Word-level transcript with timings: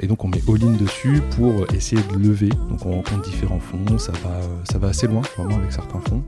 Et 0.00 0.06
donc 0.06 0.24
on 0.24 0.28
met 0.28 0.42
all-in 0.48 0.72
dessus 0.72 1.20
pour 1.36 1.66
essayer 1.74 2.00
de 2.02 2.16
lever. 2.16 2.50
Donc 2.70 2.86
on 2.86 2.92
rencontre 2.92 3.22
différents 3.22 3.58
fonds, 3.58 3.98
ça 3.98 4.12
va, 4.12 4.40
ça 4.70 4.78
va 4.78 4.88
assez 4.88 5.06
loin 5.06 5.22
vraiment 5.36 5.56
avec 5.56 5.72
certains 5.72 6.00
fonds. 6.08 6.22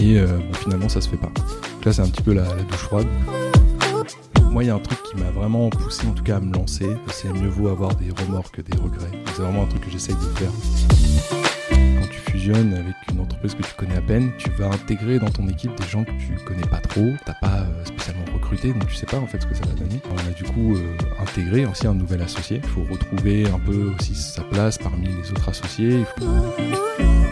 Et 0.00 0.18
euh, 0.18 0.38
finalement 0.54 0.88
ça 0.88 1.00
se 1.00 1.08
fait 1.08 1.16
pas. 1.16 1.26
Donc 1.26 1.84
là 1.84 1.92
c'est 1.92 2.02
un 2.02 2.08
petit 2.08 2.22
peu 2.22 2.32
la, 2.32 2.44
la 2.44 2.62
douche 2.62 2.76
froide. 2.76 3.06
Moi 4.50 4.64
il 4.64 4.68
y 4.68 4.70
a 4.70 4.74
un 4.74 4.80
truc 4.80 5.02
qui 5.02 5.16
m'a 5.16 5.30
vraiment 5.30 5.70
poussé 5.70 6.06
en 6.06 6.12
tout 6.12 6.24
cas 6.24 6.36
à 6.36 6.40
me 6.40 6.52
lancer, 6.52 6.88
c'est 7.08 7.32
mieux 7.32 7.48
vaut 7.48 7.68
avoir 7.68 7.94
des 7.96 8.10
remords 8.22 8.50
que 8.50 8.62
des 8.62 8.76
regrets. 8.76 9.10
C'est 9.34 9.42
vraiment 9.42 9.64
un 9.64 9.66
truc 9.66 9.84
que 9.84 9.90
j'essaye 9.90 10.14
de 10.14 10.20
faire. 10.38 11.39
Avec 12.48 12.94
une 13.12 13.20
entreprise 13.20 13.54
que 13.54 13.62
tu 13.62 13.74
connais 13.76 13.96
à 13.96 14.00
peine, 14.00 14.32
tu 14.38 14.48
vas 14.50 14.68
intégrer 14.68 15.18
dans 15.18 15.28
ton 15.28 15.46
équipe 15.46 15.74
des 15.78 15.86
gens 15.86 16.04
que 16.04 16.10
tu 16.12 16.42
connais 16.46 16.66
pas 16.66 16.78
trop, 16.78 17.12
t'as 17.26 17.34
pas 17.34 17.58
euh, 17.60 17.84
spécialement 17.84 18.24
recruté, 18.32 18.72
donc 18.72 18.86
tu 18.88 18.94
sais 18.94 19.04
pas 19.04 19.18
en 19.18 19.26
fait 19.26 19.42
ce 19.42 19.46
que 19.46 19.54
ça 19.54 19.66
va 19.66 19.74
donner. 19.74 20.00
On 20.10 20.16
a 20.16 20.30
du 20.32 20.44
coup 20.44 20.74
euh, 20.74 20.96
intégré 21.20 21.66
aussi 21.66 21.86
un 21.86 21.92
nouvel 21.94 22.22
associé. 22.22 22.62
Il 22.64 22.68
faut 22.70 22.84
retrouver 22.90 23.46
un 23.46 23.58
peu 23.58 23.92
aussi 23.98 24.14
sa 24.14 24.42
place 24.42 24.78
parmi 24.78 25.06
les 25.08 25.30
autres 25.32 25.50
associés. 25.50 25.98
Il 25.98 26.06
faut- 26.24 26.89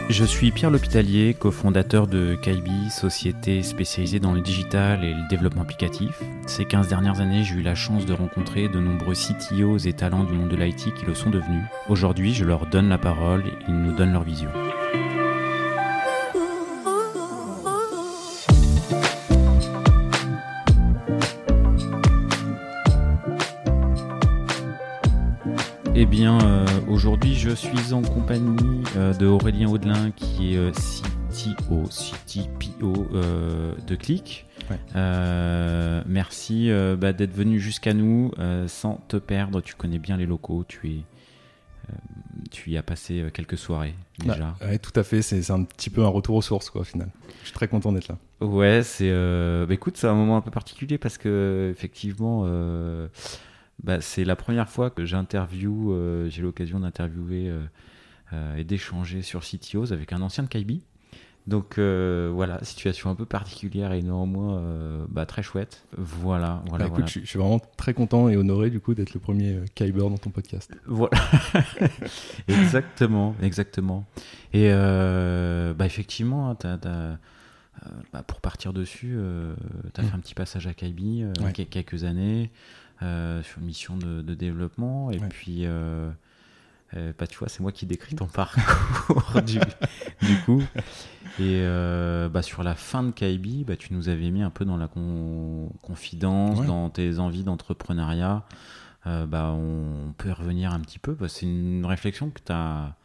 Je 0.09 0.25
suis 0.25 0.53
Pierre 0.53 0.71
L'Hôpitalier, 0.71 1.35
cofondateur 1.39 2.07
de 2.07 2.35
Kaibi, 2.35 2.89
société 2.89 3.62
spécialisée 3.62 4.19
dans 4.19 4.33
le 4.33 4.41
digital 4.41 5.05
et 5.05 5.12
le 5.12 5.29
développement 5.29 5.61
applicatif. 5.61 6.23
Ces 6.47 6.65
15 6.65 6.89
dernières 6.89 7.21
années, 7.21 7.45
j'ai 7.45 7.57
eu 7.57 7.62
la 7.62 7.75
chance 7.75 8.07
de 8.07 8.15
rencontrer 8.15 8.71
de 8.71 8.81
nombreux 8.81 9.12
CTOs 9.12 9.87
et 9.87 9.93
talents 9.93 10.25
du 10.25 10.33
monde 10.33 10.48
de 10.48 10.57
l'IT 10.57 10.95
qui 10.95 11.05
le 11.05 11.15
sont 11.15 11.29
devenus. 11.29 11.62
Aujourd'hui, 11.91 12.33
je 12.33 12.47
leur 12.47 12.65
donne 12.67 12.89
la 12.89 12.97
parole 12.97 13.45
ils 13.69 13.75
nous 13.75 13.95
donnent 13.95 14.15
leur 14.15 14.23
vision. 14.25 14.48
Bien, 26.09 26.39
euh, 26.42 26.67
aujourd'hui, 26.89 27.34
je 27.34 27.51
suis 27.51 27.92
en 27.92 28.03
compagnie 28.03 28.83
euh, 28.97 29.12
de 29.14 29.27
Aurélien 29.27 29.69
Audelin, 29.69 30.11
qui 30.11 30.55
est 30.55 30.56
euh, 30.56 30.70
CTO, 31.31 31.84
CTPO 31.89 33.09
euh, 33.12 33.75
de 33.87 33.95
Click. 33.95 34.47
Ouais. 34.70 34.78
Merci 36.06 36.70
bah, 36.98 37.12
d'être 37.12 37.34
venu 37.34 37.59
jusqu'à 37.59 37.95
nous 37.95 38.33
sans 38.67 38.97
te 39.09 39.17
perdre. 39.17 39.61
Tu 39.62 39.75
connais 39.75 39.98
bien 39.98 40.17
les 40.19 40.27
locaux, 40.27 40.65
tu 40.69 40.91
es, 40.91 41.00
tu 42.50 42.70
y 42.70 42.77
as 42.77 42.83
passé 42.83 43.25
quelques 43.33 43.56
soirées 43.56 43.95
déjà. 44.19 44.56
Bah, 44.61 44.67
ouais, 44.67 44.78
tout 44.78 44.93
à 44.95 45.05
fait, 45.05 45.22
c'est 45.22 45.41
c'est 45.41 45.53
un 45.55 45.62
petit 45.65 45.89
peu 45.89 46.05
un 46.05 46.09
retour 46.09 46.34
aux 46.37 46.43
sources 46.43 46.69
quoi 46.69 46.83
au 46.83 46.84
final. 46.84 47.09
Je 47.41 47.47
suis 47.47 47.55
très 47.55 47.69
content 47.69 47.93
d'être 47.93 48.09
là. 48.09 48.19
Ouais, 48.47 48.83
c'est. 48.83 49.09
euh, 49.11 49.65
bah, 49.65 49.72
écoute, 49.72 49.97
c'est 49.97 50.06
un 50.06 50.15
moment 50.15 50.37
un 50.37 50.43
peu 50.43 50.50
particulier 50.50 50.98
parce 50.98 51.17
que 51.17 51.72
effectivement, 51.75 52.43
euh, 52.45 53.09
bah, 53.83 54.01
c'est 54.01 54.25
la 54.25 54.37
première 54.37 54.69
fois 54.69 54.91
que 54.91 55.05
j'interview, 55.05 55.93
euh, 55.93 56.29
j'ai 56.29 56.43
l'occasion 56.43 56.81
d'interviewer 56.81 57.48
euh, 57.48 57.61
euh, 58.33 58.57
et 58.57 58.65
d'échanger 58.65 59.23
sur 59.23 59.41
CTOs 59.43 59.93
avec 59.93 60.12
un 60.12 60.21
ancien 60.23 60.45
de 60.45 60.48
Kaibi. 60.48 60.83
Donc 61.47 61.79
euh, 61.79 62.31
voilà, 62.34 62.62
situation 62.62 63.09
un 63.09 63.15
peu 63.15 63.25
particulière 63.25 63.93
et 63.93 64.03
néanmoins 64.03 64.59
euh, 64.59 65.06
bah, 65.09 65.25
très 65.25 65.43
chouette. 65.43 65.87
Voilà, 65.97 66.62
voilà, 66.69 66.84
Bah, 66.84 66.89
écoute, 66.89 66.91
voilà. 66.97 67.06
je, 67.06 67.11
suis- 67.12 67.21
je 67.23 67.27
suis 67.27 67.39
vraiment 67.39 67.59
très 67.79 67.95
content 67.95 68.29
et 68.29 68.37
honoré 68.37 68.69
du 68.69 68.81
coup 68.81 68.93
d'être 68.95 69.15
le 69.15 69.21
premier 69.21 69.55
euh, 69.55 69.65
Kyber 69.75 70.11
dans 70.11 70.19
ton 70.19 70.29
podcast. 70.29 70.71
Voilà. 70.84 71.17
exactement, 72.49 73.34
exactement. 73.43 74.05
Et 74.53 74.71
bah 74.71 75.87
effectivement, 75.87 76.51
hein, 76.51 77.19
bah, 78.12 78.23
pour 78.27 78.41
partir 78.41 78.73
dessus, 78.73 79.17
tu 79.95 80.01
as 80.01 80.05
Mm. 80.05 80.06
fait 80.06 80.15
un 80.15 80.21
petit 80.21 80.34
passage 80.34 80.67
à 80.67 80.75
Kaibi 80.75 81.23
euh, 81.23 81.33
Ouais. 81.43 81.53
quel- 81.55 81.69
quelques 81.69 82.05
années 82.05 82.51
sur 83.00 83.58
une 83.58 83.66
mission 83.66 83.96
de, 83.96 84.22
de 84.22 84.34
développement. 84.34 85.10
Et 85.10 85.18
Ouais. 85.18 85.28
puis, 85.28 85.66
euh, 85.66 86.10
euh, 86.97 87.12
bah, 87.19 87.26
tu 87.26 87.38
vois, 87.38 87.48
c'est 87.48 87.60
moi 87.60 87.72
qui 87.72 87.86
décris 87.86 88.14
ton 88.16 88.26
parcours 88.26 89.42
du, 89.42 89.59
du 90.22 90.36
coup. 90.44 90.62
Et 91.38 91.60
euh, 91.62 92.28
bah, 92.28 92.42
sur 92.42 92.62
la 92.64 92.75
fin 92.75 93.03
de 93.04 93.10
Kaibi, 93.12 93.62
bah, 93.64 93.76
tu 93.76 93.92
nous 93.94 94.08
avais 94.08 94.31
mis 94.31 94.42
un 94.42 94.50
peu 94.50 94.64
dans 94.64 94.76
la 94.76 94.88
con- 94.88 95.70
confidence, 95.82 96.58
Ouais. 96.60 96.66
dans 96.66 96.91
tes 96.91 97.19
envies 97.20 97.44
d'entrepreneuriat. 97.44 98.42
Euh, 99.06 99.26
bah, 99.26 99.53
on 99.56 100.12
peut 100.19 100.31
y 100.31 100.32
revenir 100.32 100.72
un 100.72 100.81
petit 100.81 100.98
peu. 100.98 101.12
Bah, 101.14 101.28
c'est 101.28 101.47
une 101.47 101.87
réflexion 101.87 102.31
que 102.31 102.41
tu 102.44 102.50
as, 102.53 102.97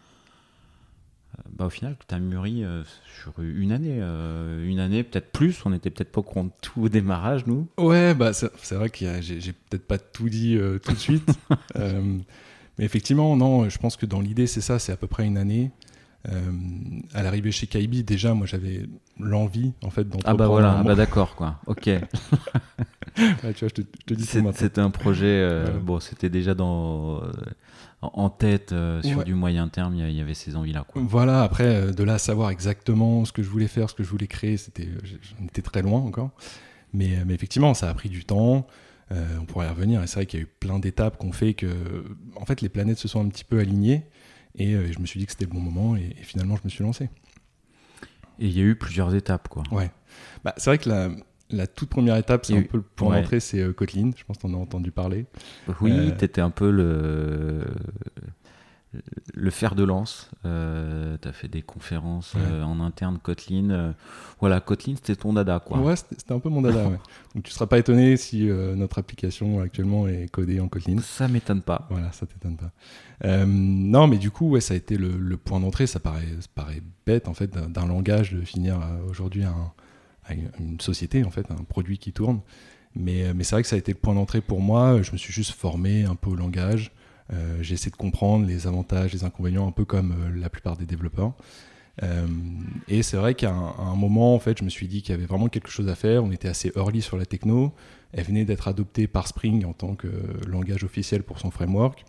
bah, 1.51 1.65
au 1.65 1.69
final, 1.69 1.95
tu 2.07 2.13
as 2.15 2.19
mûri 2.19 2.63
euh, 2.63 2.83
sur 3.21 3.33
une 3.41 3.71
année. 3.71 3.97
euh, 3.99 4.67
une 4.67 4.79
année, 4.79 5.03
peut-être 5.03 5.31
plus. 5.31 5.65
On 5.65 5.69
n'était 5.71 5.89
peut-être 5.89 6.11
pas 6.11 6.19
au 6.21 6.23
courant 6.23 6.45
de 6.45 6.51
tout 6.61 6.81
au 6.83 6.89
démarrage, 6.89 7.45
nous. 7.47 7.67
Ouais, 7.77 8.13
bah 8.13 8.31
c'est 8.33 8.75
vrai 8.75 8.89
que 8.89 8.97
j'ai 9.21 9.53
peut-être 9.69 9.87
pas 9.87 9.97
tout 9.97 10.29
dit 10.29 10.55
euh, 10.57 10.79
tout 10.79 10.91
de 10.93 10.97
suite. 10.99 11.29
Euh, 11.75 12.17
mais 12.77 12.85
effectivement, 12.85 13.35
non, 13.35 13.69
je 13.69 13.77
pense 13.79 13.97
que 13.97 14.05
dans 14.05 14.19
l'idée, 14.21 14.47
c'est 14.47 14.61
ça, 14.61 14.79
c'est 14.79 14.91
à 14.91 14.95
peu 14.97 15.07
près 15.07 15.25
une 15.25 15.37
année. 15.37 15.71
Euh, 16.29 16.51
à 17.13 17.21
l'arrivée 17.23 17.51
chez 17.51 17.67
Kaibi, 17.67 18.03
déjà, 18.03 18.33
moi 18.33 18.47
j'avais 18.47 18.87
l'envie 19.19 19.73
en 19.83 19.89
fait 19.89 20.03
d'entreprendre. 20.05 20.35
Ah 20.35 20.37
bah 20.37 20.47
voilà, 20.47 20.77
ah 20.79 20.83
bah 20.83 20.95
d'accord 20.95 21.35
quoi. 21.35 21.59
Ok. 21.67 21.89
Ouais, 23.17 23.53
tu 23.53 23.59
vois, 23.59 23.69
je 23.69 23.73
te, 23.75 23.81
je 23.81 24.05
te 24.07 24.13
dis. 24.15 24.23
C'était 24.25 24.81
un 24.81 24.89
projet. 24.89 25.25
euh, 25.27 25.63
Voilà. 25.65 25.79
Bon, 25.79 25.99
c'était 25.99 26.29
déjà 26.29 26.55
dans 26.55 27.21
euh, 27.21 27.31
en 28.13 28.29
tête 28.29 28.71
euh, 28.71 29.01
sur 29.01 29.19
Ouais. 29.19 29.23
du 29.23 29.33
moyen 29.33 29.67
terme. 29.67 29.95
Il 29.95 30.11
y 30.11 30.21
avait 30.21 30.33
ces 30.33 30.55
envies-là. 30.55 30.85
Voilà, 30.95 31.43
après, 31.43 31.65
euh, 31.67 31.91
de 31.91 32.03
là 32.03 32.15
à 32.15 32.17
savoir 32.17 32.49
exactement 32.49 33.25
ce 33.25 33.31
que 33.31 33.43
je 33.43 33.49
voulais 33.49 33.67
faire, 33.67 33.89
ce 33.89 33.95
que 33.95 34.03
je 34.03 34.09
voulais 34.09 34.27
créer, 34.27 34.57
c'était, 34.57 34.87
euh, 34.87 34.99
j'en 35.39 35.45
étais 35.45 35.61
très 35.61 35.81
loin 35.81 35.99
encore. 35.99 36.31
Mais, 36.93 37.23
mais 37.25 37.33
effectivement, 37.33 37.73
ça 37.73 37.89
a 37.89 37.93
pris 37.93 38.09
du 38.09 38.25
temps. 38.25 38.67
Euh, 39.11 39.37
on 39.41 39.45
pourrait 39.45 39.67
y 39.67 39.69
revenir. 39.69 40.01
Et 40.03 40.07
c'est 40.07 40.15
vrai 40.15 40.25
qu'il 40.25 40.39
y 40.39 40.43
a 40.43 40.45
eu 40.45 40.49
plein 40.59 40.79
d'étapes 40.79 41.17
qui 41.19 41.25
ont 41.25 41.31
fait 41.31 41.53
que, 41.53 41.67
en 42.35 42.45
fait, 42.45 42.61
les 42.61 42.69
planètes 42.69 42.97
se 42.99 43.07
sont 43.07 43.23
un 43.25 43.29
petit 43.29 43.43
peu 43.43 43.59
alignées. 43.59 44.05
Et 44.55 44.73
je 44.91 44.99
me 44.99 45.05
suis 45.05 45.19
dit 45.19 45.25
que 45.25 45.31
c'était 45.31 45.45
le 45.45 45.51
bon 45.51 45.59
moment. 45.59 45.95
Et, 45.95 46.15
et 46.19 46.23
finalement, 46.23 46.55
je 46.55 46.61
me 46.63 46.69
suis 46.69 46.83
lancé. 46.83 47.09
Et 48.39 48.47
il 48.47 48.57
y 48.57 48.61
a 48.61 48.63
eu 48.63 48.75
plusieurs 48.75 49.13
étapes 49.13 49.47
quoi. 49.47 49.63
Ouais. 49.71 49.91
Bah, 50.43 50.53
c'est 50.57 50.69
vrai 50.71 50.77
que 50.79 50.89
la, 50.89 51.09
la 51.53 51.67
toute 51.67 51.89
première 51.89 52.15
étape, 52.17 52.45
c'est 52.45 52.55
un 52.55 52.59
eu- 52.59 52.65
peu 52.67 52.77
le 52.77 52.83
point 52.83 53.11
ouais. 53.11 53.21
d'entrée, 53.21 53.39
c'est 53.39 53.61
euh, 53.61 53.73
Kotlin. 53.73 54.11
Je 54.17 54.23
pense 54.23 54.37
que 54.37 54.41
tu 54.41 54.47
en 54.47 54.53
as 54.53 54.61
entendu 54.61 54.91
parler. 54.91 55.25
Oui, 55.81 55.91
Euh, 55.91 56.11
t'étais 56.11 56.41
un 56.41 56.49
peu 56.49 56.69
le 56.71 57.65
le 59.33 59.49
fer 59.49 59.73
de 59.73 59.83
lance. 59.83 60.29
Euh, 60.45 61.17
T'as 61.19 61.31
fait 61.31 61.47
des 61.47 61.63
conférences 61.63 62.35
Ouais. 62.35 62.41
euh, 62.45 62.63
en 62.63 62.79
interne 62.79 63.17
Kotlin. 63.17 63.71
euh, 63.71 63.91
voilà, 64.39 64.59
Kotlin 64.59 64.93
c'était 64.95 65.15
ton 65.15 65.33
dada 65.33 65.59
quoi. 65.59 65.79
Ouais, 65.79 65.95
c'était 65.95 66.31
un 66.31 66.37
peu 66.39 66.49
mon 66.49 66.61
dada. 66.61 66.87
ouais. 66.87 66.99
Donc, 67.33 67.43
tu 67.43 67.51
seras 67.51 67.65
pas 67.65 67.79
étonné 67.79 68.17
si 68.17 68.43
notre 68.45 68.99
application 68.99 69.61
actuellement 69.61 70.07
est 70.07 70.29
codée 70.29 70.59
en 70.59 70.67
Kotlin. 70.67 70.99
Ça 71.01 71.27
m'étonne 71.27 71.63
pas. 71.63 71.87
Voilà, 71.89 72.11
ça 72.11 72.27
t'étonne 72.27 72.55
pas. 72.57 72.71
Non, 73.47 74.05
mais 74.07 74.17
du 74.19 74.29
coup, 74.29 74.49
ouais, 74.49 74.61
ça 74.61 74.75
a 74.75 74.77
été 74.77 74.95
le, 74.97 75.17
le 75.17 75.37
point 75.37 75.59
d'entrée. 75.59 75.87
Ça 75.87 75.99
paraît, 75.99 76.27
ça 76.39 76.47
paraît 76.53 76.83
bête, 77.07 77.27
en 77.27 77.33
fait, 77.33 77.49
d'un 77.49 77.87
langage 77.87 78.33
de 78.33 78.41
finir 78.41 78.79
aujourd'hui 79.09 79.43
un- 79.43 79.71
à 80.25 80.33
une, 80.33 80.79
société, 80.79 81.23
en 81.23 81.29
fait, 81.29 81.49
un 81.51 81.63
produit 81.63 81.97
qui 81.97 82.13
tourne. 82.13 82.41
Mais, 82.95 83.23
euh, 83.23 83.33
mais 83.35 83.43
c'est 83.43 83.55
vrai 83.55 83.63
que 83.63 83.67
ça 83.67 83.75
a 83.75 83.79
été 83.79 83.91
le 83.91 83.97
point 83.97 84.13
d'entrée 84.13 84.41
pour 84.41 84.61
moi. 84.61 85.01
Je 85.01 85.11
me 85.11 85.17
suis 85.17 85.33
juste 85.33 85.51
formé 85.51 86.03
un 86.03 86.15
peu 86.15 86.29
au 86.29 86.35
langage. 86.35 86.91
Euh, 87.31 87.57
J'ai 87.61 87.73
essayé 87.73 87.91
de 87.91 87.95
comprendre 87.95 88.45
les 88.45 88.67
avantages, 88.67 89.13
les 89.13 89.23
inconvénients, 89.23 89.67
un 89.67 89.71
peu 89.71 89.85
comme 89.85 90.11
euh, 90.11 90.39
la 90.39 90.49
plupart 90.49 90.77
des 90.77 90.85
développeurs. 90.85 91.33
Et 92.87 93.03
c'est 93.03 93.17
vrai 93.17 93.35
qu'à 93.35 93.51
un, 93.51 93.95
moment, 93.95 94.33
en 94.33 94.39
fait, 94.39 94.57
je 94.57 94.63
me 94.63 94.69
suis 94.69 94.87
dit 94.87 95.03
qu'il 95.03 95.11
y 95.11 95.13
avait 95.15 95.27
vraiment 95.27 95.47
quelque 95.47 95.69
chose 95.69 95.87
à 95.89 95.95
faire. 95.95 96.23
On 96.23 96.31
était 96.31 96.47
assez 96.47 96.71
early 96.75 97.03
sur 97.03 97.17
la 97.17 97.25
techno. 97.27 97.71
Elle 98.13 98.23
venait 98.23 98.45
d'être 98.45 98.67
adoptée 98.67 99.05
par 99.05 99.27
Spring 99.27 99.63
en 99.63 99.73
tant 99.73 99.93
que 99.93 100.07
langage 100.47 100.83
officiel 100.83 101.21
pour 101.21 101.37
son 101.37 101.51
framework. 101.51 102.03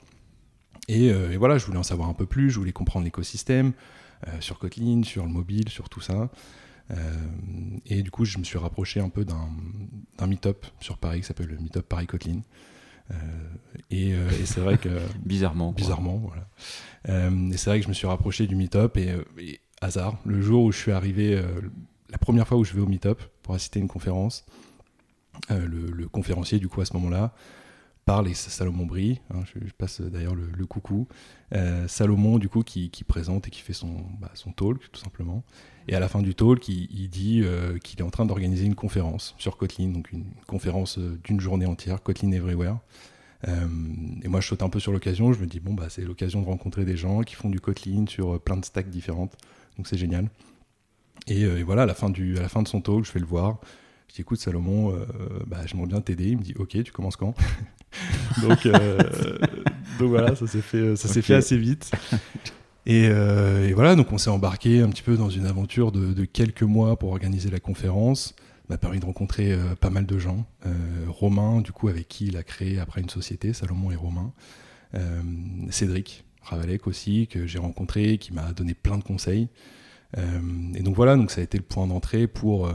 Et, 0.88 1.08
et 1.08 1.36
voilà, 1.36 1.58
je 1.58 1.66
voulais 1.66 1.76
en 1.76 1.82
savoir 1.82 2.08
un 2.08 2.14
peu 2.14 2.24
plus, 2.24 2.48
je 2.48 2.58
voulais 2.58 2.72
comprendre 2.72 3.04
l'écosystème 3.04 3.74
sur 4.40 4.58
Kotlin, 4.58 5.02
sur 5.02 5.26
le 5.26 5.30
mobile, 5.30 5.68
sur 5.68 5.90
tout 5.90 6.00
ça. 6.00 6.30
Euh, 6.90 6.96
et 7.86 8.02
du 8.02 8.10
coup, 8.10 8.24
je 8.24 8.38
me 8.38 8.44
suis 8.44 8.58
rapproché 8.58 9.00
un 9.00 9.08
peu 9.08 9.24
d'un 9.24 9.48
meet-up 10.26 10.66
sur 10.80 10.98
Paris 10.98 11.20
qui 11.20 11.26
s'appelle 11.26 11.46
le 11.48 11.58
Meetup 11.58 11.82
Paris 11.82 12.06
Kotlin. 12.06 12.40
Euh, 13.10 13.14
et 13.90 14.14
euh, 14.14 14.30
et 14.40 14.46
c'est 14.46 14.60
vrai 14.60 14.78
que 14.78 14.88
Bizarrement. 15.24 15.72
quoi. 15.72 15.76
bizarrement. 15.82 16.16
Voilà. 16.18 16.48
Euh, 17.08 17.50
et 17.50 17.56
c'est 17.56 17.70
vrai 17.70 17.78
que 17.78 17.84
je 17.84 17.88
me 17.88 17.94
suis 17.94 18.06
rapproché 18.06 18.46
du 18.46 18.56
meet-up 18.56 18.96
et, 18.96 19.14
et 19.38 19.60
hasard, 19.80 20.18
le 20.24 20.40
jour 20.40 20.64
où 20.64 20.72
je 20.72 20.78
suis 20.78 20.92
arrivé, 20.92 21.42
la 22.10 22.18
première 22.18 22.48
fois 22.48 22.56
où 22.56 22.64
je 22.64 22.72
vais 22.72 22.80
au 22.80 22.86
meet-up 22.86 23.20
pour 23.42 23.54
assister 23.54 23.78
à 23.78 23.82
une 23.82 23.88
conférence, 23.88 24.46
le, 25.50 25.66
le 25.66 26.08
conférencier 26.08 26.58
du 26.58 26.68
coup 26.68 26.80
à 26.80 26.84
ce 26.86 26.94
moment-là 26.94 27.34
parle 28.06 28.28
et 28.28 28.34
c'est 28.34 28.50
Salomon 28.50 28.86
Brie, 28.86 29.20
hein, 29.30 29.42
je, 29.46 29.66
je 29.66 29.72
passe 29.72 30.00
d'ailleurs 30.00 30.34
le, 30.34 30.46
le 30.46 30.66
coucou, 30.66 31.06
Salomon 31.88 32.38
du 32.38 32.48
coup 32.48 32.62
qui, 32.62 32.88
qui 32.90 33.04
présente 33.04 33.48
et 33.48 33.50
qui 33.50 33.60
fait 33.60 33.72
son, 33.74 34.06
bah, 34.20 34.30
son 34.32 34.52
talk 34.52 34.90
tout 34.90 35.00
simplement. 35.00 35.44
Et 35.88 35.94
à 35.94 36.00
la 36.00 36.08
fin 36.08 36.22
du 36.22 36.34
talk, 36.34 36.66
il, 36.68 36.88
il 36.90 37.08
dit 37.08 37.42
euh, 37.44 37.78
qu'il 37.78 38.00
est 38.00 38.02
en 38.02 38.10
train 38.10 38.24
d'organiser 38.24 38.64
une 38.64 38.74
conférence 38.74 39.34
sur 39.38 39.56
Kotlin, 39.56 39.88
donc 39.88 40.10
une 40.12 40.24
conférence 40.46 40.98
euh, 40.98 41.18
d'une 41.24 41.40
journée 41.40 41.66
entière, 41.66 42.02
Kotlin 42.02 42.32
Everywhere. 42.32 42.78
Euh, 43.46 43.66
et 44.22 44.28
moi, 44.28 44.40
je 44.40 44.48
saute 44.48 44.62
un 44.62 44.70
peu 44.70 44.80
sur 44.80 44.92
l'occasion. 44.92 45.32
Je 45.32 45.40
me 45.40 45.46
dis, 45.46 45.60
bon, 45.60 45.74
bah, 45.74 45.86
c'est 45.90 46.02
l'occasion 46.02 46.40
de 46.40 46.46
rencontrer 46.46 46.84
des 46.86 46.96
gens 46.96 47.20
qui 47.20 47.34
font 47.34 47.50
du 47.50 47.60
Kotlin 47.60 48.06
sur 48.08 48.34
euh, 48.34 48.38
plein 48.38 48.56
de 48.56 48.64
stacks 48.64 48.88
différentes. 48.88 49.36
Donc, 49.76 49.86
c'est 49.86 49.98
génial. 49.98 50.30
Et, 51.26 51.62
voilà, 51.62 51.82
à 51.82 51.86
la, 51.86 51.94
fin 51.94 52.10
du, 52.10 52.36
à 52.36 52.42
la 52.42 52.48
fin 52.48 52.62
de 52.62 52.68
son 52.68 52.80
talk, 52.82 53.04
je 53.04 53.12
vais 53.12 53.20
le 53.20 53.26
voir. 53.26 53.58
Je 54.08 54.16
dis 54.16 54.20
écoute 54.20 54.38
Salomon, 54.38 54.94
bah, 55.46 55.64
j'aimerais 55.64 55.86
bien 55.86 56.02
t'aider. 56.02 56.28
Il 56.28 56.36
me 56.36 56.42
dit 56.42 56.52
ok, 56.58 56.82
tu 56.82 56.92
commences 56.92 57.16
quand? 57.16 57.34
Donc, 58.42 58.66
donc 59.98 60.08
voilà, 60.08 60.34
ça 60.34 60.46
s'est 60.48 60.60
fait, 60.60 60.96
ça 60.96 61.08
s'est 61.08 61.22
fait 61.22 61.34
assez 61.34 61.56
vite. 61.56 61.92
Et, 62.86 63.04
et, 63.04 63.72
voilà, 63.72 63.94
donc 63.96 64.12
on 64.12 64.18
s'est 64.18 64.30
embarqué 64.30 64.80
un 64.80 64.88
petit 64.88 65.02
peu 65.02 65.16
dans 65.16 65.30
une 65.30 65.46
aventure 65.46 65.90
de, 65.90 66.24
quelques 66.24 66.62
mois 66.62 66.98
pour 66.98 67.10
organiser 67.10 67.50
la 67.50 67.60
conférence 67.60 68.34
m'a 68.68 68.78
permis 68.78 69.00
de 69.00 69.04
rencontrer 69.04 69.52
euh, 69.52 69.74
pas 69.74 69.90
mal 69.90 70.06
de 70.06 70.18
gens. 70.18 70.46
Euh, 70.66 70.72
Romain, 71.08 71.60
du 71.60 71.72
coup, 71.72 71.88
avec 71.88 72.08
qui 72.08 72.26
il 72.26 72.36
a 72.36 72.42
créé 72.42 72.78
après 72.78 73.00
une 73.00 73.10
société, 73.10 73.52
Salomon 73.52 73.90
et 73.90 73.96
Romain. 73.96 74.32
Euh, 74.94 75.22
Cédric 75.70 76.24
Ravalec 76.42 76.86
aussi, 76.86 77.26
que 77.26 77.46
j'ai 77.46 77.58
rencontré, 77.58 78.18
qui 78.18 78.32
m'a 78.32 78.52
donné 78.52 78.74
plein 78.74 78.98
de 78.98 79.04
conseils. 79.04 79.48
et 80.16 80.82
donc 80.82 80.94
voilà, 80.94 81.16
donc 81.16 81.30
ça 81.30 81.40
a 81.40 81.44
été 81.44 81.58
le 81.58 81.64
point 81.64 81.86
d'entrée 81.86 82.28
pour 82.28 82.70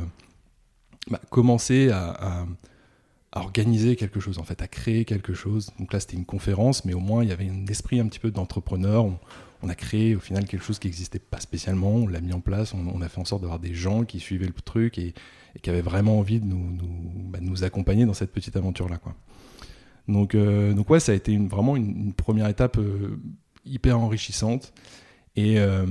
bah, 1.10 1.22
commencer 1.30 1.90
à, 1.90 2.46
organiser 3.32 3.96
quelque 3.96 4.20
chose, 4.20 4.40
en 4.40 4.44
fait, 4.44 4.62
à 4.64 4.68
créer 4.68 5.06
quelque 5.06 5.34
chose. 5.36 5.70
Donc 5.78 5.94
là, 5.94 6.00
c'était 6.00 6.18
une 6.18 6.26
conférence, 6.26 6.84
mais 6.84 6.94
au 6.94 7.00
moins, 7.00 7.24
il 7.24 7.30
y 7.30 7.32
avait 7.32 7.48
un 7.48 7.68
esprit 7.68 8.00
un 8.00 8.08
petit 8.08 8.20
peu 8.20 8.32
d'entrepreneur. 8.32 9.06
A 9.68 9.76
créé 9.76 10.16
au 10.16 10.22
final 10.22 10.46
quelque 10.46 10.64
chose 10.64 10.80
qui 10.80 10.88
n'existait 10.88 11.20
pas 11.20 11.42
spécialement, 11.42 11.92
on 11.92 12.08
l'a 12.08 12.22
mis 12.22 12.32
en 12.32 12.40
place, 12.40 12.74
on, 12.74 12.88
on 12.88 13.02
a 13.02 13.10
fait 13.10 13.20
en 13.20 13.26
sorte 13.26 13.42
d'avoir 13.42 13.60
des 13.60 13.74
gens 13.74 14.06
qui 14.06 14.22
suivaient 14.22 14.48
le 14.48 14.54
truc 14.54 14.98
et, 14.98 15.14
qui 15.62 15.70
avait 15.70 15.82
vraiment 15.82 16.20
envie 16.20 16.40
de 16.40 16.46
nous, 16.46 16.78
bah, 17.30 17.40
accompagner 17.62 18.06
dans 18.06 18.14
cette 18.14 18.32
petite 18.32 18.56
aventure-là. 18.56 19.00
Donc, 20.08 20.36
euh, 20.36 20.74
ouais, 20.88 21.00
ça 21.00 21.12
a 21.12 21.16
été 21.16 21.38
vraiment 21.38 21.76
une, 21.76 22.14
première 22.14 22.48
étape 22.48 22.78
euh, 22.78 23.20
hyper 23.66 24.00
enrichissante. 24.00 24.74
Et, 25.36 25.60
euh, 25.60 25.86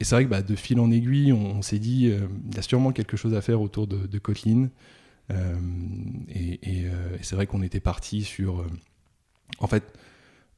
et 0.00 0.04
c'est 0.04 0.14
vrai 0.14 0.24
que 0.24 0.30
bah, 0.30 0.42
de 0.42 0.54
fil 0.54 0.78
en 0.80 0.90
aiguille, 0.90 1.32
on, 1.32 1.62
s'est 1.62 1.78
dit, 1.78 2.06
il 2.06 2.54
y 2.54 2.58
a 2.58 2.62
sûrement 2.62 2.92
quelque 2.92 3.16
chose 3.16 3.34
à 3.34 3.40
faire 3.40 3.60
autour 3.60 3.86
de, 3.86 4.06
de 4.06 4.18
Kotlin. 4.18 4.68
et, 6.28 6.60
et 6.62 6.86
c'est 7.22 7.36
vrai 7.36 7.46
qu'on 7.46 7.62
était 7.62 7.80
parti 7.80 8.22
sur... 8.22 8.64
en 9.58 9.66
fait, 9.66 9.84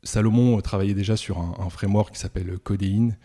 Salomon 0.02 0.61
travaillait 0.61 0.94
déjà 0.94 1.17
sur 1.17 1.38
un, 1.38 1.70
framework 1.70 2.14
qui 2.14 2.20
s'appelle 2.20 2.58
Codeine, 2.58 3.17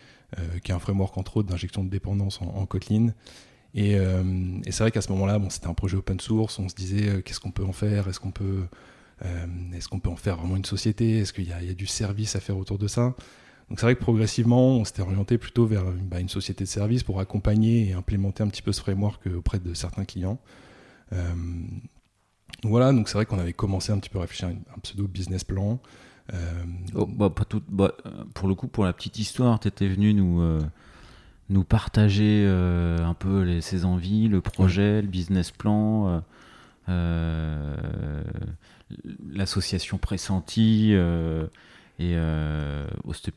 qui 0.63 0.72
est 0.72 0.75
un 0.75 0.80
framework 0.80 1.18
entre 1.18 1.38
autres 1.38 1.50
d'injection 1.50 1.83
de 1.83 1.89
dépendance 1.89 2.42
en, 2.42 2.66
Kotlin. 2.66 3.13
Euh, 3.77 4.60
et, 4.66 4.72
c'est 4.72 4.83
vrai 4.83 4.92
qu'à 4.92 5.01
ce 5.01 5.12
moment-là, 5.12 5.39
c'était 5.50 5.68
un 5.68 5.74
projet 5.74 5.98
open 5.98 6.19
source, 6.19 6.60
on 6.60 6.69
se 6.69 6.75
disait 6.75 7.10
euh, 7.10 7.22
qu'est-ce 7.22 7.39
qu'on 7.39 7.51
peut 7.51 7.66
en 7.66 7.74
faire, 7.74 8.07
est-ce 8.07 8.19
qu'on 8.19 8.31
peut, 8.31 8.68
euh, 9.25 9.45
est-ce 9.74 9.89
qu'on 9.89 10.00
peut 10.00 10.10
en 10.10 10.16
faire 10.16 10.38
vraiment 10.38 10.56
une 10.56 10.66
société, 10.66 11.19
est-ce 11.19 11.33
qu'il 11.33 11.48
y, 11.48 11.51
a 11.51 11.74
du 11.74 11.88
service 11.88 12.36
à 12.36 12.39
faire 12.39 12.57
autour 12.57 12.77
de 12.77 12.88
ça? 12.88 13.16
Donc 13.69 13.80
c'est 13.80 13.86
vrai 13.86 13.95
que 13.95 14.01
progressivement, 14.01 14.77
on 14.77 14.86
s'était 14.86 15.01
orienté 15.01 15.38
plutôt 15.38 15.66
vers 15.66 15.83
bah, 15.83 16.19
une 16.19 16.30
société 16.30 16.63
de 16.63 16.69
service 16.69 17.04
pour 17.04 17.19
accompagner 17.19 17.89
et 17.89 17.94
implémenter 17.94 18.44
un 18.44 18.48
petit 18.48 18.62
peu 18.62 18.72
ce 18.72 18.80
framework 18.80 19.27
auprès 19.36 19.60
de 19.60 19.74
certains 19.74 20.06
clients. 20.06 20.39
voilà, 22.63 22.94
donc 22.94 23.10
c'est 23.10 23.16
vrai 23.16 23.25
qu'on 23.25 23.39
avait 23.39 23.54
commencé 23.54 23.92
un 23.92 23.98
petit 23.98 24.10
peu 24.10 24.19
à 24.19 24.22
réfléchir 24.22 24.50
à 24.50 24.51
un 24.51 24.80
pseudo 24.83 25.07
business 25.07 25.44
plan. 25.44 25.80
Oh, 26.95 27.06
bah, 27.06 27.30
pas 27.30 27.45
tout, 27.45 27.62
bah, 27.69 27.92
pour 28.33 28.48
le 28.48 28.56
coup, 28.56 28.68
pour 28.68 28.86
la 28.86 28.94
petite 28.94 29.19
histoire, 29.19 29.60
tu 29.60 29.68
étais 29.68 29.88
venu 29.88 30.13
nous 30.13 30.60
nous 31.50 31.63
partager 31.63 32.44
euh, 32.45 32.98
un 33.06 33.13
peu 33.13 33.42
les, 33.44 33.62
ses 33.62 33.86
envies, 33.86 34.27
le 34.27 34.42
projet, 34.42 35.01
le 35.01 35.07
business 35.07 35.51
plan, 35.51 36.07
euh, 36.07 36.19
euh, 36.89 38.24
l'association 39.31 39.98
pressentie. 39.98 40.94
et 42.00 42.18
oh, 42.18 43.13
c'était 43.13 43.36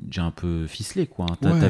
déjà 0.00 0.24
un 0.24 0.30
peu 0.30 0.66
ficelé, 0.66 1.06
quoi. 1.06 1.26
Hein. 1.42 1.62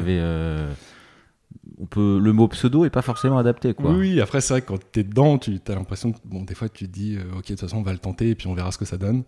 on 1.79 1.85
peut, 1.85 2.19
le 2.21 2.33
mot 2.33 2.47
pseudo 2.49 2.85
est 2.85 2.89
pas 2.89 3.01
forcément 3.01 3.37
adapté, 3.37 3.73
quoi. 3.73 3.91
Oui, 3.91 4.19
après, 4.19 4.41
c'est 4.41 4.53
vrai 4.53 4.61
que 4.61 4.67
quand 4.67 4.91
tu 4.91 4.99
es 4.99 5.03
dedans, 5.03 5.37
tu 5.37 5.59
as 5.67 5.75
l'impression 5.75 6.11
que, 6.11 6.19
bon, 6.25 6.43
des 6.43 6.55
fois, 6.55 6.67
tu 6.67 6.85
te 6.87 6.91
dis, 6.91 7.17
ok, 7.17 7.43
de 7.43 7.47
toute 7.47 7.61
façon, 7.61 7.77
on 7.77 7.83
va 7.83 7.93
le 7.93 7.99
tenter 7.99 8.31
et 8.31 8.35
puis 8.35 8.47
on 8.47 8.53
verra 8.53 8.73
ce 8.73 8.77
que 8.77 8.85
ça 8.85 8.97
donne. 8.97 9.23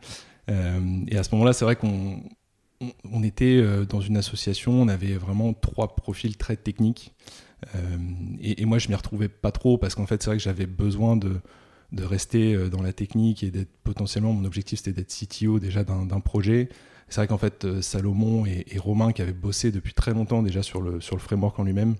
Et 0.47 1.17
à 1.17 1.23
ce 1.23 1.31
moment-là, 1.33 1.53
c'est 1.53 1.65
vrai 1.65 1.75
qu'on 1.75 2.21
on 3.11 3.23
était 3.23 3.57
euh, 3.57 3.85
dans 3.85 4.01
une 4.01 4.17
association, 4.17 4.73
on 4.73 4.87
avait 4.87 5.13
vraiment 5.13 5.53
trois 5.53 5.95
profils 5.95 6.37
très 6.37 6.55
techniques. 6.55 7.13
Euh, 7.75 7.97
et, 8.39 8.65
moi, 8.65 8.77
je 8.77 8.87
m'y 8.89 8.95
retrouvais 8.95 9.29
pas 9.29 9.51
trop 9.51 9.77
parce 9.77 9.95
qu'en 9.95 10.05
fait, 10.05 10.21
c'est 10.21 10.29
vrai 10.29 10.37
que 10.37 10.43
j'avais 10.43 10.67
besoin 10.67 11.17
de, 11.17 11.39
rester 11.97 12.53
euh, 12.53 12.69
dans 12.69 12.83
la 12.83 12.93
technique 12.93 13.43
et 13.43 13.49
d'être 13.49 13.71
potentiellement, 13.83 14.33
mon 14.33 14.45
objectif 14.45 14.79
c'était 14.79 14.93
d'être 14.93 15.13
CTO 15.13 15.59
déjà 15.59 15.83
d'un 15.83 16.19
projet. 16.19 16.69
C'est 17.09 17.21
vrai 17.21 17.27
qu'en 17.27 17.37
fait, 17.37 17.81
Salomon 17.81 18.45
et, 18.45 18.65
Romain 18.77 19.13
qui 19.13 19.21
avaient 19.21 19.31
bossé 19.31 19.71
depuis 19.71 19.93
très 19.93 20.13
longtemps 20.13 20.43
déjà 20.43 20.61
sur 20.61 20.81
le, 20.81 20.99
sur 20.99 21.15
le 21.15 21.21
framework 21.21 21.57
en 21.57 21.63
lui-même. 21.63 21.95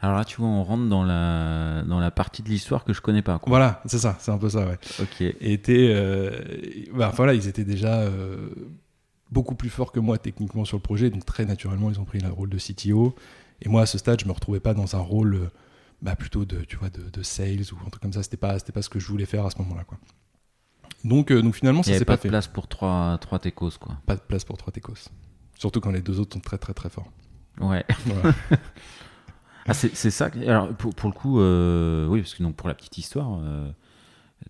Alors 0.00 0.16
là, 0.16 0.24
tu 0.24 0.36
vois, 0.36 0.48
on 0.48 0.62
rentre 0.62 0.88
dans 0.88 1.02
la, 1.02 1.82
dans 1.82 1.98
la 1.98 2.10
partie 2.10 2.42
de 2.42 2.48
l'histoire 2.48 2.84
que 2.84 2.92
je 2.92 3.00
connais 3.00 3.22
pas. 3.22 3.40
Voilà, 3.46 3.82
c'est 3.86 3.98
ça, 3.98 4.16
c'est 4.20 4.30
un 4.30 4.38
peu 4.38 4.50
ça, 4.50 4.66
ouais. 4.66 4.78
Ok. 5.00 5.20
Et 5.22 5.52
était, 5.52 5.94
bah, 6.92 7.10
voilà, 7.14 7.34
ils 7.34 7.48
étaient 7.48 7.64
déjà 7.64 8.04
beaucoup 9.34 9.54
plus 9.54 9.68
fort 9.68 9.92
que 9.92 10.00
moi 10.00 10.16
techniquement 10.16 10.64
sur 10.64 10.78
le 10.78 10.82
projet, 10.82 11.10
donc 11.10 11.26
très 11.26 11.44
naturellement 11.44 11.90
ils 11.90 12.00
ont 12.00 12.04
pris 12.04 12.20
le 12.20 12.30
rôle 12.30 12.48
de 12.48 12.58
CTO. 12.58 13.14
Et 13.60 13.68
moi 13.68 13.82
à 13.82 13.86
ce 13.86 13.98
stade, 13.98 14.20
je 14.20 14.26
me 14.26 14.32
retrouvais 14.32 14.60
pas 14.60 14.72
dans 14.72 14.96
un 14.96 15.00
rôle 15.00 15.34
euh, 15.34 15.50
bah, 16.00 16.16
plutôt 16.16 16.44
de, 16.44 16.62
tu 16.64 16.76
vois, 16.76 16.88
de, 16.90 17.22
sales 17.22 17.64
ou 17.72 17.76
un 17.86 17.90
truc 17.90 18.00
comme 18.00 18.12
ça. 18.12 18.22
C'était 18.22 18.36
pas, 18.36 18.58
c'était 18.58 18.72
pas 18.72 18.82
ce 18.82 18.88
que 18.88 18.98
je 18.98 19.08
voulais 19.08 19.26
faire 19.26 19.44
à 19.44 19.50
ce 19.50 19.58
moment-là, 19.58 19.84
quoi. 19.84 19.98
Donc, 21.04 21.30
euh, 21.30 21.42
donc 21.42 21.54
finalement, 21.54 21.82
ça 21.82 21.92
s'est 21.92 22.04
pas, 22.04 22.16
pas 22.16 22.24
de 22.24 22.28
place 22.28 22.46
pour 22.46 22.66
trois, 22.66 23.18
trois 23.20 23.38
techos, 23.38 23.78
quoi. 23.78 23.96
Pas 24.06 24.16
de 24.16 24.20
place 24.20 24.44
pour 24.44 24.56
trois 24.56 24.72
techos. 24.72 25.10
Surtout 25.58 25.80
quand 25.80 25.90
les 25.90 26.00
deux 26.00 26.18
autres 26.18 26.34
sont 26.34 26.40
très 26.40 26.58
très 26.58 26.72
très 26.72 26.88
forts. 26.88 27.10
Ouais. 27.60 27.84
ah, 29.66 29.74
c'est, 29.74 30.10
ça. 30.10 30.30
Alors 30.46 30.68
pour, 30.74 30.94
pour 30.94 31.08
le 31.08 31.14
coup, 31.14 31.40
euh, 31.40 32.06
oui, 32.06 32.20
parce 32.20 32.34
que 32.34 32.42
donc 32.42 32.56
pour 32.56 32.68
la 32.68 32.74
petite 32.74 32.98
histoire. 32.98 33.40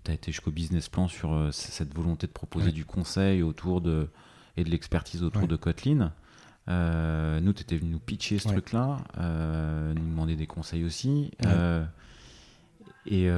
tu 0.05 0.11
as 0.11 0.14
été 0.14 0.32
jusqu'au 0.32 0.50
business 0.50 0.88
plan 0.88 1.08
sur 1.08 1.49
cette 1.52 1.94
volonté 1.94 2.26
de 2.26 2.32
proposer 2.32 2.72
du 2.72 2.84
conseil 2.84 3.43
autour 3.43 3.81
de, 3.81 4.08
et 4.56 4.64
de 4.64 4.70
l'expertise 4.70 5.22
autour 5.22 5.46
de 5.46 5.56
Kotlin. 5.56 6.12
Euh, 6.69 7.40
nous, 7.40 7.52
tu 7.52 7.62
étais 7.62 7.76
venu 7.76 7.90
nous 7.90 7.99
pitcher 7.99 8.38
ce 8.38 8.49
truc-là, 8.49 8.99
euh, 9.19 9.93
nous 9.94 10.08
demander 10.08 10.37
des 10.37 10.46
conseils 10.46 10.84
aussi. 10.84 11.31
Euh, 11.46 11.84
et 13.06 13.28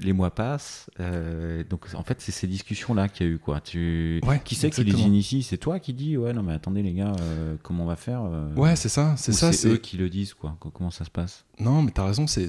les 0.00 0.12
mois 0.12 0.30
passent. 0.30 0.90
donc, 1.70 1.86
en 1.94 2.02
fait, 2.02 2.20
c'est 2.20 2.32
ces 2.32 2.46
discussions-là 2.46 3.08
qu'il 3.08 3.26
y 3.26 3.30
a 3.30 3.32
eu. 3.32 3.38
Quoi. 3.38 3.60
Tu... 3.60 4.20
qui 4.44 4.54
c'est 4.54 4.70
qui 4.70 4.84
les 4.84 5.00
initie? 5.02 5.42
C'est 5.42 5.58
toi 5.58 5.78
qui 5.78 5.92
dis 5.92 6.16
Ouais, 6.16 6.32
non, 6.32 6.42
mais 6.42 6.52
attendez, 6.52 6.82
les 6.82 6.92
gars, 6.92 7.12
comment 7.62 7.84
on 7.84 7.86
va 7.86 7.96
faire 7.96 8.22
Ouais, 8.56 8.76
c'est 8.76 8.88
ça. 8.88 9.14
C'est 9.16 9.32
ça. 9.32 9.52
C'est 9.52 9.68
eux 9.68 9.76
qui 9.76 9.96
le 9.96 10.08
disent. 10.08 10.34
Quoi. 10.34 10.56
Comment 10.72 10.90
ça 10.90 11.04
se 11.04 11.10
passe? 11.10 11.44
Non, 11.58 11.82
mais 11.82 11.90
tu 11.92 12.00
as 12.00 12.04
raison. 12.04 12.26
C'est, 12.26 12.48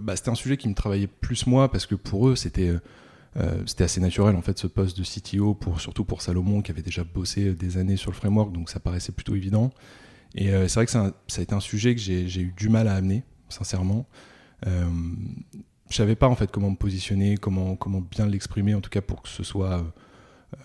bah, 0.00 0.16
c'était 0.16 0.30
un 0.30 0.34
sujet 0.34 0.56
qui 0.56 0.68
me 0.68 0.74
travaillait 0.74 1.06
plus 1.06 1.46
moi 1.46 1.70
parce 1.70 1.86
que 1.86 1.94
pour 1.94 2.28
eux, 2.28 2.36
c'était 2.36 2.72
euh, 3.38 3.62
c'était 3.64 3.84
assez 3.84 4.00
naturel 4.00 4.36
en 4.36 4.42
fait 4.42 4.58
ce 4.58 4.66
poste 4.66 4.98
de 4.98 5.04
CTO, 5.04 5.54
pour, 5.54 5.80
surtout 5.80 6.04
pour 6.04 6.20
Salomon 6.20 6.60
qui 6.60 6.70
avait 6.70 6.82
déjà 6.82 7.02
bossé 7.02 7.54
des 7.54 7.78
années 7.78 7.96
sur 7.96 8.10
le 8.10 8.16
framework, 8.16 8.52
donc 8.52 8.68
ça 8.68 8.80
paraissait 8.80 9.12
plutôt 9.12 9.34
évident. 9.34 9.70
Et 10.34 10.52
euh, 10.52 10.68
c'est 10.68 10.74
vrai 10.74 10.86
que 10.86 10.92
ça 10.92 11.12
a 11.38 11.40
été 11.40 11.54
un 11.54 11.60
sujet 11.60 11.94
que 11.94 12.00
j'ai 12.00 12.40
eu 12.40 12.54
du 12.56 12.68
mal 12.68 12.88
à 12.88 12.94
amener, 12.94 13.22
sincèrement. 13.48 14.06
Euh, 15.92 15.94
je 15.94 15.96
savais 15.96 16.16
pas 16.16 16.28
en 16.28 16.34
fait 16.34 16.50
comment 16.50 16.70
me 16.70 16.76
positionner, 16.76 17.36
comment, 17.36 17.76
comment 17.76 18.00
bien 18.00 18.26
l'exprimer, 18.26 18.74
en 18.74 18.80
tout 18.80 18.90
cas 18.90 19.02
pour 19.02 19.22
que 19.22 19.28
ce 19.28 19.42
soit. 19.42 19.84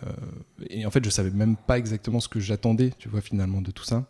Euh, 0.04 0.12
et 0.70 0.86
en 0.86 0.92
fait, 0.92 1.04
je 1.04 1.10
savais 1.10 1.32
même 1.32 1.56
pas 1.56 1.78
exactement 1.78 2.20
ce 2.20 2.28
que 2.28 2.40
j'attendais, 2.40 2.92
tu 2.98 3.10
vois, 3.10 3.22
finalement, 3.22 3.62
de 3.62 3.72
tout 3.72 3.86
ça. 3.86 4.06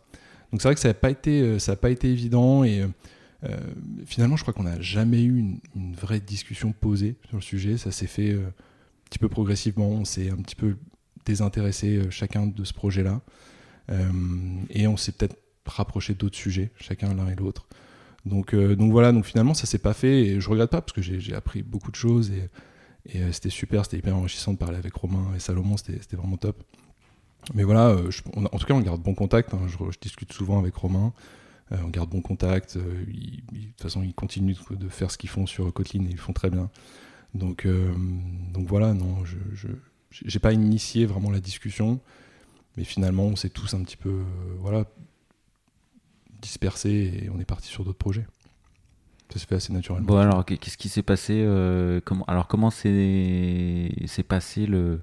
Donc 0.50 0.62
c'est 0.62 0.68
vrai 0.68 0.74
que 0.74 0.80
ça 0.80 0.88
n'a 0.88 0.94
pas 0.94 1.10
été, 1.10 1.58
a 1.66 1.76
pas 1.76 1.90
été 1.90 2.10
évident 2.10 2.64
et 2.64 2.86
euh, 3.44 3.56
finalement, 4.04 4.36
je 4.36 4.42
crois 4.42 4.54
qu'on 4.54 4.64
n'a 4.64 4.80
jamais 4.80 5.22
eu 5.22 5.38
une, 5.38 5.94
vraie 5.94 6.20
discussion 6.20 6.72
posée 6.72 7.16
sur 7.28 7.36
le 7.36 7.42
sujet. 7.42 7.78
Ça 7.78 7.90
s'est 7.90 8.06
fait 8.06 8.32
euh, 8.32 8.46
un 8.48 9.08
petit 9.08 9.18
peu 9.18 9.28
progressivement. 9.28 9.88
On 9.88 10.04
s'est 10.04 10.30
un 10.30 10.36
petit 10.36 10.56
peu 10.56 10.76
désintéressé 11.24 11.96
euh, 11.96 12.10
chacun 12.10 12.46
de 12.46 12.64
ce 12.64 12.72
projet-là. 12.72 13.20
et 14.70 14.86
on 14.86 14.96
s'est 14.96 15.12
peut-être 15.12 15.36
rapproché 15.64 16.14
d'autres 16.14 16.36
sujets, 16.36 16.70
chacun 16.78 17.14
l'un 17.14 17.28
et 17.28 17.34
l'autre. 17.34 17.67
Donc, 18.28 18.54
donc 18.54 18.92
voilà, 18.92 19.12
donc 19.12 19.24
finalement 19.24 19.54
ça 19.54 19.66
s'est 19.66 19.78
pas 19.78 19.94
fait 19.94 20.20
et 20.26 20.40
je 20.40 20.50
regrette 20.50 20.70
pas 20.70 20.80
parce 20.80 20.92
que 20.92 21.00
j'ai 21.02 21.34
appris 21.34 21.62
beaucoup 21.62 21.90
de 21.90 21.96
choses 21.96 22.30
et, 22.30 22.48
et 23.06 23.32
c'était 23.32 23.50
super, 23.50 23.84
c'était 23.84 23.98
hyper 23.98 24.16
enrichissant 24.16 24.52
de 24.52 24.58
parler 24.58 24.76
avec 24.76 24.92
Romain 24.94 25.34
et 25.34 25.38
Salomon, 25.38 25.76
c'était 25.76 26.16
vraiment 26.16 26.36
top. 26.36 26.62
Mais 27.54 27.64
voilà, 27.64 27.96
en 28.34 28.58
tout 28.58 28.66
cas 28.66 28.74
on 28.74 28.80
garde 28.80 29.02
bon 29.02 29.14
contact, 29.14 29.54
hein. 29.54 29.60
je, 29.66 29.98
discute 29.98 30.32
souvent 30.32 30.58
avec 30.58 30.74
Romain, 30.74 31.12
euh, 31.72 31.76
on 31.84 31.88
garde 31.88 32.10
bon 32.10 32.20
contact. 32.20 32.76
Euh, 32.76 33.04
de 33.04 33.58
toute 33.68 33.82
façon, 33.82 34.02
ils 34.02 34.14
continuent 34.14 34.56
de 34.70 34.88
faire 34.88 35.10
ce 35.10 35.18
qu'ils 35.18 35.30
font 35.30 35.46
sur 35.46 35.72
Kotlin 35.72 36.04
et 36.04 36.10
ils 36.10 36.18
font 36.18 36.32
très 36.32 36.50
bien. 36.50 36.70
Donc, 37.34 37.66
euh, 37.66 37.92
donc 38.52 38.66
voilà, 38.66 38.94
non, 38.94 39.24
je 39.24 39.68
n'ai 40.22 40.40
pas 40.40 40.52
initié 40.52 41.06
vraiment 41.06 41.30
la 41.30 41.40
discussion, 41.40 42.00
mais 42.76 42.84
finalement, 42.84 43.24
on 43.24 43.36
s'est 43.36 43.50
tous 43.50 43.74
un 43.74 43.82
petit 43.82 43.96
peu 43.96 44.22
voilà, 44.60 44.84
dispersés 46.40 47.22
et 47.22 47.30
on 47.34 47.40
est 47.40 47.44
parti 47.44 47.68
sur 47.68 47.84
d'autres 47.84 47.98
projets. 47.98 48.26
Ça 49.32 49.38
se 49.38 49.46
fait 49.46 49.56
assez 49.56 49.72
naturellement. 49.72 50.06
Bon, 50.06 50.16
alors, 50.16 50.44
qu'est-ce 50.44 50.78
qui 50.78 50.88
s'est 50.88 51.02
passé 51.02 51.46
comment, 52.04 52.24
Alors, 52.26 52.46
comment 52.46 52.70
s'est 52.70 53.90
passé 54.26 54.66
le, 54.66 55.02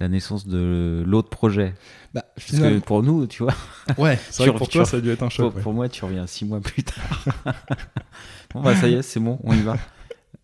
la 0.00 0.08
naissance 0.08 0.46
de 0.46 1.04
l'autre 1.06 1.28
projet? 1.28 1.74
Bah, 2.14 2.24
Parce 2.34 2.58
que 2.58 2.78
pour 2.78 3.02
nous, 3.02 3.26
tu 3.26 3.42
vois. 3.42 3.54
Ouais, 3.98 4.18
c'est 4.30 4.44
vrai 4.44 4.52
que 4.52 4.58
pour 4.58 4.68
toi, 4.68 4.84
ça 4.84 4.96
a 4.96 5.00
dû 5.00 5.10
être 5.10 5.22
un 5.22 5.28
choc. 5.28 5.54
Pour, 5.60 5.74
moi, 5.74 5.88
tu 5.88 6.04
reviens 6.04 6.26
six 6.26 6.44
mois 6.44 6.60
plus 6.60 6.82
tard. 6.82 7.24
bon, 8.54 8.62
bah, 8.62 8.74
ça 8.74 8.88
y 8.88 8.94
est, 8.94 9.02
c'est 9.02 9.20
bon, 9.20 9.38
on 9.44 9.52
y 9.52 9.62
va. 9.62 9.76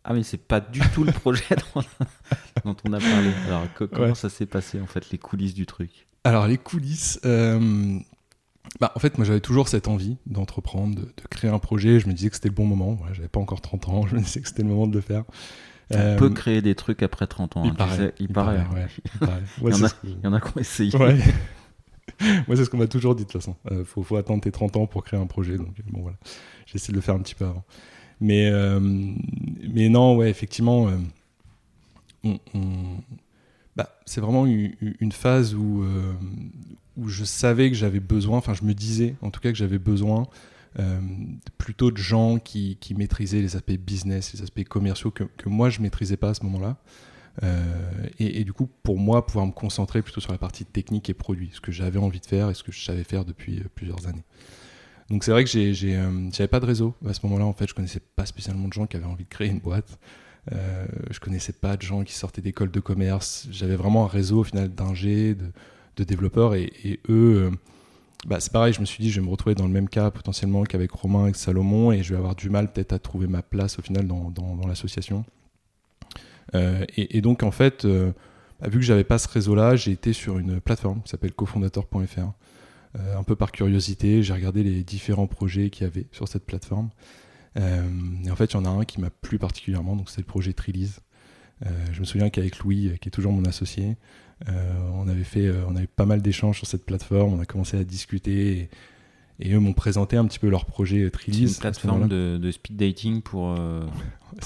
Ah, 0.05 0.13
mais 0.13 0.23
c'est 0.23 0.39
pas 0.39 0.61
du 0.61 0.81
tout 0.95 1.03
le 1.03 1.11
projet 1.11 1.45
dont, 2.65 2.77
on 2.85 2.93
a 2.93 3.01
parlé. 3.01 3.33
Alors, 3.47 3.67
comment 3.75 4.15
ça 4.15 4.29
s'est 4.29 4.47
passé, 4.47 4.81
en 4.81 4.87
fait, 4.87 5.11
les 5.11 5.19
coulisses 5.19 5.55
du 5.55 5.67
truc? 5.67 6.07
Alors, 6.23 6.47
les 6.47 6.59
coulisses. 6.59 7.19
Euh, 7.25 7.99
bah, 8.81 8.93
en 8.95 8.99
fait, 8.99 9.17
moi, 9.19 9.27
j'avais 9.27 9.41
toujours 9.41 9.69
cette 9.69 9.89
envie 9.89 10.17
d'entreprendre, 10.27 10.97
de, 10.97 11.09
créer 11.31 11.51
un 11.51 11.59
projet. 11.59 12.01
Je 12.01 12.09
me 12.09 12.13
disais 12.13 12.29
que 12.29 12.35
c'était 12.37 12.49
le 12.49 12.55
bon 12.55 12.67
moment. 12.67 12.95
Voilà, 12.95 13.15
j'avais 13.15 13.29
pas 13.29 13.41
encore 13.41 13.61
30 13.61 13.89
ans. 13.89 14.07
Je 14.07 14.17
me 14.17 14.21
disais 14.21 14.41
que 14.41 14.49
c'était 14.49 14.63
le 14.63 14.69
moment 14.69 14.87
de 14.87 14.95
le 14.95 15.01
faire. 15.01 15.25
On 15.91 16.17
peut 16.17 16.27
euh, 16.27 16.31
créer 16.31 16.63
des 16.63 16.75
trucs 16.75 17.03
après 17.03 17.27
30 17.27 17.59
ans. 17.59 17.65
Il, 17.65 17.75
paraît, 17.75 18.13
il, 18.19 18.29
paraît, 18.33 18.65
il, 19.63 19.69
y 19.69 20.27
en 20.27 20.33
a, 20.33 20.41
qui 20.41 20.49
ont 20.57 20.61
essayé. 20.61 20.91
Moi, 20.99 21.15
c'est 22.57 22.65
ce 22.65 22.71
qu'on 22.71 22.79
m'a 22.79 22.89
toujours 22.89 23.15
dit 23.15 23.23
de 23.23 23.31
toute 23.31 23.41
façon. 23.41 23.55
Il 23.71 23.77
euh, 23.77 23.85
faut, 23.85 24.03
faut, 24.03 24.17
attendre 24.17 24.43
tes 24.43 24.51
30 24.51 24.77
ans 24.77 24.87
pour 24.87 25.05
créer 25.05 25.21
un 25.21 25.27
projet. 25.27 25.57
Donc, 25.57 25.77
bon, 25.87 26.01
voilà. 26.03 26.17
J'essaie 26.67 26.91
de 26.91 26.97
le 26.97 27.03
faire 27.03 27.15
un 27.15 27.21
petit 27.21 27.37
peu 27.37 27.45
avant. 27.45 27.65
Mais, 28.21 28.51
euh, 28.51 28.81
mais 28.81 29.89
non, 29.89 30.17
ouais, 30.17 30.29
effectivement, 30.29 30.91
on, 32.25 32.39
bah, 33.77 33.99
c'est 34.07 34.21
vraiment 34.21 34.47
une, 34.47 35.13
phase 35.13 35.55
où, 35.55 35.85
où 36.97 37.09
je 37.09 37.25
savais 37.25 37.71
que 37.71 37.77
j'avais 37.77 38.01
besoin, 38.01 38.39
enfin, 38.39 38.55
je 38.55 38.65
me 38.65 38.75
disais 38.75 39.15
en 39.23 39.31
tout 39.31 39.41
cas 39.41 39.51
que 39.51 39.59
j'avais 39.59 39.79
besoin 39.79 40.27
euh, 40.79 41.01
plutôt 41.57 41.91
de 41.91 41.97
gens 41.97 42.39
qui, 42.39 42.79
maîtrisaient 42.97 43.41
les 43.41 43.57
aspects 43.57 43.73
business, 43.73 44.35
les 44.35 44.43
aspects 44.43 44.65
commerciaux 44.65 45.11
que, 45.11 45.49
moi 45.49 45.71
je 45.71 45.81
maîtrisais 45.81 46.17
pas 46.17 46.31
à 46.31 46.35
ce 46.35 46.45
moment-là. 46.45 46.77
Euh, 47.43 48.09
et, 48.19 48.45
du 48.45 48.55
coup, 48.55 48.67
pour 48.83 48.99
moi, 48.99 49.27
pouvoir 49.27 49.47
me 49.47 49.53
concentrer 49.53 50.01
plutôt 50.01 50.23
sur 50.23 50.33
la 50.33 50.39
partie 50.39 50.65
technique 50.65 51.11
et 51.11 51.15
produit, 51.15 51.51
ce 51.53 51.61
que 51.61 51.71
j'avais 51.71 51.99
envie 51.99 52.21
de 52.21 52.27
faire 52.27 52.49
et 52.49 52.55
ce 52.55 52.63
que 52.63 52.73
je 52.73 52.83
savais 52.83 53.05
faire 53.05 53.27
depuis 53.27 53.59
euh, 53.59 53.65
plusieurs 53.75 54.07
années. 54.07 54.25
Donc 55.11 55.23
c'est 55.23 55.31
vrai 55.31 55.45
que 55.45 55.73
j'avais 55.73 56.49
pas 56.49 56.61
de 56.61 56.67
réseau 56.67 56.95
à 57.07 57.15
ce 57.15 57.25
moment-là. 57.27 57.47
En 57.47 57.53
fait, 57.53 57.69
je 57.69 57.75
connaissais 57.75 58.01
pas 58.01 58.27
spécialement 58.27 58.67
de 58.69 58.73
gens 58.73 58.87
qui 58.87 58.97
avaient 58.97 59.07
envie 59.07 59.25
de 59.25 59.29
créer 59.29 59.49
une 59.49 59.61
boîte. 59.61 59.99
Euh, 60.53 60.87
je 61.11 61.19
connaissais 61.19 61.53
pas 61.53 61.77
de 61.77 61.83
gens 61.83 62.05
qui 62.05 62.15
sortaient 62.15 62.43
d'écoles 62.43 62.71
de 62.71 62.81
commerce. 62.81 63.49
J'avais 63.51 63.77
vraiment 63.77 64.05
un 64.05 64.09
réseau 64.09 64.41
au 64.41 64.45
final 64.45 64.69
d'ingé, 64.69 65.35
de, 65.35 66.05
développeurs 66.05 66.55
et, 66.55 66.73
et 66.85 67.01
eux 67.09 67.51
bah, 68.27 68.41
c'est 68.41 68.53
pareil, 68.53 68.73
je 68.73 68.81
me 68.81 68.87
suis 68.87 69.03
dit, 69.03 69.11
je 69.11 69.21
vais 69.21 69.27
me 69.27 69.31
retrouver 69.31 69.55
dans 69.55 69.67
le 69.67 69.73
même 69.73 69.89
cas 69.89 70.11
potentiellement 70.11 70.65
qu'avec 70.65 70.91
Romain, 70.91 71.25
avec 71.25 71.37
Salomon, 71.37 71.93
et 71.93 72.03
je 72.03 72.13
vais 72.13 72.19
avoir 72.19 72.35
du 72.35 72.51
mal 72.51 72.73
peut-être 72.73 72.93
à 72.93 72.99
trouver 72.99 73.27
ma 73.27 73.43
place 73.43 73.79
au 73.79 73.83
final 73.83 74.07
dans, 74.07 74.67
l'association. 74.67 75.25
Euh, 76.55 76.85
et, 76.97 77.21
donc, 77.21 77.43
en 77.43 77.53
fait, 77.53 77.85
euh, 77.85 78.13
bah, 78.61 78.69
vu 78.69 78.79
que 78.79 78.85
j'avais 78.85 79.05
pas 79.05 79.19
ce 79.19 79.29
réseau-là, 79.29 79.77
j'ai 79.77 79.93
été 79.93 80.13
sur 80.13 80.39
une 80.39 80.61
plateforme 80.61 81.03
qui 81.03 81.11
s'appelle 81.11 81.33
cofondateur.fr. 81.33 82.33
Euh, 82.99 83.17
un 83.17 83.23
peu 83.23 83.37
par 83.37 83.53
curiosité, 83.53 84.23
j'ai 84.23 84.33
regardé 84.33 84.65
les 84.65 84.83
différents 84.83 85.27
projets 85.27 85.71
qu'il 85.71 85.85
y 85.85 85.87
avait 85.87 86.07
sur 86.11 86.27
cette 86.27 86.47
plateforme. 86.47 86.89
Et 87.57 88.31
en 88.31 88.37
fait, 88.37 88.53
il 88.53 88.55
y 88.55 88.57
en 88.57 88.65
a 88.65 88.69
un 88.69 88.85
qui 88.85 89.01
m'a 89.01 89.11
plu 89.11 89.39
particulièrement, 89.39 89.97
donc 89.97 90.11
c'est 90.11 90.21
le 90.21 90.27
projet 90.27 90.53
Trilise. 90.53 91.01
je 91.93 92.01
me 92.01 92.05
souviens 92.05 92.29
qu'avec 92.29 92.59
Louis, 92.59 92.93
qui 93.01 93.09
est 93.09 93.13
toujours 93.13 93.33
mon 93.33 93.45
associé, 93.45 93.97
euh, 94.49 94.91
on 94.95 95.09
avait 95.09 95.25
fait, 95.25 95.47
euh, 95.47 95.65
on 95.67 95.77
avait 95.77 95.87
pas 95.87 96.07
mal 96.07 96.21
d'échanges 96.21 96.59
sur 96.59 96.67
cette 96.67 96.85
plateforme. 96.85 97.35
On 97.35 97.41
a 97.41 97.47
commencé 97.47 97.79
à 97.79 97.85
discuter. 97.85 98.69
Et, 99.41 99.55
eux 99.55 99.59
m'ont 99.59 99.75
présenté 99.75 100.17
un 100.17 100.25
petit 100.25 100.39
peu 100.39 100.49
leur 100.49 100.65
projet 100.65 101.11
Trilis. 101.11 101.49
une 101.49 101.55
plateforme 101.55 102.09
de, 102.09 102.51
speed 102.51 102.77
dating 102.77 103.23
pour, 103.23 103.55
euh, 103.59 103.83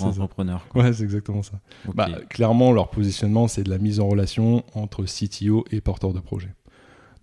entrepreneurs. 0.00 0.66
Ouais, 0.74 0.92
c'est 0.92 1.04
exactement 1.04 1.42
ça. 1.42 1.60
Bah, 1.94 2.08
clairement, 2.28 2.72
leur 2.72 2.90
positionnement, 2.90 3.46
c'est 3.46 3.62
de 3.62 3.70
la 3.70 3.78
mise 3.78 4.00
en 4.00 4.08
relation 4.08 4.64
entre 4.74 5.04
CTO 5.04 5.64
et 5.70 5.80
porteur 5.80 6.12
de 6.12 6.20
projet. 6.20 6.54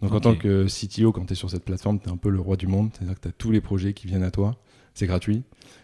Donc 0.01 0.13
en 0.13 0.19
tant 0.19 0.35
que 0.35 0.67
CTO, 0.67 1.11
quand 1.11 1.25
tu 1.25 1.33
es 1.33 1.35
sur 1.35 1.49
cette 1.49 1.65
plateforme, 1.65 1.99
tu 1.99 2.07
es 2.07 2.11
un 2.11 2.17
peu 2.17 2.29
le 2.29 2.39
roi 2.39 2.55
du 2.55 2.67
monde. 2.67 2.91
C'est-à-dire 2.93 3.15
que 3.15 3.21
tu 3.21 3.27
as 3.27 3.33
tous 3.33 3.51
les 3.51 3.61
projets 3.61 3.93
qui 3.93 4.07
viennent 4.07 4.23
à 4.23 4.31
toi. 4.31 4.55
C'est 4.97 5.05
gratuit. 5.05 5.43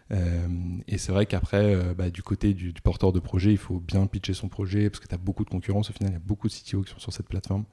Euh, 0.10 0.48
et 0.88 0.98
c'est 0.98 1.12
vrai 1.12 1.28
qu'après, 1.28 1.76
euh, 1.76 1.94
bah, 1.94 2.10
du 2.10 2.24
côté 2.24 2.56
du, 2.56 2.74
porteur 2.74 3.14
de 3.14 3.20
projet, 3.20 3.52
il 3.52 3.60
faut 3.60 3.80
bien 3.80 4.08
pitcher 4.08 4.34
son 4.34 4.48
projet 4.48 4.90
parce 4.90 5.00
que 5.00 5.08
tu 5.08 5.14
as 5.14 5.20
beaucoup 5.20 5.46
de 5.46 5.52
concurrence. 5.52 5.92
Au 5.92 5.94
final, 5.94 6.14
il 6.14 6.14
y 6.14 6.16
a 6.16 6.20
beaucoup 6.26 6.48
de 6.48 6.54
CTO 6.54 6.82
qui 6.82 6.92
sont 6.92 6.98
sur 6.98 7.14
cette 7.14 7.28
plateforme. 7.28 7.66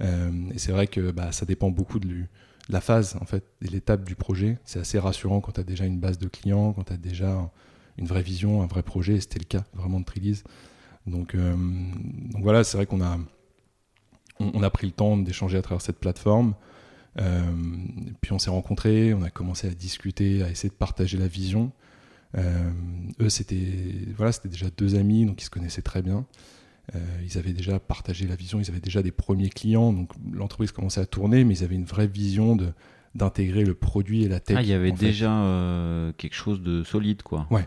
Euh, 0.00 0.30
et 0.54 0.58
c'est 0.58 0.70
vrai 0.70 0.86
que 0.86 1.10
bah, 1.10 1.32
ça 1.32 1.44
dépend 1.44 1.70
beaucoup 1.70 1.98
de, 1.98 2.26
la 2.68 2.80
phase, 2.80 3.16
en 3.20 3.24
fait, 3.24 3.42
de 3.62 3.66
l'étape 3.66 4.04
du 4.04 4.14
projet. 4.14 4.60
C'est 4.64 4.78
assez 4.78 5.00
rassurant 5.00 5.40
quand 5.40 5.50
tu 5.50 5.60
as 5.60 5.64
déjà 5.64 5.86
une 5.86 5.98
base 5.98 6.18
de 6.18 6.28
clients, 6.28 6.72
quand 6.72 6.84
tu 6.84 6.92
as 6.92 6.98
déjà 6.98 7.50
une 7.98 8.06
vraie 8.06 8.22
vision, 8.22 8.62
un 8.62 8.68
vrai 8.68 8.84
projet. 8.84 9.14
Et 9.14 9.20
c'était 9.20 9.40
le 9.40 9.46
cas 9.46 9.64
vraiment 9.74 9.98
de 9.98 10.04
Trilise. 10.04 10.44
Donc, 11.08 11.34
donc 11.34 12.42
voilà, 12.44 12.62
c'est 12.62 12.76
vrai 12.76 12.86
qu'on 12.86 13.00
a, 13.00 13.18
on, 14.38 14.62
a 14.62 14.70
pris 14.70 14.86
le 14.86 14.92
temps 14.92 15.16
d'échanger 15.16 15.58
à 15.58 15.62
travers 15.62 15.82
cette 15.82 15.98
plateforme. 15.98 16.54
Euh, 17.20 17.42
puis 18.20 18.32
on 18.32 18.38
s'est 18.38 18.50
rencontrés, 18.50 19.14
on 19.14 19.22
a 19.22 19.30
commencé 19.30 19.66
à 19.66 19.70
discuter, 19.70 20.42
à 20.42 20.50
essayer 20.50 20.68
de 20.68 20.74
partager 20.74 21.18
la 21.18 21.28
vision. 21.28 21.72
Euh, 22.36 22.70
eux, 23.20 23.28
c'était 23.28 23.56
voilà, 24.16 24.32
c'était 24.32 24.48
déjà 24.48 24.66
deux 24.76 24.96
amis, 24.96 25.24
donc 25.24 25.40
ils 25.40 25.44
se 25.44 25.50
connaissaient 25.50 25.82
très 25.82 26.02
bien. 26.02 26.26
Euh, 26.94 26.98
ils 27.24 27.38
avaient 27.38 27.52
déjà 27.52 27.80
partagé 27.80 28.26
la 28.26 28.36
vision, 28.36 28.60
ils 28.60 28.70
avaient 28.70 28.80
déjà 28.80 29.02
des 29.02 29.10
premiers 29.10 29.48
clients, 29.48 29.92
donc 29.92 30.10
l'entreprise 30.32 30.72
commençait 30.72 31.00
à 31.00 31.06
tourner, 31.06 31.44
mais 31.44 31.58
ils 31.58 31.64
avaient 31.64 31.74
une 31.74 31.84
vraie 31.84 32.06
vision 32.06 32.56
de 32.56 32.68
d'intégrer 33.14 33.64
le 33.64 33.72
produit 33.72 34.24
et 34.24 34.28
la 34.28 34.40
tech. 34.40 34.58
Ah, 34.58 34.62
il 34.62 34.68
y 34.68 34.74
avait 34.74 34.92
déjà 34.92 36.12
quelque 36.18 36.34
chose 36.34 36.60
de 36.60 36.84
solide, 36.84 37.22
quoi. 37.22 37.46
Ouais, 37.50 37.66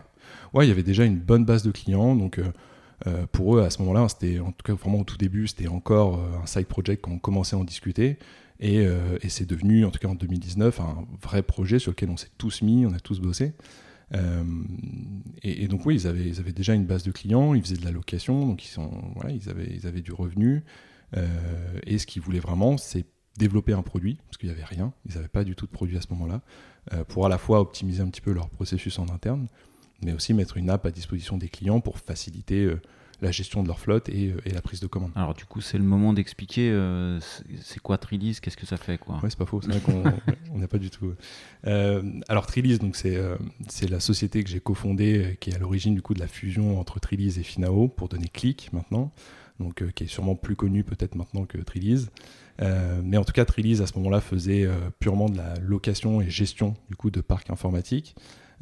ouais, 0.54 0.64
il 0.64 0.68
y 0.68 0.70
avait 0.70 0.84
déjà 0.84 1.04
une 1.04 1.18
bonne 1.18 1.44
base 1.44 1.64
de 1.64 1.72
clients, 1.72 2.14
donc. 2.14 2.40
pour 3.32 3.56
eux, 3.56 3.62
à 3.62 3.70
ce 3.70 3.80
moment-là, 3.82 4.06
c'était 4.08 4.38
en 4.38 4.52
tout 4.52 4.62
cas 4.62 4.74
vraiment 4.74 5.00
au 5.00 5.04
tout 5.04 5.16
début, 5.16 5.48
c'était 5.48 5.66
encore 5.66 6.20
un 6.40 6.46
side 6.46 6.66
project 6.66 7.02
quand 7.02 7.10
on 7.10 7.18
commençait 7.18 7.56
à 7.56 7.58
en 7.58 7.64
discuter. 7.64 8.16
Euh, 8.62 9.18
et, 9.22 9.28
c'est 9.28 9.46
devenu, 9.46 9.84
en 9.84 9.90
tout 9.90 9.98
cas 9.98 10.08
en 10.08 10.14
2019, 10.14 10.80
un 10.80 11.06
vrai 11.20 11.42
projet 11.42 11.78
sur 11.78 11.92
lequel 11.92 12.10
on 12.10 12.16
s'est 12.16 12.30
tous 12.38 12.62
mis, 12.62 12.86
on 12.86 12.92
a 12.92 13.00
tous 13.00 13.20
bossé. 13.20 13.54
Euh, 14.14 14.42
et, 15.42 15.68
donc 15.68 15.86
oui, 15.86 15.94
ils 15.94 16.06
avaient, 16.06 16.52
déjà 16.52 16.74
une 16.74 16.84
base 16.84 17.02
de 17.02 17.10
clients, 17.10 17.54
ils 17.54 17.62
faisaient 17.62 17.76
de 17.76 17.84
la 17.84 17.92
location, 17.92 18.46
donc 18.46 18.64
ils 18.66 19.86
avaient 19.86 20.02
du 20.02 20.12
revenu. 20.12 20.64
Euh, 21.16 21.26
et 21.86 21.98
ce 21.98 22.06
qu'ils 22.06 22.22
voulaient 22.22 22.40
vraiment, 22.40 22.76
c'est 22.76 23.06
développer 23.38 23.72
un 23.72 23.82
produit, 23.82 24.18
parce 24.26 24.36
qu'il 24.36 24.48
n'y 24.48 24.54
avait 24.54 24.64
rien, 24.64 24.92
ils 25.06 25.14
n'avaient 25.14 25.28
pas 25.28 25.44
du 25.44 25.54
tout 25.54 25.64
de 25.64 25.70
produit 25.70 25.96
à 25.96 26.00
ce 26.00 26.08
moment-là, 26.10 26.42
pour 27.08 27.24
à 27.24 27.28
la 27.28 27.38
fois 27.38 27.60
optimiser 27.60 28.02
un 28.02 28.08
petit 28.08 28.20
peu 28.20 28.32
leur 28.32 28.50
processus 28.50 28.98
en 28.98 29.08
interne, 29.08 29.46
mais 30.02 30.12
aussi 30.12 30.34
mettre 30.34 30.56
une 30.56 30.68
app 30.68 30.84
à 30.84 30.90
disposition 30.90 31.38
des 31.38 31.48
clients 31.48 31.80
pour 31.80 31.98
faciliter 31.98 32.70
la 33.20 33.30
gestion 33.30 33.62
de 33.62 33.68
leur 33.68 33.78
flotte 33.78 34.08
et, 34.08 34.28
euh, 34.28 34.40
et, 34.44 34.50
la 34.50 34.62
prise 34.62 34.80
de 34.80 34.86
commande. 34.86 35.12
Alors 35.14 35.34
du 35.34 35.44
coup, 35.44 35.60
c'est 35.60 35.78
le 35.78 35.84
moment 35.84 36.12
d'expliquer 36.12 36.70
euh, 36.70 37.18
c'est 37.60 37.80
quoi 37.80 37.98
Trilis, 37.98 38.38
qu'est-ce 38.40 38.56
que 38.56 38.66
ça 38.66 38.76
fait 38.76 38.98
quoi 38.98 39.16
Ouais, 39.22 39.30
c'est 39.30 39.38
pas 39.38 39.46
faux, 39.46 39.60
c'est 39.62 39.70
vrai 39.70 39.80
qu'on 39.80 40.58
n'a 40.58 40.68
pas 40.68 40.78
du 40.78 40.90
tout. 40.90 41.12
Euh, 41.66 42.02
alors 42.28 42.46
Trilis, 42.46 42.78
donc 42.78 42.96
c'est 42.96 43.18
c'est 43.68 43.88
la 43.88 44.00
société 44.00 44.42
que 44.44 44.50
j'ai 44.50 44.60
cofondée 44.60 45.36
qui 45.40 45.50
est 45.50 45.54
à 45.54 45.58
l'origine 45.58 45.94
du 45.94 46.02
coup 46.02 46.14
de 46.14 46.20
la 46.20 46.28
fusion 46.28 46.78
entre 46.80 47.00
Trilis 47.00 47.38
et 47.38 47.42
Finao 47.42 47.88
pour 47.88 48.08
donner 48.08 48.28
Click 48.28 48.72
maintenant, 48.72 49.12
donc 49.58 49.84
qui 49.92 50.04
est 50.04 50.08
sûrement 50.08 50.34
plus 50.34 50.56
connu 50.56 50.84
peut-être 50.84 51.14
maintenant 51.14 51.44
que 51.44 51.58
Trilis. 51.58 52.06
mais 52.60 53.16
en 53.16 53.24
tout 53.24 53.32
cas, 53.32 53.44
Trilis 53.44 53.82
à 53.82 53.86
ce 53.86 53.96
moment-là 53.98 54.20
faisait 54.20 54.68
purement 54.98 55.28
de 55.28 55.36
la 55.36 55.54
location 55.60 56.20
et 56.20 56.30
gestion 56.30 56.74
du 56.88 56.96
coup 56.96 57.10
de 57.10 57.20
parcs 57.20 57.50
informatiques. 57.50 58.14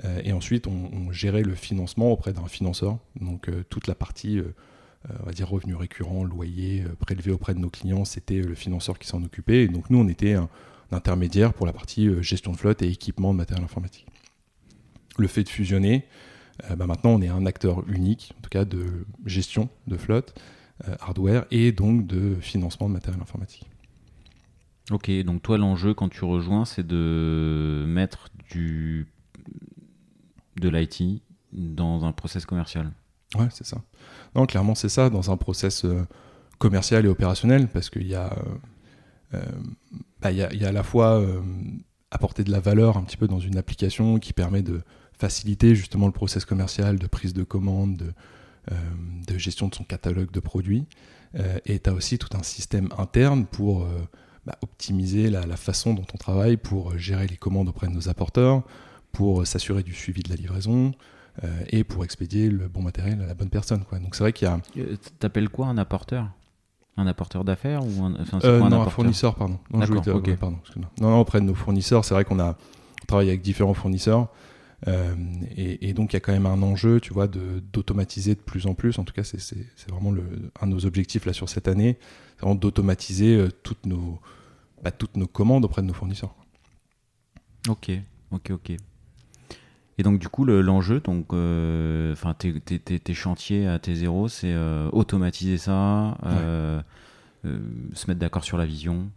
Euh, 0.05 0.21
et 0.25 0.33
ensuite, 0.33 0.67
on, 0.67 1.11
gérait 1.11 1.43
le 1.43 1.55
financement 1.55 2.13
auprès 2.13 2.33
d'un 2.33 2.47
financeur. 2.47 2.99
Donc 3.21 3.49
euh, 3.49 3.65
toute 3.69 3.87
la 3.87 3.95
partie 3.95 4.39
euh, 4.39 4.55
on 5.23 5.27
va 5.27 5.33
dire 5.33 5.49
revenus 5.49 5.77
récurrents, 5.77 6.25
loyer 6.25 6.85
prélevé 6.99 7.31
auprès 7.31 7.55
de 7.55 7.61
nos 7.61 7.71
clients, 7.71 8.05
c'était 8.05 8.41
le 8.41 8.55
financeur 8.55 8.99
qui 8.99 9.07
s'en 9.07 9.23
occupait. 9.23 9.65
Et 9.65 9.69
donc 9.69 9.91
nous, 9.91 9.99
on 9.99 10.09
était 10.09 10.35
un, 10.35 10.49
intermédiaire 10.91 11.55
pour 11.55 11.67
la 11.67 11.73
partie 11.73 12.11
gestion 12.23 12.53
de 12.53 12.57
flotte 12.57 12.83
et 12.83 12.89
équipement 12.89 13.33
de 13.33 13.39
matériel 13.39 13.65
informatique. 13.65 14.07
Le 15.19 15.29
fait 15.29 15.45
de 15.45 15.49
fusionner, 15.49 16.05
bah, 16.77 16.87
maintenant 16.87 17.11
on 17.11 17.23
est 17.23 17.29
un 17.29 17.47
acteur 17.47 17.89
unique, 17.89 18.33
en 18.39 18.41
tout 18.41 18.51
cas 18.51 18.65
de 18.65 19.07
gestion 19.25 19.69
de 19.87 19.97
flotte, 19.97 20.35
hardware 21.01 21.45
et 21.51 21.73
donc 21.73 22.07
de 22.07 22.37
financement 22.41 22.89
de 22.89 22.95
matériel 22.95 23.21
informatique. 23.21 23.67
Ok, 24.91 25.11
donc 25.25 25.43
toi 25.43 25.59
l'enjeu 25.59 25.95
quand 25.95 26.09
tu 26.09 26.25
rejoins, 26.25 26.65
c'est 26.65 26.87
de 26.87 27.85
mettre 27.87 28.31
du 28.51 29.07
de 30.61 30.69
l'IT 30.69 31.23
dans 31.53 32.05
un 32.05 32.13
process 32.13 32.47
commercial. 32.47 32.93
Ouais, 33.37 33.49
c'est 33.51 33.67
ça. 33.67 33.83
Non, 34.35 34.47
clairement, 34.47 34.75
c'est 34.75 34.89
ça, 34.89 35.11
dans 35.11 35.31
un 35.31 35.37
process 35.37 35.85
euh, 35.85 36.07
commercial 36.59 37.05
et 37.05 37.09
opérationnel, 37.09 37.69
parce 37.69 37.91
qu'il 37.91 38.07
y, 38.07 38.15
euh, 38.15 38.29
euh, 39.35 39.43
bah, 40.21 40.33
y, 40.33 40.43
a, 40.43 40.69
à 40.69 40.73
la 40.73 40.83
fois 40.83 41.23
apporter 42.11 42.43
de 42.43 42.51
la 42.51 42.61
valeur 42.61 42.97
un 42.97 43.03
petit 43.03 43.17
peu 43.17 43.29
dans 43.29 43.41
une 43.41 43.59
application 43.59 44.19
qui 44.19 44.33
permet 44.33 44.63
de 44.63 44.81
faciliter 45.13 45.75
justement 45.75 46.07
le 46.07 46.13
process 46.13 46.45
commercial, 46.45 46.99
de 46.99 47.07
prise 47.07 47.35
de 47.35 47.43
commande, 47.43 48.15
de, 48.71 49.39
gestion 49.39 49.69
de 49.69 49.75
son 49.75 49.85
catalogue 49.85 50.31
de 50.31 50.41
produits. 50.41 50.87
et 51.67 51.79
tu 51.79 51.91
as 51.91 51.93
aussi 51.93 52.19
tout 52.19 52.35
un 52.37 52.43
système 52.43 52.89
interne 52.97 53.45
pour 53.47 53.87
bah, 54.47 54.59
optimiser 54.63 55.29
la, 55.29 55.57
façon 55.57 55.93
dont 55.93 56.07
on 56.15 56.17
travaille, 56.17 56.57
pour 56.57 56.97
gérer 56.97 57.27
les 57.27 57.37
commandes 57.37 57.69
auprès 57.69 57.89
de 57.89 57.93
nos 57.93 58.09
apporteurs, 58.09 58.63
pour 59.19 59.45
s'assurer 59.49 59.83
du 59.83 59.93
suivi 59.95 60.23
de 60.23 60.29
la 60.29 60.37
livraison 60.37 60.93
euh, 61.43 61.49
et 61.71 61.83
pour 61.83 62.05
expédier 62.05 62.49
le 62.51 62.69
bon 62.69 62.83
matériel 62.83 63.21
à 63.21 63.27
la 63.27 63.35
bonne 63.35 63.51
personne. 63.51 63.83
Quoi. 63.85 63.99
Donc 63.99 64.15
c'est 64.15 64.23
vrai 64.23 64.33
qu'il 64.33 64.47
y 64.47 64.49
a. 64.49 64.61
Euh, 64.77 64.97
t'appelles 65.19 65.49
quoi 65.49 65.67
un 65.67 65.77
apporteur? 65.77 66.31
Un 66.97 67.09
apporteur 67.09 67.43
d'affaires 67.43 67.85
ou 67.85 68.05
un, 68.05 68.15
enfin, 68.21 68.39
Euh, 68.45 68.59
quoi, 68.59 68.67
un 68.69 68.71
non, 68.71 68.77
un 68.77 68.81
apporteur? 68.83 68.93
fournisseur, 68.93 69.35
pardon. 69.35 69.59
Non, 69.73 69.81
je 69.85 69.93
te- 69.93 70.35
pardon, 70.37 70.59
non, 71.01 71.11
non, 71.11 71.21
auprès 71.21 71.41
de 71.41 71.47
nos 71.47 71.55
fournisseurs, 71.57 72.05
c'est 72.05 72.15
vrai 72.15 72.25
qu'on 72.25 72.39
a 72.39 72.57
on 73.03 73.07
travaille 73.09 73.29
avec 73.29 73.43
différents 73.43 73.75
fournisseurs. 73.75 74.29
euh, 74.87 75.17
et, 75.57 75.89
et 75.89 75.93
donc, 75.95 76.13
il 76.13 76.17
y 76.17 76.19
a 76.19 76.21
quand 76.21 76.31
même 76.33 76.47
un 76.47 76.63
enjeu, 76.63 77.01
tu 77.01 77.13
vois, 77.13 77.27
de- 77.27 77.61
d'automatiser 77.73 78.37
de, 78.37 78.41
plus 78.41 78.67
en 78.69 78.75
plus. 78.75 79.01
En 79.01 79.05
tout 79.05 79.13
cas, 79.15 79.25
c'est- 79.25 79.41
c'est 79.41 79.67
c'est 79.75 79.91
vraiment 79.91 80.13
le, 80.13 80.23
un 80.61 80.69
de 80.69 80.73
nos 80.75 80.87
objectifs 80.87 81.25
là 81.27 81.33
sur 81.33 81.49
cette 81.49 81.67
année. 81.67 81.99
C'est 82.37 82.43
vraiment 82.43 82.55
d'automatiser 82.55 83.35
euh, 83.37 83.49
toutes, 83.65 83.85
nos, 83.87 84.21
bah, 84.85 84.93
toutes 84.93 85.17
nos 85.17 85.27
commandes 85.27 85.65
auprès 85.65 85.83
de 85.83 85.89
nos 85.89 85.95
fournisseurs. 85.95 86.37
Ok, 87.69 87.91
ok, 88.31 88.51
ok. 88.53 88.73
Et 89.99 90.03
donc 90.05 90.19
du 90.21 90.29
coup 90.29 90.45
le- 90.45 90.61
l'enjeu, 90.61 91.01
donc, 91.01 91.27
euh, 91.33 92.13
enfin 92.13 92.33
tes, 92.35 92.61
tes- 92.61 92.79
tes- 92.79 93.01
tes 93.01 93.15
chantiers 93.15 93.67
à 93.67 93.79
T0, 93.79 94.29
c'est 94.29 94.53
euh, 94.53 94.89
automatiser 94.93 95.59
ça, 95.59 96.17
euh, 96.27 96.81
se 97.95 98.07
mettre 98.07 98.21
d'accord 98.21 98.45
sur 98.45 98.59
la 98.59 98.67
vision. 98.67 99.11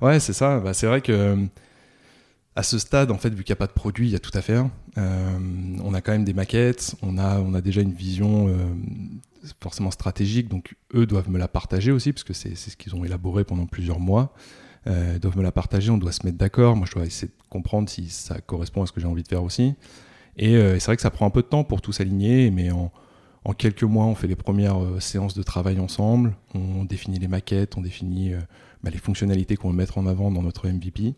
Ouais, 0.00 0.20
c'est 0.20 0.32
ça. 0.32 0.60
Bah, 0.60 0.74
c'est 0.74 0.86
vrai 0.86 1.00
que 1.00 1.36
à 2.54 2.62
ce 2.62 2.78
stade, 2.78 3.10
en 3.10 3.18
fait, 3.18 3.30
vu 3.34 3.44
qu'il 3.44 3.52
n'y 3.52 3.56
a 3.56 3.58
pas 3.58 3.66
de 3.66 3.72
produit, 3.72 4.08
il 4.08 4.12
y 4.12 4.16
a 4.16 4.18
tout 4.18 4.30
à 4.32 4.40
faire. 4.42 4.68
On 4.96 5.92
a 5.92 6.00
quand 6.00 6.12
même 6.12 6.24
des 6.24 6.32
maquettes, 6.34 6.94
on 7.02 7.18
a, 7.18 7.38
on 7.40 7.52
a 7.54 7.60
déjà 7.60 7.82
une 7.82 7.92
vision 7.92 8.48
forcément 9.60 9.90
stratégique, 9.90 10.48
donc 10.48 10.74
eux 10.94 11.06
doivent 11.06 11.30
me 11.30 11.38
la 11.38 11.48
partager 11.48 11.92
aussi, 11.92 12.12
parce 12.12 12.24
que 12.24 12.32
c'est 12.32 12.54
ce 12.56 12.76
qu'ils 12.76 12.94
ont 12.96 13.04
élaboré 13.04 13.44
pendant 13.44 13.66
plusieurs 13.66 14.00
mois. 14.00 14.32
Euh, 14.86 15.18
doivent 15.18 15.36
me 15.36 15.42
la 15.42 15.52
partager, 15.52 15.90
on 15.90 15.98
doit 15.98 16.12
se 16.12 16.24
mettre 16.24 16.38
d'accord. 16.38 16.76
Moi, 16.76 16.86
je 16.88 16.94
dois 16.94 17.04
essayer 17.04 17.28
de 17.28 17.48
comprendre 17.50 17.88
si 17.88 18.08
ça 18.08 18.40
correspond 18.40 18.82
à 18.82 18.86
ce 18.86 18.92
que 18.92 19.00
j'ai 19.00 19.06
envie 19.06 19.24
de 19.24 19.28
faire 19.28 19.42
aussi. 19.42 19.74
Et 20.36 20.56
euh, 20.56 20.78
c'est 20.78 20.86
vrai 20.86 20.96
que 20.96 21.02
ça 21.02 21.10
prend 21.10 21.26
un 21.26 21.30
peu 21.30 21.42
de 21.42 21.46
temps 21.46 21.64
pour 21.64 21.80
tout 21.80 21.92
s'aligner, 21.92 22.50
mais 22.50 22.70
en, 22.70 22.90
quelques 23.56 23.84
mois, 23.84 24.04
on 24.04 24.14
fait 24.14 24.26
les 24.26 24.36
premières 24.36 24.82
euh, 24.82 25.00
séances 25.00 25.34
de 25.34 25.42
travail 25.42 25.78
ensemble. 25.78 26.36
On 26.54 26.84
définit 26.84 27.18
les 27.18 27.28
maquettes, 27.28 27.76
on 27.76 27.80
définit 27.80 28.34
euh, 28.34 28.40
bah, 28.82 28.90
les 28.90 28.98
fonctionnalités 28.98 29.56
qu'on 29.56 29.70
veut 29.70 29.76
mettre 29.76 29.98
en 29.98 30.06
avant 30.06 30.30
dans 30.30 30.42
notre 30.42 30.68
MVP. 30.68 31.14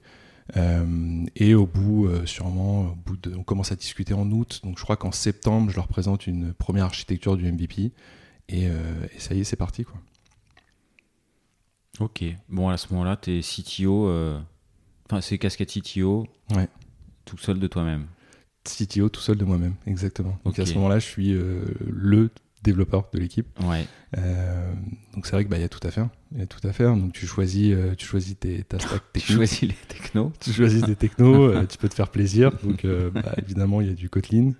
Et 1.36 1.54
au 1.54 1.66
bout, 1.66 2.08
sûrement, 2.24 2.86
au 2.86 2.94
bout 3.04 3.18
de, 3.18 3.36
on 3.36 3.42
commence 3.42 3.70
à 3.70 3.76
discuter 3.76 4.14
en 4.14 4.30
août. 4.30 4.62
Donc 4.64 4.78
je 4.78 4.82
crois 4.82 4.96
qu'en 4.96 5.12
septembre, 5.12 5.70
je 5.70 5.76
leur 5.76 5.88
présente 5.88 6.26
une 6.26 6.54
première 6.54 6.86
architecture 6.86 7.36
du 7.36 7.52
MVP. 7.52 7.92
Et, 8.48 8.62
et 8.62 8.70
ça 9.18 9.34
y 9.34 9.40
est, 9.40 9.44
c'est 9.44 9.56
parti. 9.56 9.84
Quoi. 9.84 10.00
Ok. 12.00 12.24
Bon 12.48 12.68
à 12.68 12.76
ce 12.76 12.92
moment-là, 12.92 13.16
t'es 13.16 13.40
CTO, 13.40 14.08
euh, 14.08 14.38
enfin 15.08 15.20
c'est 15.20 15.38
casquette 15.38 15.70
CTO, 15.72 16.26
Ouais. 16.54 16.68
tout 17.24 17.38
seul 17.38 17.58
de 17.58 17.66
toi-même. 17.66 18.06
CTO 18.64 19.08
tout 19.08 19.20
seul 19.20 19.36
de 19.36 19.44
moi-même, 19.44 19.74
exactement. 19.86 20.38
Donc 20.44 20.58
à 20.58 20.66
ce 20.66 20.74
moment-là, 20.74 20.98
je 20.98 21.06
suis 21.06 21.32
euh, 21.32 21.64
le 21.88 22.30
développeur 22.62 23.08
de 23.12 23.18
l'équipe. 23.18 23.46
Ouais. 23.64 23.86
Euh, 24.18 24.72
donc 25.14 25.26
c'est 25.26 25.32
vrai 25.32 25.44
qu'il 25.44 25.50
bah, 25.50 25.58
y 25.58 25.62
a 25.64 25.68
tout 25.68 25.84
à 25.86 25.90
faire. 25.90 26.08
Il 26.32 26.38
y 26.38 26.42
a 26.42 26.46
tout 26.46 26.64
à 26.66 26.72
faire. 26.72 26.94
Donc 26.96 27.12
tu 27.12 27.26
choisis, 27.26 27.72
euh, 27.74 27.94
tu 27.94 28.04
choisis 28.06 28.38
tes, 28.38 28.62
ta 28.64 28.78
stack 28.80 29.02
Tu 29.12 29.20
technique. 29.20 29.36
choisis 29.36 29.60
les 29.62 29.74
technos. 29.88 30.32
tu 30.40 30.52
choisis 30.52 30.82
des 30.82 30.96
technos, 30.96 31.64
tu 31.66 31.78
peux 31.78 31.88
te 31.88 31.94
faire 31.94 32.10
plaisir. 32.10 32.52
Donc, 32.62 32.84
bah, 33.14 33.34
évidemment, 33.38 33.80
il 33.80 33.88
y 33.88 33.90
a 33.90 33.94
du 33.94 34.10
Kotlin. 34.10 34.52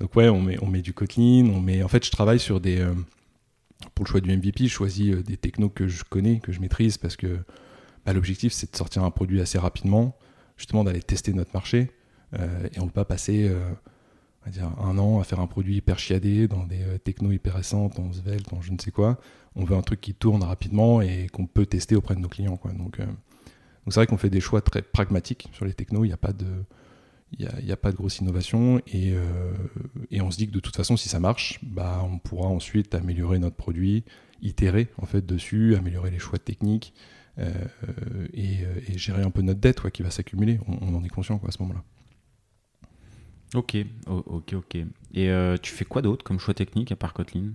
Donc, 0.00 0.14
ouais, 0.16 0.28
on 0.28 0.42
met, 0.42 0.58
on 0.62 0.66
met 0.66 0.82
du 0.82 0.92
Kotlin. 0.92 1.46
On 1.54 1.60
met... 1.60 1.82
En 1.82 1.88
fait, 1.88 2.04
je 2.04 2.10
travaille 2.10 2.40
sur 2.40 2.60
des. 2.60 2.84
Pour 3.94 4.04
le 4.04 4.10
choix 4.10 4.20
du 4.20 4.34
MVP, 4.34 4.64
je 4.64 4.72
choisis 4.72 5.14
euh, 5.14 5.22
des 5.22 5.36
technos 5.36 5.68
que 5.68 5.88
je 5.88 6.04
connais, 6.04 6.40
que 6.40 6.52
je 6.52 6.60
maîtrise, 6.60 6.98
parce 6.98 7.16
que 7.16 7.38
bah, 8.04 8.12
l'objectif, 8.12 8.52
c'est 8.52 8.70
de 8.70 8.76
sortir 8.76 9.04
un 9.04 9.10
produit 9.10 9.40
assez 9.40 9.58
rapidement, 9.58 10.16
justement 10.56 10.84
d'aller 10.84 11.02
tester 11.02 11.32
notre 11.32 11.52
marché. 11.52 11.90
Euh, 12.34 12.68
et 12.74 12.80
on 12.80 12.84
ne 12.84 12.88
peut 12.88 12.94
pas 12.94 13.04
passer 13.04 13.48
euh, 13.48 13.70
un 14.62 14.98
an 14.98 15.20
à 15.20 15.24
faire 15.24 15.40
un 15.40 15.46
produit 15.46 15.76
hyper 15.76 15.98
chiadé 15.98 16.48
dans 16.48 16.64
des 16.64 16.84
technos 17.04 17.32
hyper 17.32 17.54
récentes, 17.54 17.98
en 17.98 18.12
Svelte, 18.12 18.52
en 18.52 18.60
je 18.60 18.72
ne 18.72 18.78
sais 18.78 18.90
quoi. 18.90 19.18
On 19.54 19.64
veut 19.64 19.76
un 19.76 19.82
truc 19.82 20.00
qui 20.00 20.14
tourne 20.14 20.42
rapidement 20.42 21.00
et 21.00 21.28
qu'on 21.32 21.46
peut 21.46 21.66
tester 21.66 21.96
auprès 21.96 22.14
de 22.14 22.20
nos 22.20 22.28
clients. 22.28 22.60
Donc 22.78 22.98
c'est 23.88 23.94
vrai 23.94 24.06
qu'on 24.06 24.18
fait 24.18 24.30
des 24.30 24.40
choix 24.40 24.60
très 24.60 24.82
pragmatiques 24.82 25.48
sur 25.52 25.64
les 25.64 25.72
technos. 25.72 26.04
Il 26.04 26.08
n'y 26.08 26.14
a 26.14 26.18
pas 26.18 26.32
de, 26.32 26.46
il 27.32 27.66
y 27.66 27.72
a, 27.72 27.76
pas 27.76 27.90
de 27.90 27.96
grosse 27.96 28.18
innovation 28.18 28.78
et, 28.86 29.12
euh, 29.12 29.52
et 30.10 30.20
on 30.20 30.30
se 30.30 30.36
dit 30.36 30.46
que 30.46 30.52
de 30.52 30.60
toute 30.60 30.76
façon, 30.76 30.96
si 30.96 31.08
ça 31.08 31.18
marche, 31.20 31.58
bah, 31.62 32.02
on 32.04 32.18
pourra 32.18 32.48
ensuite 32.48 32.94
améliorer 32.94 33.38
notre 33.38 33.56
produit, 33.56 34.04
itérer 34.42 34.88
en 34.98 35.06
fait 35.06 35.26
dessus, 35.26 35.74
améliorer 35.76 36.10
les 36.10 36.18
choix 36.18 36.38
techniques 36.38 36.94
euh, 37.38 37.50
et, 38.32 38.64
euh, 38.64 38.80
et 38.88 38.96
gérer 38.96 39.22
un 39.22 39.30
peu 39.30 39.42
notre 39.42 39.60
dette 39.60 39.80
quoi, 39.80 39.90
qui 39.90 40.02
va 40.02 40.10
s'accumuler. 40.10 40.60
On, 40.68 40.78
on 40.80 40.94
en 40.94 41.04
est 41.04 41.08
conscient 41.08 41.38
quoi, 41.38 41.48
à 41.48 41.52
ce 41.52 41.60
moment-là. 41.62 41.82
Ok, 43.54 43.76
ok, 44.06 44.54
ok. 44.54 44.76
Et 45.14 45.30
euh, 45.30 45.56
tu 45.60 45.72
fais 45.72 45.84
quoi 45.84 46.02
d'autre 46.02 46.24
comme 46.24 46.38
choix 46.38 46.54
technique 46.54 46.92
à 46.92 46.96
part 46.96 47.12
Kotlin? 47.12 47.52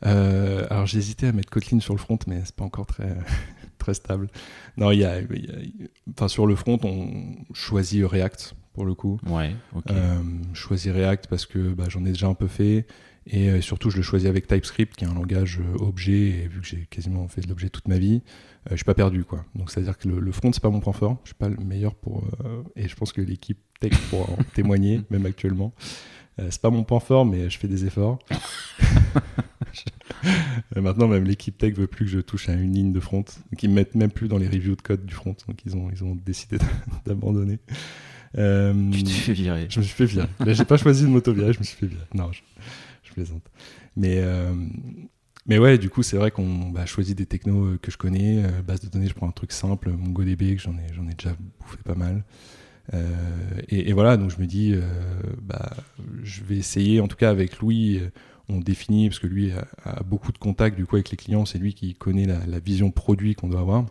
Alors 0.00 0.86
j'ai 0.86 0.98
hésité 0.98 1.26
à 1.26 1.32
mettre 1.32 1.50
Kotlin 1.50 1.80
sur 1.80 1.94
le 1.94 1.98
front, 1.98 2.18
mais 2.26 2.42
c'est 2.44 2.54
pas 2.54 2.64
encore 2.64 2.86
très, 2.86 3.16
très 3.78 3.94
stable. 3.94 4.28
Non, 4.76 4.92
il 4.92 5.00
y 5.00 5.04
a, 5.04 5.20
il 5.20 5.44
y 5.44 5.50
a- 5.84 5.88
enfin, 6.10 6.28
sur 6.28 6.46
le 6.46 6.54
front, 6.56 6.78
on 6.84 7.36
choisit 7.52 8.04
React 8.04 8.54
pour 8.78 8.86
le 8.86 8.94
coup. 8.94 9.18
Ouais. 9.26 9.56
Euh, 9.90 10.22
je 10.52 10.60
choisis 10.60 10.92
React 10.92 11.26
parce 11.26 11.46
que 11.46 11.74
bah, 11.74 11.86
j'en 11.88 12.04
ai 12.04 12.10
déjà 12.10 12.28
un 12.28 12.34
peu 12.34 12.46
fait. 12.46 12.86
Et 13.26 13.50
euh, 13.50 13.60
surtout, 13.60 13.90
je 13.90 13.96
le 13.96 14.04
choisis 14.04 14.28
avec 14.28 14.46
TypeScript, 14.46 14.94
qui 14.94 15.04
est 15.04 15.08
un 15.08 15.14
langage 15.14 15.58
euh, 15.58 15.84
objet. 15.84 16.28
Et 16.28 16.46
vu 16.46 16.60
que 16.60 16.66
j'ai 16.66 16.86
quasiment 16.88 17.26
fait 17.26 17.40
de 17.40 17.48
l'objet 17.48 17.70
toute 17.70 17.88
ma 17.88 17.98
vie, 17.98 18.22
je 18.70 18.76
suis 18.76 18.84
pas 18.84 18.94
perdu. 18.94 19.24
Quoi. 19.24 19.44
Donc, 19.56 19.72
c'est-à-dire 19.72 19.98
que 19.98 20.08
le, 20.08 20.20
le 20.20 20.30
front, 20.30 20.52
c'est 20.52 20.62
pas 20.62 20.70
mon 20.70 20.78
point 20.78 20.92
fort. 20.92 21.16
Je 21.24 21.30
suis 21.30 21.34
pas 21.34 21.48
le 21.48 21.56
meilleur 21.56 21.96
pour. 21.96 22.22
et 22.76 22.86
je 22.86 22.94
pense 22.94 23.12
que 23.12 23.20
l'équipe 23.20 23.58
tech 23.80 23.94
pourra 24.10 24.30
en 24.30 24.44
témoigner, 24.54 25.02
même 25.10 25.26
actuellement. 25.26 25.72
C'est 26.38 26.62
pas 26.62 26.70
mon 26.70 26.84
point 26.84 27.00
fort, 27.00 27.26
mais 27.26 27.50
je 27.50 27.58
fais 27.58 27.66
des 27.66 27.84
efforts. 27.84 28.20
Maintenant, 30.76 31.08
même 31.08 31.24
l'équipe 31.24 31.58
tech 31.58 31.74
veut 31.74 31.88
plus 31.88 32.04
que 32.04 32.12
je 32.12 32.20
touche 32.20 32.48
à 32.48 32.52
une 32.52 32.72
ligne 32.72 32.92
de 32.92 33.00
front. 33.00 33.22
Donc, 33.22 33.60
ils 33.60 33.70
me 33.70 33.74
mettent 33.74 33.96
même 33.96 34.12
plus 34.12 34.28
dans 34.28 34.38
les 34.38 34.46
reviews 34.46 34.76
de 34.76 34.82
code 34.82 35.04
du 35.04 35.14
front. 35.14 35.34
Donc, 35.48 35.64
ils 35.66 35.76
ont, 35.76 35.90
ils 35.90 36.04
ont 36.04 36.14
décidé 36.14 36.58
d'abandonner. 37.06 37.58
Euh, 38.36 38.90
Tu 38.92 39.02
t'es 39.04 39.10
fait 39.10 39.32
virer. 39.32 39.66
je 39.70 39.78
me 39.80 39.84
suis 39.84 39.94
fait 39.94 40.04
virer. 40.04 40.28
Là, 40.44 40.52
j'ai 40.52 40.64
pas 40.64 40.76
choisi 40.76 41.04
de 41.04 41.08
m'auto-virer, 41.08 41.52
je 41.52 41.58
me 41.60 41.64
suis 41.64 41.76
fait 41.76 41.86
virer. 41.86 42.04
Non, 42.14 42.30
je, 42.32 42.40
je 43.04 43.12
plaisante. 43.12 43.42
Mais, 43.96 44.16
euh, 44.18 44.54
mais 45.46 45.58
ouais, 45.58 45.78
du 45.78 45.88
coup, 45.90 46.02
c'est 46.02 46.16
vrai 46.16 46.30
qu'on 46.30 46.68
bah, 46.70 46.84
choisit 46.86 47.16
des 47.16 47.26
technos 47.26 47.64
euh, 47.64 47.78
que 47.80 47.90
je 47.90 47.96
connais. 47.96 48.42
Base 48.66 48.80
de 48.80 48.88
données, 48.88 49.06
je 49.08 49.14
prends 49.14 49.28
un 49.28 49.32
truc 49.32 49.52
simple, 49.52 49.90
MongoDB, 49.90 50.56
que 50.56 50.62
j'en 50.62 50.74
ai, 50.74 50.92
j'en 50.94 51.06
ai 51.08 51.14
déjà 51.14 51.34
bouffé 51.60 51.78
pas 51.84 51.94
mal. 51.94 52.24
Euh, 52.94 53.04
et, 53.68 53.90
et 53.90 53.92
voilà, 53.92 54.16
donc 54.16 54.30
je 54.30 54.38
me 54.40 54.46
dis, 54.46 54.74
bah, 55.42 55.70
je 56.22 56.42
vais 56.44 56.56
essayer, 56.56 57.00
en 57.00 57.08
tout 57.08 57.16
cas 57.16 57.30
avec 57.30 57.58
Louis, 57.60 58.00
on 58.50 58.60
définit, 58.60 59.08
parce 59.08 59.18
que 59.18 59.26
lui 59.26 59.52
a, 59.52 59.66
a 59.84 60.02
beaucoup 60.02 60.32
de 60.32 60.38
contacts 60.38 60.76
du 60.76 60.86
coup 60.86 60.96
avec 60.96 61.10
les 61.10 61.16
clients, 61.18 61.44
c'est 61.44 61.58
lui 61.58 61.74
qui 61.74 61.94
connaît 61.94 62.24
la, 62.26 62.44
la 62.46 62.58
vision 62.60 62.90
produit 62.90 63.34
qu'on 63.34 63.48
doit 63.48 63.60
avoir. 63.60 63.84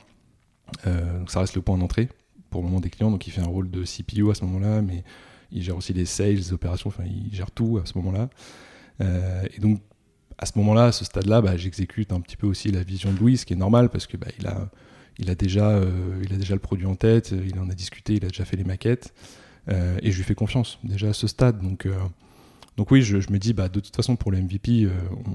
Euh, 0.86 1.20
donc 1.20 1.32
ça 1.32 1.40
reste 1.40 1.56
le 1.56 1.62
point 1.62 1.78
d'entrée 1.78 2.10
pour 2.50 2.62
le 2.62 2.68
moment 2.68 2.80
des 2.80 2.90
clients, 2.90 3.12
donc 3.12 3.28
il 3.28 3.32
fait 3.32 3.42
un 3.42 3.48
rôle 3.48 3.70
de 3.70 3.84
CPO 3.84 4.32
à 4.32 4.36
ce 4.36 4.44
moment-là, 4.46 4.82
mais 4.82 5.04
il 5.52 5.62
gère 5.62 5.78
aussi 5.78 5.94
les 5.94 6.06
sales, 6.06 6.36
les 6.36 6.54
opérations, 6.54 6.90
enfin 6.90 7.04
il 7.06 7.34
gère 7.34 7.52
tout 7.52 7.80
à 7.82 7.86
ce 7.86 7.98
moment-là. 7.98 8.30
Euh, 9.02 9.44
et 9.56 9.60
donc 9.60 9.82
à 10.38 10.46
ce 10.46 10.54
moment-là, 10.58 10.86
à 10.86 10.92
ce 10.92 11.06
stade-là, 11.06 11.42
bah, 11.42 11.58
j'exécute 11.58 12.12
un 12.12 12.22
petit 12.22 12.38
peu 12.38 12.48
aussi 12.48 12.72
la 12.72 12.84
vision 12.84 13.12
de 13.12 13.18
Louis, 13.18 13.38
ce 13.38 13.46
qui 13.46 13.54
est 13.54 13.58
normal 13.58 13.90
parce 13.90 14.06
que 14.06 14.18
bah, 14.18 14.28
il 14.40 14.46
a, 14.48 14.70
il 15.18 15.30
a 15.30 15.36
déjà, 15.36 15.70
euh, 15.70 16.22
il 16.24 16.34
a 16.34 16.38
déjà 16.38 16.54
le 16.54 16.60
produit 16.60 16.86
en 16.86 16.96
tête, 16.96 17.32
il 17.32 17.60
en 17.60 17.70
a 17.70 17.74
discuté, 17.74 18.14
il 18.14 18.26
a 18.26 18.28
déjà 18.28 18.46
fait 18.46 18.58
les 18.58 18.64
maquettes, 18.64 19.14
euh, 19.70 19.98
et 20.04 20.12
je 20.12 20.18
lui 20.18 20.24
fais 20.24 20.36
confiance 20.36 20.80
déjà 20.84 21.10
à 21.10 21.14
ce 21.14 21.28
stade. 21.28 21.62
Donc, 21.62 21.88
donc 22.76 22.92
oui, 22.92 23.02
je, 23.02 23.18
me 23.32 23.38
dis, 23.40 23.54
bah, 23.54 23.70
de 23.70 23.80
toute 23.80 23.96
façon 23.96 24.16
pour 24.16 24.32
le 24.32 24.40
MVP, 24.40 24.88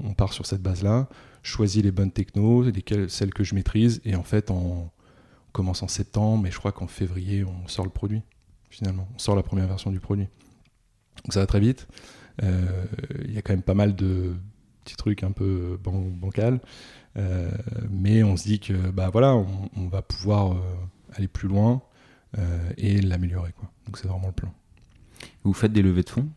on, 0.05 0.13
part 0.13 0.31
sur 0.31 0.45
cette 0.45 0.61
base-là, 0.61 1.09
je 1.41 1.51
choisis 1.51 1.83
les 1.83 1.91
bonnes 1.91 2.11
technos, 2.11 2.65
celles 3.09 3.33
que 3.33 3.43
je 3.43 3.55
maîtrise, 3.55 3.99
et 4.05 4.15
en 4.15 4.23
fait, 4.23 4.51
en, 4.51 4.89
commence 5.53 5.83
en 5.83 5.87
septembre, 5.87 6.45
et 6.47 6.51
je 6.51 6.57
crois 6.57 6.71
qu'en 6.73 6.87
février, 6.87 7.45
on 7.45 7.67
sort 7.67 7.85
le 7.85 7.91
produit. 7.91 8.21
Finalement, 8.69 9.07
on 9.15 9.19
sort 9.19 9.35
la 9.35 9.43
première 9.43 9.67
version 9.67 9.91
du 9.91 9.99
produit. 9.99 10.27
Donc 11.23 11.33
ça 11.33 11.39
va 11.39 11.45
très 11.47 11.59
vite. 11.61 11.87
Euh, 12.43 12.85
Il 13.23 13.33
y 13.33 13.37
a 13.37 13.41
quand 13.41 13.53
même 13.53 13.61
pas 13.61 13.75
mal 13.75 13.95
de 13.95 14.35
petits 14.83 14.95
trucs 14.95 15.23
un 15.23 15.31
peu 15.31 15.79
ban 15.81 15.93
bancal. 15.93 16.59
Euh, 17.15 17.51
mais 17.89 18.23
on 18.23 18.35
se 18.35 18.43
dit 18.43 18.59
que 18.59 18.73
bah 18.73 19.09
voilà, 19.11 19.35
on, 19.35 19.69
on 19.77 19.87
va 19.87 20.01
pouvoir 20.01 20.53
euh, 20.53 20.59
aller 21.13 21.27
plus 21.27 21.47
loin 21.47 21.81
et 22.77 22.99
l'améliorer. 22.99 23.51
quoi. 23.53 23.69
Donc 23.85 23.99
c'est 23.99 24.07
vraiment 24.07 24.25
le 24.25 24.33
plan. 24.33 24.51
Vous 25.43 25.53
faites 25.53 25.71
des 25.71 25.83
levées 25.83 26.01
de 26.01 26.09
fonds? 26.09 26.27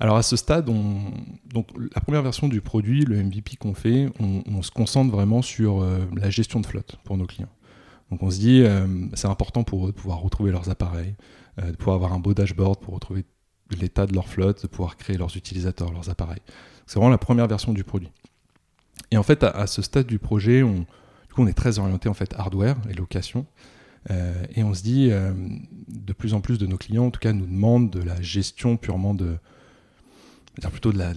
Alors 0.00 0.16
à 0.16 0.22
ce 0.22 0.36
stade, 0.36 0.68
on, 0.68 1.10
donc 1.52 1.68
la 1.94 2.00
première 2.00 2.22
version 2.22 2.48
du 2.48 2.60
produit, 2.60 3.04
le 3.04 3.22
MVP 3.22 3.56
qu'on 3.56 3.74
fait, 3.74 4.08
on, 4.20 4.42
on 4.46 4.62
se 4.62 4.70
concentre 4.70 5.10
vraiment 5.10 5.42
sur 5.42 5.82
euh, 5.82 5.98
la 6.16 6.30
gestion 6.30 6.60
de 6.60 6.66
flotte 6.66 6.96
pour 7.04 7.16
nos 7.16 7.26
clients. 7.26 7.48
Donc 8.10 8.22
on 8.22 8.30
se 8.30 8.38
dit, 8.38 8.62
euh, 8.62 8.86
c'est 9.14 9.28
important 9.28 9.64
pour 9.64 9.86
eux 9.86 9.92
de 9.92 9.96
pouvoir 9.96 10.20
retrouver 10.20 10.50
leurs 10.50 10.70
appareils, 10.70 11.14
euh, 11.60 11.70
de 11.70 11.76
pouvoir 11.76 11.96
avoir 11.96 12.12
un 12.12 12.18
beau 12.18 12.34
dashboard 12.34 12.80
pour 12.80 12.94
retrouver 12.94 13.24
l'état 13.78 14.06
de 14.06 14.14
leur 14.14 14.28
flotte, 14.28 14.62
de 14.62 14.66
pouvoir 14.66 14.96
créer 14.96 15.18
leurs 15.18 15.36
utilisateurs, 15.36 15.92
leurs 15.92 16.08
appareils. 16.08 16.40
C'est 16.86 16.98
vraiment 16.98 17.10
la 17.10 17.18
première 17.18 17.46
version 17.46 17.72
du 17.72 17.84
produit. 17.84 18.10
Et 19.10 19.18
en 19.18 19.22
fait, 19.22 19.44
à, 19.44 19.66
ce 19.66 19.82
stade 19.82 20.06
du 20.06 20.18
projet, 20.18 20.62
on, 20.62 20.86
est 21.46 21.52
très 21.52 21.78
orienté 21.78 22.08
en 22.08 22.14
fait 22.14 22.34
hardware 22.34 22.76
et 22.90 22.94
location. 22.94 23.46
Euh, 24.10 24.44
et 24.56 24.64
on 24.64 24.74
se 24.74 24.82
dit, 24.82 25.10
de 25.88 26.12
plus 26.12 26.34
en 26.34 26.40
plus 26.40 26.58
de 26.58 26.66
nos 26.66 26.76
clients, 26.76 27.06
en 27.06 27.10
tout 27.10 27.20
cas, 27.20 27.32
nous 27.32 27.46
demandent 27.46 27.90
de 27.90 28.02
la 28.02 28.20
gestion 28.20 28.76
purement 28.76 29.14
de, 29.14 29.36
plutôt 30.66 30.92
de 30.92 30.98
la, 30.98 31.12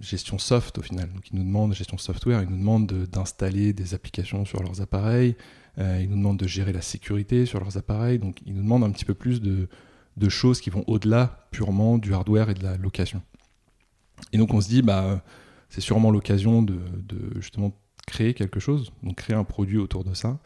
gestion 0.00 0.38
soft 0.38 0.78
au 0.78 0.82
final. 0.82 1.08
Donc 1.12 1.30
ils 1.30 1.36
nous 1.36 1.44
demandent 1.44 1.72
gestion 1.74 1.98
software, 1.98 2.42
ils 2.42 2.48
nous 2.48 2.56
demandent 2.58 2.88
de- 2.88 3.06
d'installer 3.06 3.72
des 3.72 3.94
applications 3.94 4.44
sur 4.44 4.62
leurs 4.62 4.80
appareils, 4.80 5.36
ils 5.78 6.08
nous 6.08 6.16
demandent 6.16 6.38
de 6.38 6.46
gérer 6.46 6.72
la 6.72 6.82
sécurité 6.82 7.46
sur 7.46 7.60
leurs 7.60 7.76
appareils. 7.76 8.18
Donc 8.18 8.38
ils 8.46 8.54
nous 8.54 8.62
demandent 8.62 8.84
un 8.84 8.90
petit 8.90 9.04
peu 9.04 9.14
plus 9.14 9.40
de, 9.40 9.68
choses 10.28 10.60
qui 10.60 10.68
vont 10.70 10.84
au-delà 10.86 11.48
purement 11.50 11.96
du 11.96 12.12
hardware 12.12 12.50
et 12.50 12.54
de 12.54 12.62
la 12.62 12.76
location. 12.76 13.22
Et 14.32 14.38
donc 14.38 14.52
on 14.52 14.60
se 14.60 14.68
dit 14.68 14.82
bah 14.82 15.22
c'est 15.70 15.80
sûrement 15.80 16.10
l'occasion 16.10 16.62
de, 16.62 16.78
justement 17.36 17.72
créer 18.06 18.34
quelque 18.34 18.60
chose, 18.60 18.92
donc 19.02 19.16
créer 19.16 19.36
un 19.36 19.44
produit 19.44 19.78
autour 19.78 20.04
de 20.04 20.14
ça. 20.14 20.38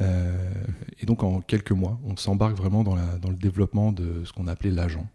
Euh, 0.00 0.52
et 0.98 1.06
donc 1.06 1.22
en 1.22 1.40
quelques 1.40 1.70
mois, 1.70 2.00
on 2.04 2.16
s'embarque 2.16 2.56
vraiment 2.56 2.82
dans 2.82 2.96
le 2.96 3.36
développement 3.36 3.92
de 3.92 4.24
ce 4.24 4.32
qu'on 4.32 4.48
appelait 4.48 4.72
l'agent. 4.72 5.06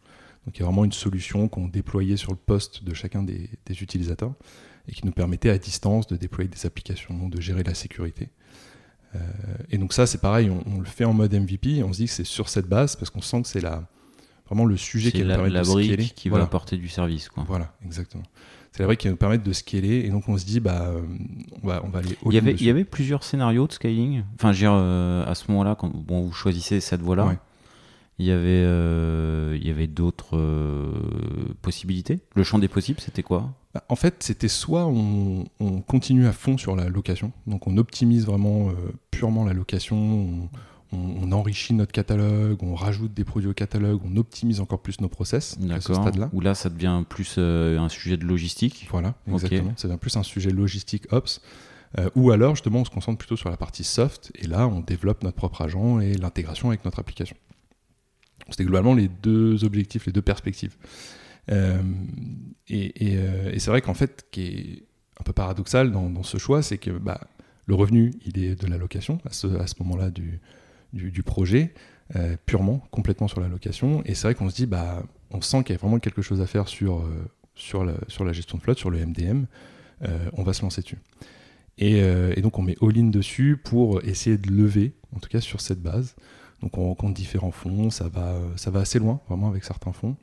Donc 0.45 0.57
il 0.57 0.61
y 0.61 0.63
a 0.63 0.65
vraiment 0.65 0.85
une 0.85 0.93
solution 0.93 1.47
qu'on 1.47 1.67
déployait 1.67 2.17
sur 2.17 2.31
le 2.31 2.37
poste 2.37 2.83
de 2.83 2.93
chacun 2.93 3.23
des, 3.23 3.49
des 3.65 3.83
utilisateurs 3.83 4.33
et 4.87 4.93
qui 4.93 5.05
nous 5.05 5.11
permettait 5.11 5.49
à 5.49 5.57
distance 5.57 6.07
de 6.07 6.15
déployer 6.15 6.49
des 6.49 6.65
applications, 6.65 7.29
de 7.29 7.39
gérer 7.39 7.63
la 7.63 7.73
sécurité. 7.73 8.29
Euh, 9.15 9.19
et 9.71 9.77
donc 9.77 9.93
ça 9.93 10.05
c'est 10.05 10.19
pareil, 10.19 10.49
on, 10.49 10.63
on 10.71 10.79
le 10.79 10.85
fait 10.85 11.03
en 11.05 11.13
mode 11.13 11.33
MVP, 11.33 11.83
on 11.83 11.91
se 11.93 11.97
dit 11.97 12.05
que 12.05 12.11
c'est 12.11 12.23
sur 12.25 12.47
cette 12.49 12.67
base 12.67 12.95
parce 12.95 13.09
qu'on 13.09 13.21
sent 13.21 13.41
que 13.41 13.47
c'est 13.47 13.61
la, 13.61 13.83
vraiment 14.45 14.65
le 14.65 14.77
sujet 14.77 15.11
qui 15.11 15.19
la, 15.23 15.23
nous 15.23 15.29
permettre 15.43 15.53
la 15.55 15.59
de 15.61 15.65
scaler. 15.65 15.95
brique 15.97 16.15
qui 16.15 16.29
Voilà. 16.29 16.43
va 16.43 16.47
apporter 16.47 16.77
du 16.77 16.89
service. 16.89 17.27
Quoi. 17.29 17.43
Voilà, 17.47 17.73
exactement. 17.85 18.23
C'est 18.71 18.83
la 18.83 18.85
brique 18.87 18.99
qui 18.99 19.07
va 19.07 19.11
nous 19.11 19.17
permettre 19.17 19.43
de 19.43 19.51
scaler 19.53 20.03
et 20.05 20.09
donc 20.09 20.29
on 20.29 20.37
se 20.37 20.45
dit 20.45 20.59
bah 20.59 20.83
euh, 20.89 21.01
on 21.63 21.67
va, 21.67 21.81
on 21.83 21.89
va 21.89 21.99
aller 21.99 22.15
Il 22.27 22.33
y, 22.33 22.37
avait, 22.37 22.53
il 22.53 22.63
y 22.63 22.69
avait 22.69 22.83
plusieurs 22.85 23.23
scénarios 23.23 23.65
de 23.65 23.71
scaling. 23.73 24.23
Enfin, 24.35 24.51
je 24.51 24.57
veux 24.57 24.63
dire, 24.71 24.73
euh, 24.75 25.25
à 25.25 25.33
ce 25.33 25.45
moment-là, 25.49 25.75
quand 25.75 25.89
bon, 25.89 26.21
vous 26.27 26.31
choisissez 26.33 26.79
cette 26.79 27.01
voie-là, 27.01 27.25
Ouais. 27.25 27.37
Il 28.19 28.25
y 28.25 28.31
avait, 28.31 28.63
euh, 28.65 29.57
il 29.59 29.65
y 29.67 29.71
avait 29.71 29.87
d'autres 29.87 30.37
euh, 30.37 30.91
possibilités? 31.61 32.19
Le 32.35 32.43
champ 32.43 32.59
des 32.59 32.67
possibles, 32.67 32.99
c'était 32.99 33.23
quoi? 33.23 33.53
Bah, 33.73 33.83
En 33.89 33.95
fait, 33.95 34.15
c'était 34.19 34.47
soit 34.47 34.85
on, 34.87 35.45
on 35.59 35.81
continue 35.81 36.27
à 36.27 36.31
fond 36.33 36.57
sur 36.57 36.75
la 36.75 36.89
location, 36.89 37.31
donc 37.47 37.67
on 37.67 37.77
optimise 37.77 38.25
vraiment 38.25 38.69
euh, 38.69 38.73
purement 39.11 39.45
la 39.45 39.53
location, 39.53 39.95
on, 39.97 40.49
on- 40.91 41.15
on 41.21 41.31
enrichit 41.31 41.73
notre 41.75 41.91
catalogue, 41.91 42.57
on 42.63 42.73
rajoute 42.73 43.13
des 43.13 43.23
produits 43.23 43.49
au 43.49 43.53
catalogue, 43.53 44.01
on 44.03 44.17
optimise 44.17 44.59
encore 44.59 44.81
plus 44.81 44.99
nos 45.01 45.07
process 45.09 45.55
à 45.71 45.79
ce 45.81 45.93
stade-là. 45.93 46.29
Où 46.33 46.41
là, 46.41 46.55
ça 46.55 46.69
devient 46.69 47.03
plus 47.07 47.37
un 47.37 47.89
sujet 47.89 48.17
de 48.17 48.25
logistique? 48.25 48.87
Voilà, 48.91 49.13
exactement. 49.31 49.73
C'est 49.77 49.95
plus 49.99 50.17
un 50.17 50.23
sujet 50.23 50.49
logistique 50.49 51.03
ops. 51.11 51.41
Euh, 51.97 52.09
ou 52.15 52.31
alors, 52.31 52.55
justement, 52.55 52.79
on 52.81 52.85
se 52.85 52.89
concentre 52.89 53.17
plutôt 53.19 53.35
sur 53.35 53.49
la 53.51 53.57
partie 53.57 53.83
soft, 53.83 54.31
et 54.35 54.47
là, 54.47 54.67
on 54.67 54.79
développe 54.79 55.23
notre 55.23 55.37
propre 55.37 55.61
agent 55.61 55.99
et 55.99 56.13
l'intégration 56.15 56.69
avec 56.69 56.83
notre 56.85 56.97
application. 56.99 57.35
C'était 58.59 58.67
globalement 58.67 58.93
les 58.93 59.07
deux 59.07 59.63
objectifs, 59.63 60.05
les 60.05 60.11
deux 60.11 60.21
perspectives. 60.21 60.75
Euh, 61.49 61.81
euh, 62.71 63.51
et 63.53 63.57
c'est 63.57 63.71
vrai 63.71 63.79
qu'en 63.79 63.93
fait, 63.93 64.25
qui 64.31 64.41
est 64.47 64.83
un 65.17 65.23
peu 65.23 65.31
paradoxal 65.31 65.93
dans, 65.93 66.23
ce 66.23 66.37
choix, 66.37 66.61
c'est 66.61 66.77
que 66.77 66.91
bah, 66.91 67.21
le 67.67 67.75
revenu, 67.75 68.11
il 68.25 68.37
est 68.37 68.61
de 68.61 68.67
la 68.67 68.75
location 68.75 69.19
à 69.23 69.31
ce, 69.31 69.47
moment-là 69.79 70.09
du, 70.11 71.23
projet, 71.23 71.73
euh, 72.17 72.35
purement, 72.45 72.79
complètement 72.91 73.29
sur 73.29 73.39
la 73.39 73.47
location. 73.47 74.03
Et 74.03 74.13
c'est 74.13 74.27
vrai 74.27 74.35
qu'on 74.35 74.49
se 74.49 74.55
dit, 74.57 74.65
bah, 74.65 75.03
on 75.31 75.39
sent 75.39 75.63
qu'il 75.63 75.73
y 75.73 75.77
a 75.77 75.79
vraiment 75.79 75.99
quelque 75.99 76.21
chose 76.21 76.41
à 76.41 76.45
faire 76.45 76.67
sur, 76.67 77.09
sur, 77.55 77.85
la, 77.85 78.33
gestion 78.33 78.57
de 78.57 78.61
flotte, 78.61 78.77
sur 78.77 78.89
le 78.89 78.99
MDM. 79.05 79.45
On 80.33 80.43
va 80.43 80.51
se 80.51 80.63
lancer 80.63 80.81
dessus. 80.81 80.99
Et 81.77 82.41
donc 82.41 82.59
on 82.59 82.61
met 82.61 82.75
all-in 82.81 83.07
dessus 83.07 83.55
pour 83.55 84.03
essayer 84.03 84.37
de 84.37 84.51
lever, 84.51 84.95
en 85.15 85.19
tout 85.21 85.29
cas 85.29 85.39
sur 85.39 85.61
cette 85.61 85.81
base. 85.81 86.17
Donc 86.61 86.77
on 86.77 86.85
rencontre 86.87 87.13
différents 87.13 87.51
fonds, 87.51 87.89
ça 87.89 88.09
va, 88.09 88.35
ça 88.55 88.69
va 88.71 88.81
assez 88.81 88.99
loin, 88.99 89.19
vraiment 89.27 89.47
avec 89.47 89.63
certains 89.63 89.93
fonds. 89.93 90.15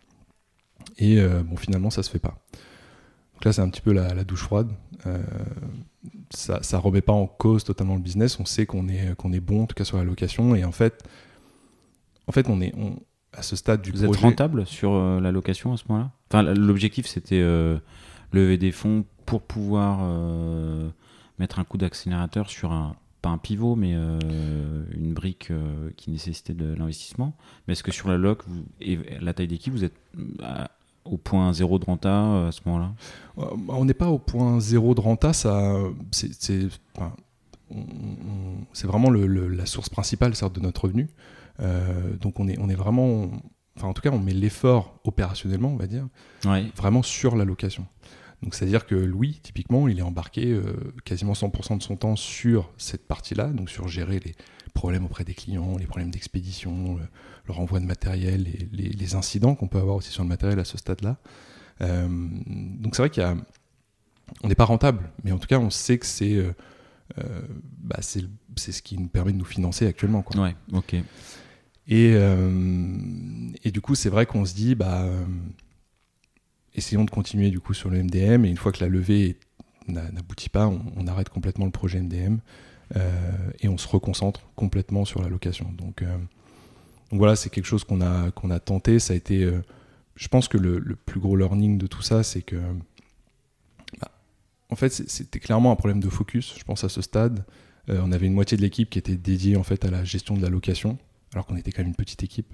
Et 0.98 1.18
euh, 1.20 1.42
bon, 1.42 1.56
finalement, 1.56 1.90
ça 1.90 2.02
se 2.02 2.10
fait 2.10 2.18
pas. 2.18 2.38
Donc 3.34 3.44
là, 3.44 3.52
c'est 3.52 3.62
un 3.62 3.68
petit 3.68 3.80
peu 3.80 3.92
la, 3.92 4.14
la 4.14 4.24
douche 4.24 4.42
froide. 4.42 4.70
Euh, 5.06 5.22
ça, 6.30 6.62
ça 6.62 6.78
remet 6.78 7.00
pas 7.00 7.12
en 7.12 7.26
cause 7.26 7.64
totalement 7.64 7.94
le 7.94 8.00
business. 8.00 8.38
On 8.40 8.44
sait 8.44 8.66
qu'on 8.66 8.88
est, 8.88 9.14
qu'on 9.16 9.32
est 9.32 9.40
bon, 9.40 9.62
en 9.62 9.66
tout 9.66 9.74
cas 9.74 9.84
sur 9.84 9.96
la 9.98 10.04
location. 10.04 10.54
Et 10.54 10.64
en 10.64 10.72
fait, 10.72 11.02
en 12.26 12.32
fait, 12.32 12.48
on 12.48 12.60
est 12.60 12.72
on- 12.76 12.98
à 13.32 13.42
ce 13.42 13.54
stade 13.56 13.82
du 13.82 13.90
Vous 13.90 13.98
êtes 14.04 14.10
projet. 14.10 14.22
rentable 14.26 14.64
sur 14.66 14.92
euh, 14.94 15.20
la 15.20 15.30
location 15.32 15.72
à 15.74 15.76
ce 15.76 15.84
moment-là? 15.88 16.10
Enfin, 16.30 16.42
l'objectif, 16.54 17.06
c'était 17.06 17.40
euh, 17.40 17.78
lever 18.32 18.56
des 18.56 18.72
fonds 18.72 19.04
pour 19.26 19.42
pouvoir 19.42 19.98
euh, 20.02 20.88
mettre 21.38 21.58
un 21.58 21.64
coup 21.64 21.76
d'accélérateur 21.76 22.48
sur 22.48 22.72
un 22.72 22.96
pas 23.26 23.32
un 23.32 23.38
pivot, 23.38 23.74
mais 23.76 23.92
euh, 23.94 24.84
une 24.92 25.12
brique 25.12 25.50
euh, 25.50 25.90
qui 25.96 26.10
nécessitait 26.10 26.54
de 26.54 26.74
l'investissement. 26.74 27.34
Mais 27.66 27.72
est-ce 27.72 27.82
que 27.82 27.90
sur 27.92 28.08
la 28.08 28.16
loc 28.18 28.42
vous- 28.46 28.64
et 28.80 28.98
la 29.20 29.32
taille 29.34 29.48
d'équipe, 29.48 29.72
vous 29.72 29.82
êtes 29.84 29.96
à- 30.42 30.70
au 31.04 31.16
point 31.18 31.52
zéro 31.52 31.78
de 31.78 31.84
renta 31.84 32.08
euh, 32.08 32.48
à 32.48 32.52
ce 32.52 32.60
moment-là? 32.66 32.92
Euh, 33.38 33.44
On 33.68 33.84
n'est 33.84 33.94
pas 33.94 34.08
au 34.10 34.18
point 34.18 34.60
zéro 34.60 34.94
de 34.94 35.00
renta, 35.00 35.32
ça, 35.32 35.76
c'est, 36.12 36.68
enfin, 36.96 37.12
vraiment 38.84 39.10
le- 39.10 39.26
le- 39.26 39.48
la 39.48 39.66
source 39.66 39.88
principale 39.88 40.32
de 40.32 40.60
notre 40.60 40.84
revenu. 40.84 41.08
Euh, 41.60 42.16
donc 42.20 42.38
on 42.38 42.48
est, 42.48 42.58
on 42.60 42.68
est 42.68 42.74
vraiment, 42.74 43.28
enfin 43.76 43.88
en 43.88 43.92
tout 43.94 44.02
cas 44.02 44.10
on 44.10 44.18
met 44.18 44.34
l'effort 44.34 45.00
opérationnellement, 45.04 45.70
on 45.72 45.76
va 45.76 45.86
dire, 45.86 46.06
Ouais. 46.44 46.66
vraiment 46.76 47.02
sur 47.02 47.34
la 47.36 47.44
location. 47.44 47.86
Donc 48.46 48.54
c'est-à-dire 48.54 48.86
que 48.86 48.94
Louis, 48.94 49.40
typiquement, 49.42 49.88
il 49.88 49.98
est 49.98 50.02
embarqué 50.02 50.52
euh, 50.52 50.72
quasiment 51.04 51.32
100% 51.32 51.78
de 51.78 51.82
son 51.82 51.96
temps 51.96 52.14
sur 52.14 52.70
cette 52.78 53.04
partie-là, 53.04 53.48
donc 53.48 53.70
sur 53.70 53.88
gérer 53.88 54.20
les 54.20 54.36
problèmes 54.72 55.04
auprès 55.04 55.24
des 55.24 55.34
clients, 55.34 55.76
les 55.76 55.86
problèmes 55.86 56.12
d'expédition, 56.12 56.94
le, 56.94 57.02
le 57.48 57.52
renvoi 57.52 57.80
de 57.80 57.86
matériel, 57.86 58.44
les, 58.44 58.68
les- 58.84 58.88
les 58.90 59.14
incidents 59.16 59.56
qu'on 59.56 59.66
peut 59.66 59.78
avoir 59.80 59.96
aussi 59.96 60.12
sur 60.12 60.22
le 60.22 60.28
matériel 60.28 60.60
à 60.60 60.64
ce 60.64 60.78
stade-là. 60.78 61.16
Euh, 61.80 62.06
donc 62.08 62.94
c'est 62.94 63.02
vrai 63.02 63.10
qu'il 63.10 63.24
y 63.24 63.26
a, 63.26 63.34
on 64.44 64.48
n'est 64.48 64.54
pas 64.54 64.64
rentable, 64.64 65.10
mais 65.24 65.32
en 65.32 65.38
tout 65.38 65.48
cas 65.48 65.58
on 65.58 65.70
sait 65.70 65.98
que 65.98 66.06
c'est, 66.06 66.34
euh, 66.34 66.52
euh, 67.18 67.40
bah, 67.82 67.96
c'est, 68.00 68.22
ce 68.56 68.80
qui 68.80 68.96
nous 68.96 69.08
permet 69.08 69.32
de 69.32 69.38
nous 69.38 69.44
financer 69.44 69.88
actuellement. 69.88 70.22
Quoi. 70.22 70.40
Ouais, 70.40 70.54
ok. 70.72 70.94
Et, 71.88 72.12
euh, 72.14 72.96
et 73.64 73.72
du 73.72 73.80
coup, 73.80 73.96
c'est 73.96 74.08
vrai 74.08 74.24
qu'on 74.24 74.44
se 74.44 74.54
dit, 74.54 74.76
bah, 74.76 75.02
euh, 75.02 75.24
essayons 76.76 77.04
de 77.04 77.10
continuer 77.10 77.50
du 77.50 77.60
coup 77.60 77.74
sur 77.74 77.90
le 77.90 78.02
MDM. 78.02 78.44
Et 78.44 78.48
une 78.48 78.56
fois 78.56 78.72
que 78.72 78.82
la 78.82 78.88
levée 78.88 79.38
n'aboutit 79.88 80.48
pas, 80.48 80.66
on, 80.66 81.06
arrête 81.06 81.28
complètement 81.28 81.64
le 81.64 81.70
projet 81.70 82.00
MDM 82.00 82.38
euh, 82.96 83.50
et 83.60 83.68
on 83.68 83.78
se 83.78 83.88
reconcentre 83.88 84.48
complètement 84.54 85.04
sur 85.04 85.22
la 85.22 85.28
location. 85.28 85.72
Donc, 85.72 86.02
euh, 86.02 86.16
donc 87.10 87.18
voilà, 87.18 87.36
c'est 87.36 87.50
quelque 87.50 87.66
chose 87.66 87.84
qu'on 87.84 88.00
a, 88.00 88.30
qu'on 88.30 88.50
a 88.50 88.60
tenté. 88.60 88.98
Ça 88.98 89.12
a 89.12 89.16
été, 89.16 89.42
euh, 89.42 89.62
je 90.16 90.28
pense 90.28 90.48
que 90.48 90.58
le, 90.58 90.80
plus 90.96 91.20
gros 91.20 91.36
learning 91.36 91.78
de 91.78 91.86
tout 91.86 92.02
ça, 92.02 92.22
c'est 92.22 92.42
que, 92.42 92.56
bah, 94.00 94.10
en 94.70 94.76
fait, 94.76 94.90
c'était 94.90 95.40
clairement 95.40 95.72
un 95.72 95.76
problème 95.76 96.00
de 96.00 96.08
focus. 96.08 96.54
Je 96.58 96.64
pense 96.64 96.84
à 96.84 96.88
ce 96.88 97.00
stade, 97.00 97.44
on 97.88 98.10
avait 98.10 98.26
une 98.26 98.34
moitié 98.34 98.56
de 98.56 98.62
l'équipe 98.62 98.90
qui 98.90 98.98
était 98.98 99.14
dédiée 99.14 99.56
en 99.56 99.62
fait 99.62 99.84
à 99.84 99.90
la 99.92 100.02
gestion 100.02 100.36
de 100.36 100.42
la 100.42 100.48
location 100.48 100.98
alors 101.32 101.46
qu'on 101.46 101.56
était 101.56 101.70
quand 101.70 101.82
même 101.82 101.90
une 101.90 101.94
petite 101.94 102.22
équipe. 102.22 102.52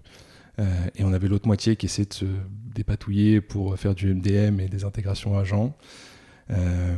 Euh, 0.59 0.87
et 0.95 1.05
on 1.05 1.13
avait 1.13 1.29
l'autre 1.29 1.47
moitié 1.47 1.77
qui 1.77 1.87
essayait 1.87 2.09
de 2.09 2.13
se 2.13 2.27
dépatouiller 2.75 3.41
pour 3.41 3.79
faire 3.79 3.95
du 3.95 4.15
MDM 4.15 4.61
et 4.61 4.69
des 4.69 4.85
intégrations 4.85 5.39
agents. 5.39 5.77
Euh, 6.51 6.97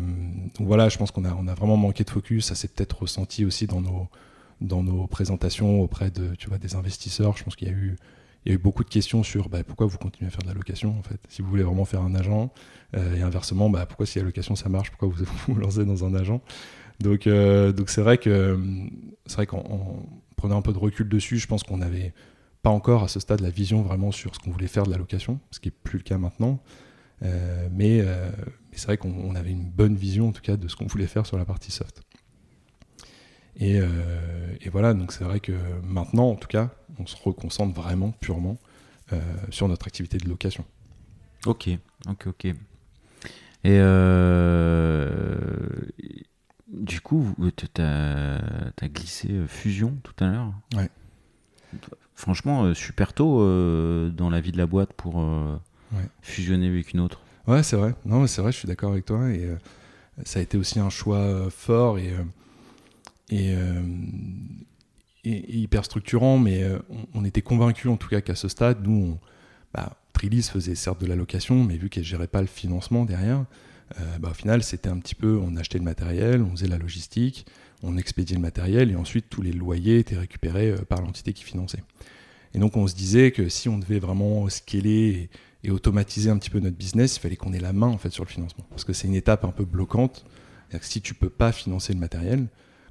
donc 0.58 0.66
voilà, 0.66 0.88
je 0.88 0.98
pense 0.98 1.10
qu'on 1.10 1.24
a, 1.24 1.54
vraiment 1.54 1.76
manqué 1.76 2.04
de 2.04 2.10
focus. 2.10 2.46
Ça 2.46 2.54
s'est 2.54 2.68
peut-être 2.68 3.02
ressenti 3.02 3.44
aussi 3.44 3.66
dans 3.66 3.80
nos, 3.80 5.06
présentations 5.06 5.80
auprès 5.80 6.10
des 6.10 6.74
investisseurs. 6.74 7.36
Je 7.36 7.44
pense 7.44 7.56
qu'il 7.56 7.68
y 7.68 7.70
a 7.70 7.74
eu, 7.74 7.96
beaucoup 8.58 8.84
de 8.84 8.90
questions 8.90 9.22
sur 9.22 9.48
bah, 9.48 9.64
pourquoi 9.64 9.86
vous 9.86 9.96
continuez 9.96 10.28
à 10.28 10.30
faire 10.30 10.42
de 10.42 10.48
la 10.48 10.54
location 10.54 10.98
en 10.98 11.02
fait. 11.02 11.18
Si 11.28 11.40
vous 11.40 11.48
voulez 11.48 11.62
vraiment 11.62 11.86
faire 11.86 12.02
un 12.02 12.14
agent, 12.14 12.52
euh, 12.94 13.16
et 13.16 13.22
inversement, 13.22 13.70
bah, 13.70 13.86
pourquoi 13.86 14.04
si 14.04 14.18
la 14.18 14.24
location 14.24 14.54
ça 14.54 14.68
marche, 14.68 14.90
pourquoi 14.90 15.08
vous 15.08 15.24
vous 15.48 15.54
lancez 15.54 15.84
dans 15.84 16.04
un 16.04 16.14
agent 16.14 16.42
Donc 17.00 17.22
c'est 17.24 18.02
vrai 18.02 18.18
qu'en 18.18 19.58
en 19.58 20.06
prenant 20.36 20.58
un 20.58 20.62
peu 20.62 20.72
de 20.72 20.78
recul 20.78 21.08
dessus, 21.08 21.38
je 21.38 21.46
pense 21.46 21.62
qu'on 21.62 21.78
n'avait 21.78 22.12
pas 22.64 22.70
encore 22.70 23.04
à 23.04 23.08
ce 23.08 23.20
stade 23.20 23.40
la 23.40 23.50
vision 23.50 23.82
vraiment 23.82 24.10
sur 24.10 24.34
ce 24.34 24.40
qu'on 24.40 24.50
voulait 24.50 24.68
faire 24.68 24.84
de 24.84 24.90
la 24.90 24.96
location, 24.96 25.38
ce 25.50 25.60
qui 25.60 25.68
est 25.68 25.74
plus 25.84 25.98
le 25.98 26.02
cas 26.02 26.16
maintenant. 26.16 26.62
Euh, 27.22 27.68
mais 27.70 28.00
euh, 28.00 28.30
mais 28.72 28.78
c'est 28.78 28.86
vrai 28.86 28.96
qu'on 28.96 29.12
on 29.12 29.34
avait 29.34 29.50
une 29.50 29.68
bonne 29.68 29.94
vision 29.94 30.28
en 30.28 30.32
tout 30.32 30.40
cas 30.40 30.56
de 30.56 30.66
ce 30.66 30.74
qu'on 30.74 30.86
voulait 30.86 31.06
faire 31.06 31.26
sur 31.26 31.36
la 31.36 31.44
partie 31.44 31.70
soft. 31.70 32.00
Et, 33.56 33.78
euh, 33.78 34.56
et 34.62 34.70
voilà, 34.70 34.94
donc 34.94 35.12
c'est 35.12 35.24
vrai 35.24 35.40
que 35.40 35.52
maintenant, 35.82 36.30
en 36.30 36.36
tout 36.36 36.48
cas, 36.48 36.70
on 36.98 37.06
se 37.06 37.16
reconcentre 37.22 37.74
vraiment 37.74 38.12
purement 38.12 38.56
sur 39.50 39.68
notre 39.68 39.86
activité 39.86 40.16
de 40.16 40.28
location. 40.28 40.64
Ok, 41.46 41.68
ok, 42.08 42.26
ok. 42.26 42.46
Et 43.62 43.78
du 46.68 47.00
coup, 47.02 47.36
tu 47.54 47.82
as, 47.82 48.88
glissé 48.88 49.28
fusion 49.46 49.96
tout 50.02 50.24
à 50.24 50.30
l'heure? 50.30 50.52
Ouais. 50.74 50.88
Franchement, 52.14 52.64
euh, 52.64 52.74
super 52.74 53.12
tôt 53.12 53.40
euh, 53.40 54.08
dans 54.10 54.30
la 54.30 54.40
vie 54.40 54.52
de 54.52 54.58
la 54.58 54.66
boîte 54.66 54.92
pour 54.92 55.20
euh, 55.20 55.56
Ouais. 55.92 56.06
fusionner 56.22 56.68
avec 56.68 56.92
une 56.92 57.00
autre. 57.00 57.20
Ouais, 57.46 57.62
c'est 57.62 57.76
vrai. 57.76 57.94
Non, 58.04 58.26
c'est 58.26 58.40
vrai, 58.42 58.52
je 58.52 58.58
suis 58.58 58.66
d'accord 58.68 58.92
avec 58.92 59.04
toi. 59.04 59.30
Et 59.30 59.44
euh, 59.44 59.56
ça 60.24 60.38
a 60.38 60.42
été 60.42 60.56
aussi 60.56 60.78
un 60.80 60.90
choix 60.90 61.48
fort 61.50 61.98
et, 61.98 62.12
et, 63.30 63.54
et- 65.24 65.32
et 65.38 65.56
hyper 65.56 65.84
structurant. 65.84 66.38
Mais 66.38 66.64
on, 66.90 67.20
on 67.20 67.24
était 67.24 67.42
convaincus, 67.42 67.90
en 67.90 67.96
tout 67.96 68.08
cas, 68.08 68.20
qu'à 68.20 68.34
ce 68.34 68.48
stade, 68.48 68.86
nous, 68.86 69.14
on, 69.14 69.18
bah, 69.72 69.96
Trilis 70.12 70.42
faisait 70.42 70.74
certes 70.74 71.00
de 71.00 71.06
la 71.06 71.16
location, 71.16 71.62
mais 71.64 71.76
vu 71.76 71.88
qu'elle 71.88 72.04
gérait 72.04 72.28
pas 72.28 72.40
le 72.40 72.46
financement 72.46 73.04
derrière, 73.04 73.44
bah, 74.18 74.30
au 74.30 74.34
final, 74.34 74.62
c'était 74.62 74.88
un 74.88 74.98
petit 74.98 75.14
peu, 75.14 75.38
on 75.40 75.56
achetait 75.56 75.78
le 75.78 75.84
matériel, 75.84 76.42
on 76.42 76.50
faisait 76.52 76.66
la 76.68 76.78
logistique, 76.78 77.46
on 77.84 77.96
expédiait 77.96 78.36
le 78.36 78.42
matériel, 78.42 78.90
et 78.90 78.96
ensuite 78.96 79.26
tous 79.28 79.42
les 79.42 79.52
loyers 79.52 79.98
étaient 79.98 80.16
récupérés 80.16 80.74
par 80.88 81.00
l'entité 81.00 81.32
qui 81.32 81.44
finançait. 81.44 81.82
Et 82.54 82.58
donc 82.58 82.76
on 82.76 82.86
se 82.86 82.94
disait 82.94 83.32
que 83.32 83.48
si 83.48 83.68
on 83.68 83.78
devait 83.78 83.98
vraiment 83.98 84.48
scaler 84.48 85.28
et, 85.62 85.70
automatiser 85.70 86.28
un 86.28 86.36
petit 86.36 86.50
peu 86.50 86.60
notre 86.60 86.76
business, 86.76 87.16
il 87.16 87.20
fallait 87.20 87.36
qu'on 87.36 87.54
ait 87.54 87.60
la 87.60 87.72
main 87.72 87.86
en 87.86 87.96
fait 87.96 88.10
sur 88.10 88.22
le 88.24 88.28
financement, 88.28 88.66
parce 88.70 88.84
que 88.84 88.92
c'est 88.92 89.08
une 89.08 89.14
étape 89.14 89.44
un 89.44 89.50
peu 89.50 89.64
bloquante. 89.64 90.24
Si 90.80 91.00
tu 91.00 91.14
peux 91.14 91.30
pas 91.30 91.52
financer 91.52 91.92
le 91.94 92.00
matériel, 92.00 92.48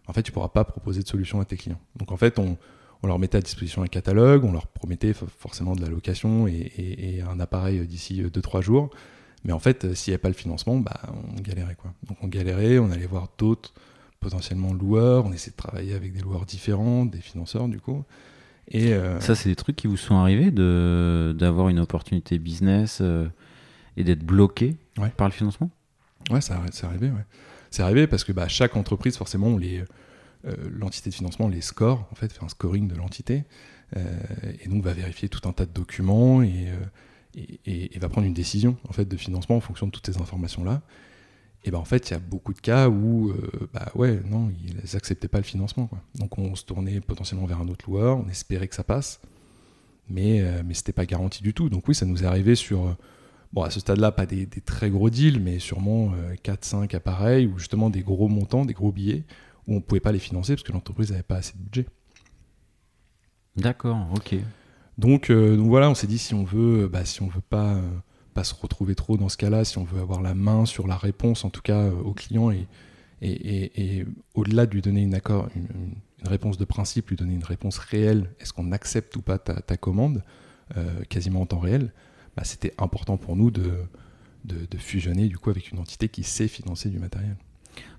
en 0.08 0.14
fait 0.14 0.24
tu 0.24 0.32
pourras 0.32 0.48
pas 0.48 0.64
proposer 0.64 1.04
de 1.04 1.08
solution 1.08 1.40
à 1.40 1.46
tes 1.46 1.58
clients. 1.58 1.80
Donc 1.96 2.12
en 2.12 2.18
fait 2.18 2.40
on, 2.40 2.58
leur 3.04 3.20
mettait 3.20 3.38
à 3.38 3.42
disposition 3.42 3.84
un 3.84 3.88
catalogue, 3.88 4.46
on 4.46 4.54
leur 4.54 4.68
promettait 4.68 5.14
forcément 5.14 5.76
de 5.76 5.82
la 5.82 5.90
location 5.90 6.48
et, 6.48 7.22
un 7.30 7.40
appareil 7.40 7.86
d'ici 7.86 8.24
2-3 8.24 8.62
jours. 8.62 8.90
Mais 9.44 9.52
en 9.52 9.60
fait, 9.60 9.94
s'il 9.94 10.12
n'y 10.12 10.14
avait 10.16 10.22
pas 10.22 10.30
le 10.30 10.36
financement, 10.36 10.78
bah, 10.78 11.02
on 11.38 11.42
galérait. 11.42 11.76
Quoi. 11.76 11.94
Donc 12.08 12.18
on 12.22 12.28
galérait, 12.28 12.80
on 12.80 12.90
allait 12.92 13.06
voir 13.06 13.28
d'autres 13.38 13.74
potentiellement 14.24 14.74
loueurs, 14.74 15.26
on 15.26 15.32
essayait 15.32 15.52
de 15.52 15.58
travailler 15.58 15.94
avec 15.94 16.14
des 16.14 16.22
loueurs 16.22 16.46
différents, 16.46 17.06
des 17.06 17.22
financeurs 17.22 17.68
du 17.68 17.80
coup. 17.80 18.04
Et 18.70 18.94
euh, 18.94 19.20
Ça, 19.20 19.36
c'est 19.36 19.50
des 19.50 19.56
trucs 19.56 19.76
qui 19.76 19.88
vous 19.88 19.98
sont 19.98 20.16
arrivés 20.16 20.52
d'avoir 20.52 21.70
une 21.70 21.80
opportunité 21.80 22.40
business 22.40 23.00
euh, 23.02 23.28
et 23.98 24.04
d'être 24.04 24.24
bloqué 24.24 24.78
par 25.18 25.28
le 25.28 25.34
financement? 25.34 25.70
Ouais, 26.32 26.42
c'est 26.42 26.54
arrivé. 26.54 27.10
Ouais. 27.10 27.26
C'est 27.70 27.84
arrivé 27.84 28.08
parce 28.08 28.24
que 28.24 28.32
bah, 28.32 28.48
chaque 28.48 28.76
entreprise, 28.76 29.18
forcément, 29.18 29.58
euh, 29.60 30.56
l'entité 30.72 31.10
de 31.10 31.16
financement 31.16 31.48
les 31.48 31.62
score, 31.62 32.08
en 32.12 32.16
fait, 32.16 32.32
fait 32.32 32.44
un 32.44 32.50
scoring 32.50 32.88
de 32.88 32.96
l'entité, 32.96 33.44
et 33.96 34.68
donc 34.70 34.84
va 34.84 34.94
vérifier 34.94 35.30
tout 35.30 35.48
un 35.48 35.52
tas 35.52 35.68
de 35.68 35.72
documents 35.72 36.42
et, 36.42 36.68
et, 37.36 37.96
et, 37.96 38.00
va 38.00 38.10
prendre 38.10 38.26
une 38.26 38.34
décision 38.34 38.76
en 38.90 38.92
fait 38.92 39.06
de 39.06 39.18
financement 39.18 39.56
en 39.56 39.60
fonction 39.60 39.86
de 39.86 39.92
toutes 39.92 40.08
ces 40.08 40.18
informations 40.18 40.64
là. 40.64 40.82
Et 41.66 41.72
ben 41.72 41.78
en 41.78 41.86
fait, 41.86 42.10
il 42.10 42.14
y 42.14 42.16
a 42.16 42.20
beaucoup 42.20 42.54
de 42.54 42.60
cas 42.60 42.90
où, 42.90 43.30
euh, 43.30 43.70
bah 43.74 43.90
ouais, 43.96 44.20
non, 44.30 44.52
ils 44.66 44.76
n'acceptaient 44.94 45.30
pas 45.30 45.38
le 45.38 45.46
financement. 45.46 45.88
Quoi. 45.88 46.00
Donc 46.16 46.38
on 46.38 46.56
se 46.56 46.66
tournait 46.66 47.00
potentiellement 47.00 47.46
vers 47.46 47.62
un 47.62 47.68
autre 47.70 47.90
loueur, 47.90 48.18
on 48.18 48.28
espérait 48.28 48.68
que 48.68 48.76
ça 48.76 48.84
passe, 48.84 49.22
mais, 50.10 50.42
euh, 50.42 50.62
mais 50.66 50.74
ce 50.74 50.82
n'était 50.82 50.92
pas 50.92 51.06
garanti 51.06 51.42
du 51.42 51.54
tout. 51.54 51.70
Donc 51.70 51.88
oui, 51.88 51.96
ça 51.96 52.06
nous 52.06 52.22
est 52.24 52.26
arrivé 52.26 52.56
sur, 52.56 52.88
euh, 52.88 52.98
bon, 53.54 53.64
à 53.64 53.70
ce 53.70 53.80
stade-là, 53.80 54.12
pas 54.12 54.26
des, 54.26 54.46
très 54.48 54.90
gros 54.90 55.10
deals, 55.10 55.40
mais 55.40 55.60
sûrement 55.60 56.12
4-5 56.44 56.94
appareils, 56.96 57.48
ou 57.48 57.58
justement 57.58 57.90
des 57.90 58.02
gros 58.02 58.28
montants, 58.28 58.66
des 58.66 58.74
gros 58.74 58.92
billets, 58.92 59.24
où 59.68 59.74
on 59.74 59.76
ne 59.76 59.82
pouvait 59.82 60.02
pas 60.02 60.12
les 60.12 60.20
financer 60.20 60.56
parce 60.56 60.64
que 60.64 60.74
l'entreprise 60.74 61.12
n'avait 61.12 61.24
pas 61.24 61.38
assez 61.38 61.54
de 61.54 61.64
budget. 61.64 61.86
D'accord, 63.56 64.06
ok. 64.16 64.36
Donc, 64.98 65.32
donc 65.32 65.68
voilà, 65.70 65.90
on 65.90 65.96
s'est 65.96 66.08
dit 66.08 66.18
si 66.18 66.34
on 66.34 66.44
veut, 66.44 66.90
bah, 66.90 67.06
si 67.06 67.22
on 67.22 67.28
veut 67.28 67.42
pas 67.42 67.80
pas 68.34 68.44
se 68.44 68.54
retrouver 68.54 68.96
trop 68.96 69.18
dans 69.18 69.30
ce 69.30 69.38
cas-là, 69.38 69.64
si 69.64 69.78
on 69.78 69.84
veut 69.84 70.02
avoir 70.02 70.22
la 70.22 70.34
main 70.34 70.66
sur 70.66 70.88
la 70.88 70.98
réponse, 70.98 71.46
en 71.46 71.50
tout 71.50 71.62
cas 71.62 71.80
euh, 71.80 71.92
au 71.92 72.14
client, 72.14 72.52
et, 72.52 72.68
et, 73.22 74.06
au-delà 74.34 74.66
de 74.66 74.74
lui 74.74 74.82
donner 74.82 75.02
une, 75.02 75.16
accord, 75.16 75.48
une, 75.56 75.96
réponse 76.26 76.58
de 76.58 76.66
principe, 76.66 77.10
lui 77.10 77.16
donner 77.16 77.34
une 77.34 77.44
réponse 77.44 77.78
réelle, 77.78 78.30
est-ce 78.40 78.52
qu'on 78.52 78.72
accepte 78.72 79.16
ou 79.16 79.22
pas 79.22 79.38
ta, 79.38 79.78
commande, 79.78 80.24
euh, 80.76 81.04
quasiment 81.06 81.42
en 81.42 81.46
temps 81.46 81.60
réel, 81.60 81.94
bah, 82.36 82.44
c'était 82.44 82.74
important 82.78 83.16
pour 83.18 83.36
nous 83.38 83.52
de, 83.52 83.72
de, 84.44 84.78
fusionner 84.78 85.28
du 85.28 85.38
coup 85.38 85.50
avec 85.50 85.72
une 85.72 85.80
entité 85.80 86.10
qui 86.10 86.24
sait 86.24 86.50
financer 86.50 86.90
du 86.90 87.00
matériel. 87.00 87.38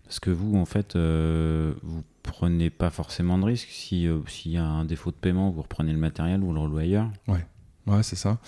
Parce 0.05 0.21
que 0.21 0.31
vous, 0.31 0.57
en 0.57 0.67
fait, 0.67 0.97
euh, 0.97 1.73
vous 1.83 2.03
prenez 2.23 2.69
pas 2.69 2.91
forcément 2.91 3.39
de 3.39 3.45
risque. 3.45 3.69
Si, 3.71 4.07
s'il 4.27 4.53
y 4.53 4.59
a 4.59 4.65
un 4.65 4.85
défaut 4.85 5.11
de 5.11 5.17
paiement, 5.17 5.51
vous 5.51 5.63
reprenez 5.63 5.93
le 5.93 5.99
matériel 5.99 6.43
ou 6.43 6.53
le 6.53 6.61
relouez 6.61 6.85
ailleurs. 6.85 7.11
Ouais. 7.29 7.47
Ouais, 7.87 8.03
c'est 8.03 8.17
ça. 8.17 8.39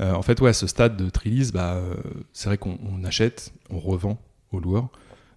Euh, 0.00 0.12
en 0.12 0.22
fait, 0.22 0.40
ouais, 0.40 0.50
à 0.50 0.52
ce 0.52 0.66
stade 0.66 0.96
de 0.96 1.08
Trilis, 1.10 1.50
bah, 1.52 1.74
euh, 1.74 1.94
c'est 2.32 2.48
vrai 2.48 2.58
qu'on 2.58 3.02
achète, 3.04 3.52
on 3.70 3.78
revend 3.78 4.18
aux 4.52 4.60
loueurs. 4.60 4.88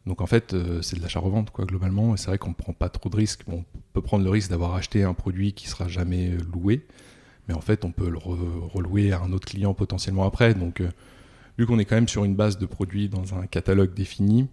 Donc 0.05 0.21
en 0.21 0.25
fait, 0.25 0.53
euh, 0.53 0.81
c'est 0.81 0.97
de 0.97 1.01
l'achat-revente, 1.01 1.51
quoi, 1.51 1.65
globalement. 1.65 2.15
C'est 2.17 2.27
vrai 2.27 2.37
qu'on 2.37 2.49
ne 2.49 2.55
prend 2.55 2.73
pas 2.73 2.89
trop 2.89 3.09
de 3.09 3.15
risques. 3.15 3.43
on 3.47 3.63
peut 3.93 4.01
prendre 4.01 4.23
le 4.23 4.29
risque 4.29 4.49
d'avoir 4.49 4.75
acheté 4.75 5.03
un 5.03 5.13
produit 5.13 5.53
qui 5.53 5.67
sera 5.67 5.87
jamais 5.87 6.31
loué. 6.53 6.85
Mais 7.47 7.53
en 7.53 7.61
fait, 7.61 7.85
on 7.85 7.91
peut 7.91 8.09
le 8.09 8.17
relouer 8.17 9.11
à 9.11 9.21
un 9.21 9.31
autre 9.31 9.47
client 9.47 9.73
potentiellement 9.73 10.25
après. 10.25 10.53
Donc, 10.53 10.83
vu 11.57 11.65
qu'on 11.65 11.79
est 11.79 11.85
quand 11.85 11.95
même 11.95 12.07
sur 12.07 12.23
une 12.23 12.35
base 12.35 12.57
de 12.57 12.65
produits 12.65 13.09
dans 13.09 13.33
un 13.33 13.47
catalogue 13.47 13.93
défini, 13.93 14.47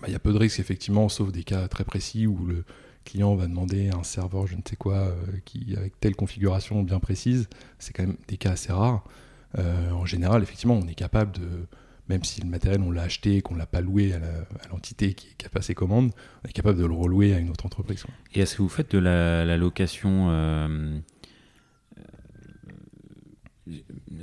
bah, 0.00 0.08
il 0.08 0.12
y 0.12 0.16
a 0.16 0.18
peu 0.18 0.32
de 0.32 0.38
risques, 0.38 0.58
effectivement, 0.58 1.08
sauf 1.08 1.32
des 1.32 1.44
cas 1.44 1.68
très 1.68 1.84
précis 1.84 2.26
où 2.26 2.46
le, 2.46 2.64
client 3.02 3.34
va 3.34 3.46
demander 3.46 3.90
un 3.90 4.02
serveur, 4.02 4.46
je 4.46 4.56
ne 4.56 4.62
sais 4.66 4.76
quoi, 4.76 4.94
euh, 4.94 5.14
qui 5.44 5.74
avec 5.76 5.98
telle 6.00 6.16
configuration 6.16 6.82
bien 6.82 7.00
précise, 7.00 7.48
c'est 7.78 7.92
quand 7.92 8.04
même 8.04 8.16
des 8.28 8.36
cas 8.36 8.52
assez 8.52 8.72
rares. 8.72 9.04
Euh, 9.58 9.90
en 9.90 10.06
général, 10.06 10.42
effectivement, 10.42 10.74
on 10.74 10.86
est 10.86 10.94
capable 10.94 11.32
de, 11.32 11.66
même 12.08 12.24
si 12.24 12.40
le 12.40 12.48
matériel 12.48 12.80
on 12.80 12.90
l'a 12.90 13.02
acheté 13.02 13.36
et 13.36 13.42
qu'on 13.42 13.54
l'a 13.54 13.66
pas 13.66 13.80
loué 13.80 14.14
à 14.14 14.68
l'entité 14.70 15.14
qui, 15.14 15.34
qui, 15.36 15.46
a 15.46 15.48
passé 15.48 15.74
commande, 15.74 16.12
on 16.44 16.48
est 16.48 16.52
capable 16.52 16.78
de 16.78 16.86
le 16.86 16.94
relouer 16.94 17.34
à 17.34 17.38
une 17.38 17.50
autre 17.50 17.66
entreprise. 17.66 18.04
Et 18.34 18.40
est-ce 18.40 18.56
que 18.56 18.62
vous 18.62 18.68
faites 18.68 18.92
de 18.92 18.98
la, 18.98 19.56
location 19.56 20.28
euh, 20.30 20.98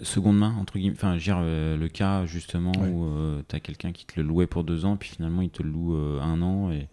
seconde 0.03 0.37
main 0.37 0.55
entre 0.59 0.77
guillemets 0.77 0.95
enfin 0.95 1.17
je 1.17 1.23
dire 1.23 1.39
le 1.41 1.87
cas 1.87 2.25
justement 2.25 2.73
où 2.73 3.41
tu 3.47 3.55
as 3.55 3.59
quelqu'un 3.59 3.91
qui 3.91 4.05
te 4.05 4.19
le 4.19 4.27
louait 4.27 4.47
pour 4.47 4.63
deux 4.63 4.85
ans 4.85 4.97
puis 4.97 5.09
finalement 5.09 5.41
il 5.41 5.49
te 5.49 5.63
le 5.63 5.69
loue 5.69 5.93
un 5.93 6.41
an 6.41 6.71
et 6.71 6.89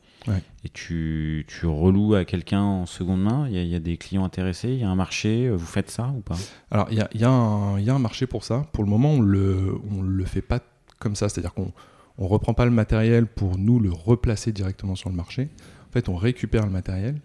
et 0.65 0.69
tu, 0.69 1.45
tu 1.49 1.67
reloues 1.67 2.15
à 2.15 2.25
quelqu'un 2.25 2.63
en 2.63 2.87
seconde 2.87 3.23
main? 3.23 3.49
Il 3.49 3.67
y, 3.67 3.75
a, 3.75 3.81
des 3.81 3.97
clients 3.97 4.25
intéressés, 4.25 4.71
il 4.71 4.79
y 4.79 4.85
a 4.85 4.91
un 4.91 4.97
marché? 4.97 5.49
Vous 5.51 5.67
faites 5.67 5.91
ça 5.91 6.13
ou 6.17 6.21
pas? 6.21 6.37
Alors, 6.71 6.89
il 6.91 6.99
y 6.99 7.01
a, 7.01 7.09
y, 7.15 7.25
a 7.25 7.95
un 7.95 7.99
marché 7.99 8.27
pour 8.27 8.45
ça. 8.45 8.67
Pour 8.73 8.85
le 8.85 8.91
moment, 8.91 9.13
on 9.13 9.21
le, 9.21 9.75
on 9.91 10.03
le 10.03 10.25
fait 10.25 10.43
pas 10.43 10.61
comme 10.99 11.15
ça. 11.15 11.29
C'est-à-dire 11.29 11.55
qu'on 11.55 11.73
ne 12.19 12.27
reprend 12.27 12.55
pas 12.55 12.65
le 12.65 12.71
matériel 12.71 13.27
pour 13.27 13.59
nous 13.59 13.79
le 13.79 13.93
replacer 13.93 14.53
directement 14.53 14.95
sur 14.97 15.11
le 15.11 15.17
marché. 15.17 15.49
En 15.89 15.93
fait, 15.93 16.09
on 16.09 16.17
récupère 16.17 16.65
le 16.65 16.73
matériel. 16.73 17.21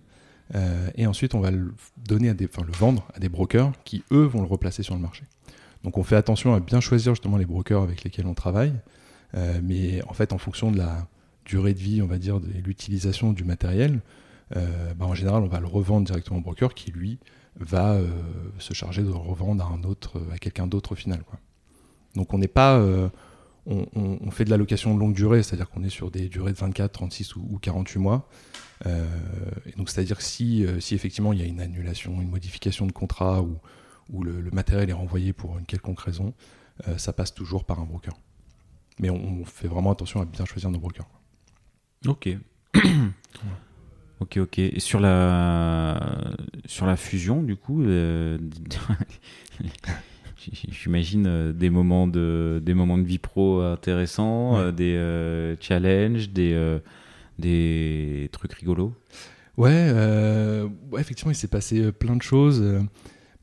Euh, 0.53 0.89
et 0.95 1.07
ensuite, 1.07 1.33
on 1.33 1.39
va 1.39 1.51
le, 1.51 1.73
donner 1.97 2.29
à 2.29 2.33
des, 2.33 2.45
enfin, 2.45 2.65
le 2.65 2.73
vendre 2.73 3.07
à 3.15 3.19
des 3.19 3.29
brokers 3.29 3.71
qui, 3.83 4.03
eux, 4.11 4.25
vont 4.25 4.41
le 4.41 4.47
replacer 4.47 4.83
sur 4.83 4.95
le 4.95 5.01
marché. 5.01 5.23
Donc, 5.83 5.97
on 5.97 6.03
fait 6.03 6.15
attention 6.15 6.53
à 6.53 6.59
bien 6.59 6.79
choisir 6.79 7.15
justement 7.15 7.37
les 7.37 7.45
brokers 7.45 7.81
avec 7.81 8.03
lesquels 8.03 8.27
on 8.27 8.33
travaille. 8.33 8.73
Euh, 9.33 9.59
mais 9.63 10.03
en 10.07 10.13
fait, 10.13 10.33
en 10.33 10.37
fonction 10.37 10.71
de 10.71 10.77
la, 10.77 11.07
durée 11.51 11.73
de 11.73 11.79
vie, 11.79 12.01
on 12.01 12.07
va 12.07 12.17
dire, 12.17 12.39
de 12.39 12.47
l'utilisation 12.65 13.33
du 13.33 13.43
matériel, 13.43 13.99
euh, 14.55 14.93
bah, 14.93 15.05
en 15.05 15.13
général, 15.13 15.43
on 15.43 15.47
va 15.47 15.59
le 15.59 15.67
revendre 15.67 16.05
directement 16.05 16.39
au 16.39 16.41
broker 16.41 16.73
qui, 16.73 16.91
lui, 16.91 17.19
va 17.59 17.93
euh, 17.93 18.09
se 18.57 18.73
charger 18.73 19.01
de 19.01 19.07
le 19.07 19.13
revendre 19.13 19.63
à, 19.65 19.67
un 19.67 19.83
autre, 19.83 20.21
à 20.31 20.37
quelqu'un 20.37 20.65
d'autre 20.67 20.93
au 20.93 20.95
final. 20.95 21.21
Donc 22.15 22.33
on 22.33 22.37
n'est 22.37 22.47
pas... 22.47 22.77
Euh, 22.77 23.09
on, 23.67 24.31
fait 24.31 24.45
de 24.45 24.49
la 24.49 24.57
location 24.57 24.95
de 24.95 24.99
longue 24.99 25.13
durée, 25.13 25.43
c'est-à-dire 25.43 25.69
qu'on 25.69 25.83
est 25.83 25.89
sur 25.89 26.09
des 26.09 26.29
durées 26.29 26.53
de 26.53 26.57
24, 26.57 26.91
36 26.91 27.35
ou, 27.35 27.59
48 27.61 27.99
mois. 27.99 28.27
et 28.85 29.71
donc 29.77 29.89
c'est-à-dire 29.89 30.17
que 30.17 30.23
si, 30.23 30.65
effectivement 30.91 31.31
il 31.31 31.39
y 31.39 31.43
a 31.43 31.45
une 31.45 31.61
annulation, 31.61 32.19
une 32.21 32.29
modification 32.29 32.87
de 32.87 32.91
contrat 32.91 33.43
ou 34.09 34.23
le, 34.23 34.49
matériel 34.51 34.89
est 34.89 34.93
renvoyé 34.93 35.31
pour 35.31 35.59
une 35.59 35.67
quelconque 35.67 35.99
raison, 35.99 36.33
ça 36.97 37.13
passe 37.13 37.35
toujours 37.35 37.63
par 37.65 37.79
un 37.79 37.85
broker. 37.85 38.15
Mais 38.99 39.11
on, 39.11 39.45
fait 39.45 39.67
vraiment 39.67 39.91
attention 39.91 40.21
à 40.21 40.25
bien 40.25 40.45
choisir 40.45 40.71
nos 40.71 40.79
brokers. 40.79 41.07
Ok. 42.07 42.29
ok, 44.19 44.37
ok. 44.37 44.59
Et 44.59 44.79
sur 44.79 44.99
la, 44.99 46.35
sur 46.65 46.85
la 46.85 46.95
fusion, 46.95 47.43
du 47.43 47.55
coup, 47.55 47.83
euh, 47.83 48.39
j'imagine 50.37 51.27
euh, 51.27 51.53
des, 51.53 51.69
moments 51.69 52.07
de, 52.07 52.61
des 52.63 52.73
moments 52.73 52.97
de 52.97 53.03
vie 53.03 53.19
pro 53.19 53.61
intéressants, 53.61 54.57
euh, 54.57 54.71
des 54.71 55.55
challenges, 55.61 56.29
des, 56.29 56.79
des 57.37 58.29
trucs 58.31 58.53
rigolos? 58.53 58.93
Ouais, 59.57 59.91
ouais, 60.91 61.01
effectivement, 61.01 61.31
il 61.31 61.35
s'est 61.35 61.47
passé 61.47 61.91
plein 61.91 62.15
de 62.15 62.23
choses. 62.23 62.63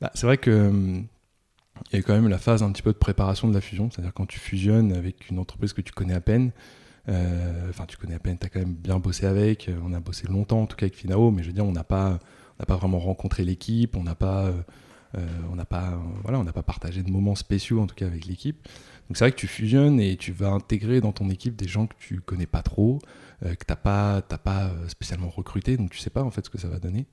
Bah, 0.01 0.11
c'est 0.15 0.25
vrai 0.25 0.37
que 0.37 1.01
il 1.91 1.95
y 1.95 1.99
a 1.99 2.01
quand 2.01 2.13
même 2.13 2.27
la 2.27 2.37
phase 2.37 2.61
un 2.61 2.71
petit 2.73 2.81
peu 2.81 2.91
de 2.91 2.97
préparation 2.97 3.47
de 3.47 3.53
la 3.53 3.61
fusion, 3.61 3.89
c'est-à-dire 3.89 4.13
quand 4.13 4.25
tu 4.25 4.37
fusionnes 4.37 4.91
avec 4.91 5.29
une 5.29 5.39
entreprise 5.39 5.71
que 5.71 5.79
tu 5.79 5.93
connais 5.93 6.13
à 6.13 6.19
peine, 6.19 6.51
enfin, 7.07 7.85
tu 7.87 7.97
connais 7.97 8.15
à 8.15 8.19
peine, 8.19 8.37
tu 8.37 8.45
as 8.45 8.49
quand 8.49 8.59
même 8.59 8.75
bien 8.75 8.99
bossé 8.99 9.25
avec. 9.25 9.69
Euh, 9.69 9.79
on 9.83 9.93
a 9.93 9.99
bossé 9.99 10.27
longtemps, 10.27 10.61
en 10.61 10.65
tout 10.65 10.75
cas 10.75 10.85
avec 10.85 10.95
Finao, 10.95 11.31
mais 11.31 11.43
je 11.43 11.47
veux 11.47 11.53
dire, 11.53 11.65
on 11.65 11.71
n'a 11.71 11.83
pas, 11.83 12.19
pas 12.67 12.75
vraiment 12.75 12.99
rencontré 12.99 13.43
l'équipe, 13.43 13.95
on 13.95 14.03
n'a 14.03 14.15
pas, 14.15 14.45
euh, 14.45 15.27
on 15.51 15.55
n'a 15.55 15.65
pas, 15.65 15.99
voilà, 16.23 16.39
on 16.39 16.43
n'a 16.43 16.53
pas 16.53 16.63
partagé 16.63 17.03
de 17.03 17.11
moments 17.11 17.35
spéciaux, 17.35 17.81
en 17.81 17.87
tout 17.87 17.95
cas 17.95 18.05
avec 18.05 18.25
l'équipe. 18.25 18.67
Donc 19.07 19.17
c'est 19.17 19.23
vrai 19.23 19.31
que 19.31 19.37
tu 19.37 19.47
fusionnes 19.47 19.99
et 19.99 20.17
tu 20.17 20.31
vas 20.31 20.49
intégrer 20.49 21.01
dans 21.01 21.11
ton 21.11 21.29
équipe 21.29 21.55
des 21.55 21.67
gens 21.67 21.87
que 21.87 21.95
tu 21.97 22.21
connais 22.21 22.45
pas 22.45 22.61
trop, 22.61 22.99
que 23.41 23.47
tu 23.47 23.65
n'as 23.67 23.75
pas, 23.75 24.21
pas 24.21 24.71
spécialement 24.87 25.29
recruté, 25.29 25.77
donc 25.77 25.89
tu 25.89 25.97
sais 25.97 26.11
pas 26.11 26.23
en 26.23 26.29
fait 26.29 26.45
ce 26.45 26.51
que 26.51 26.59
ça 26.59 26.67
va 26.67 26.77
donner. 26.77 27.07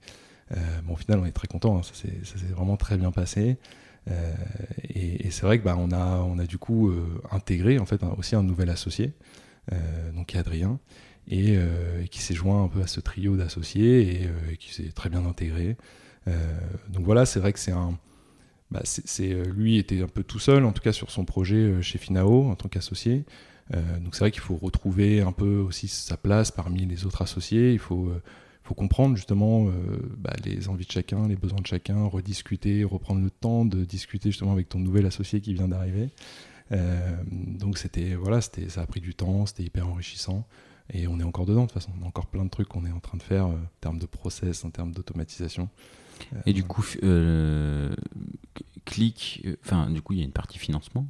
bon, 0.85 0.93
au 0.93 0.97
final, 0.97 1.21
on 1.21 1.25
est 1.25 1.33
très 1.33 1.47
content, 1.47 1.79
hein, 1.79 1.83
ça 1.83 1.95
s'est 1.95 2.47
vraiment 2.55 2.77
très 2.77 2.99
bien 2.99 3.13
passé. 3.13 3.57
et, 4.91 5.31
c'est 5.31 5.47
vrai 5.47 5.59
que 5.59 5.65
bah, 5.65 5.77
on, 5.79 5.91
a, 5.91 6.19
on 6.19 6.39
a 6.39 6.45
du 6.45 6.59
coup 6.59 6.93
intégré 7.31 7.79
en 7.79 7.87
fait 7.87 8.03
aussi 8.19 8.37
un 8.37 8.43
nouvel 8.43 8.69
associé 8.69 9.15
euh, 9.15 9.46
donc 10.15 10.27
qui 10.27 10.37
est 10.37 10.41
Adrien, 10.41 10.79
euh, 11.33 12.03
et, 12.03 12.09
qui 12.09 12.21
s'est 12.21 12.35
joint 12.35 12.63
un 12.63 12.69
peu 12.69 12.81
à 12.81 12.87
ce 12.87 13.01
trio 13.01 13.37
d'associés 13.37 14.23
et, 14.23 14.27
euh, 14.27 14.55
qui 14.61 14.73
s'est 14.73 14.93
très 14.95 15.11
bien 15.11 15.27
intégré. 15.27 15.77
donc 16.89 17.05
voilà, 17.05 17.25
c'est 17.27 17.41
vrai 17.41 17.53
que 17.53 17.59
c'est 17.59 17.73
un 17.73 17.99
bah, 18.73 18.83
lui 19.55 19.79
était 19.79 20.03
un 20.03 20.09
peu 20.09 20.25
tout 20.25 20.41
seul, 20.41 20.65
en 20.65 20.73
tout 20.73 20.83
cas 20.83 20.93
sur 20.93 21.13
son 21.13 21.25
projet 21.25 21.81
chez 21.83 21.99
Finao 21.99 22.51
en 22.51 22.57
tant 22.57 22.69
qu'associé. 22.69 23.25
donc 23.73 24.15
c'est 24.15 24.21
vrai 24.21 24.33
qu'il 24.33 24.41
faut 24.41 24.57
retrouver 24.57 25.21
un 25.21 25.31
peu 25.31 25.59
aussi 25.59 25.87
sa 25.87 26.17
place 26.17 26.51
parmi 26.51 26.85
les 26.85 27.07
autres 27.07 27.23
associés. 27.23 27.73
Il 27.73 27.79
faut 27.79 28.11
faut 28.65 28.75
comprendre 28.75 29.15
justement 29.15 29.67
bah, 30.19 30.33
les 30.45 30.69
envies 30.69 30.87
de 30.87 30.91
chacun, 30.91 31.29
les 31.29 31.37
besoins 31.37 31.61
de 31.61 31.67
chacun, 31.67 32.07
rediscuter, 32.07 32.83
reprendre 32.83 33.23
le 33.23 33.31
temps 33.31 33.65
de 33.65 33.85
discuter 33.85 34.31
justement 34.31 34.53
avec 34.53 34.69
ton 34.69 34.81
nouvel 34.81 35.07
associé 35.07 35.41
qui 35.41 35.55
vient 35.55 35.69
d'arriver. 35.69 36.11
Donc 36.71 37.79
c'était 37.79 38.15
voilà, 38.15 38.41
c'était 38.41 38.69
ça 38.69 38.83
a 38.83 38.87
pris 38.87 39.01
du 39.01 39.15
temps, 39.15 39.47
c'était 39.47 39.65
hyper 39.65 39.89
enrichissant. 39.89 40.47
Et 40.93 41.09
on 41.09 41.19
est 41.19 41.25
encore 41.25 41.47
dedans, 41.47 41.63
de 41.63 41.67
toute 41.67 41.75
façon. 41.75 41.91
On 42.01 42.05
a 42.05 42.09
encore 42.09 42.27
plein 42.27 42.45
de 42.45 42.51
trucs 42.51 42.69
qu'on 42.69 42.85
est 42.87 42.93
en 42.93 43.01
train 43.01 43.19
de 43.19 43.23
faire 43.23 43.47
euh, 43.47 43.55
en 43.55 43.81
termes 43.81 43.99
de 43.99 44.07
process, 44.07 44.65
en 44.65 44.71
termes 44.71 44.93
d'automatisation. 44.93 45.69
Et 46.47 46.53
du 46.53 46.65
coup, 46.65 46.85
euh, 47.03 47.95
Click, 48.85 49.43
euh, 49.45 49.57
enfin, 49.65 49.91
du 49.91 50.01
coup, 50.01 50.15
il 50.15 50.21
y 50.21 50.23
a 50.23 50.25
une 50.25 50.33
partie 50.33 50.59
financement. 50.59 51.07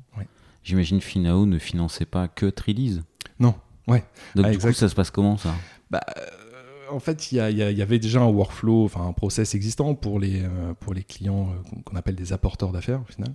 J'imagine 0.64 1.01
Finao 1.01 1.47
ne 1.47 1.59
finançait 1.59 2.07
pas 2.07 2.27
que 2.27 2.47
Trilise. 2.47 3.05
Non, 3.38 3.55
ouais. 3.87 4.05
Donc, 4.35 4.47
ah, 4.47 4.51
du 4.51 4.59
coup, 4.59 4.73
ça 4.73 4.88
se 4.88 4.97
passe 4.97 5.12
comment 5.12 5.37
ça? 5.37 5.55
Bah, 5.90 6.01
En 6.90 6.99
fait, 6.99 7.31
il 7.31 7.37
y, 7.37 7.55
y, 7.55 7.83
avait 7.83 8.01
déjà 8.01 8.21
un 8.21 8.27
workflow, 8.27 8.85
enfin, 8.85 9.07
un 9.07 9.12
process 9.12 9.55
existant 9.55 9.95
pour 9.95 10.19
les, 10.19 10.42
pour 10.81 10.92
les 10.92 11.05
clients 11.05 11.55
qu'on 11.85 11.95
appelle 11.95 12.16
des 12.16 12.33
apporteurs 12.33 12.73
d'affaires, 12.73 13.01
au 13.03 13.12
final. 13.12 13.33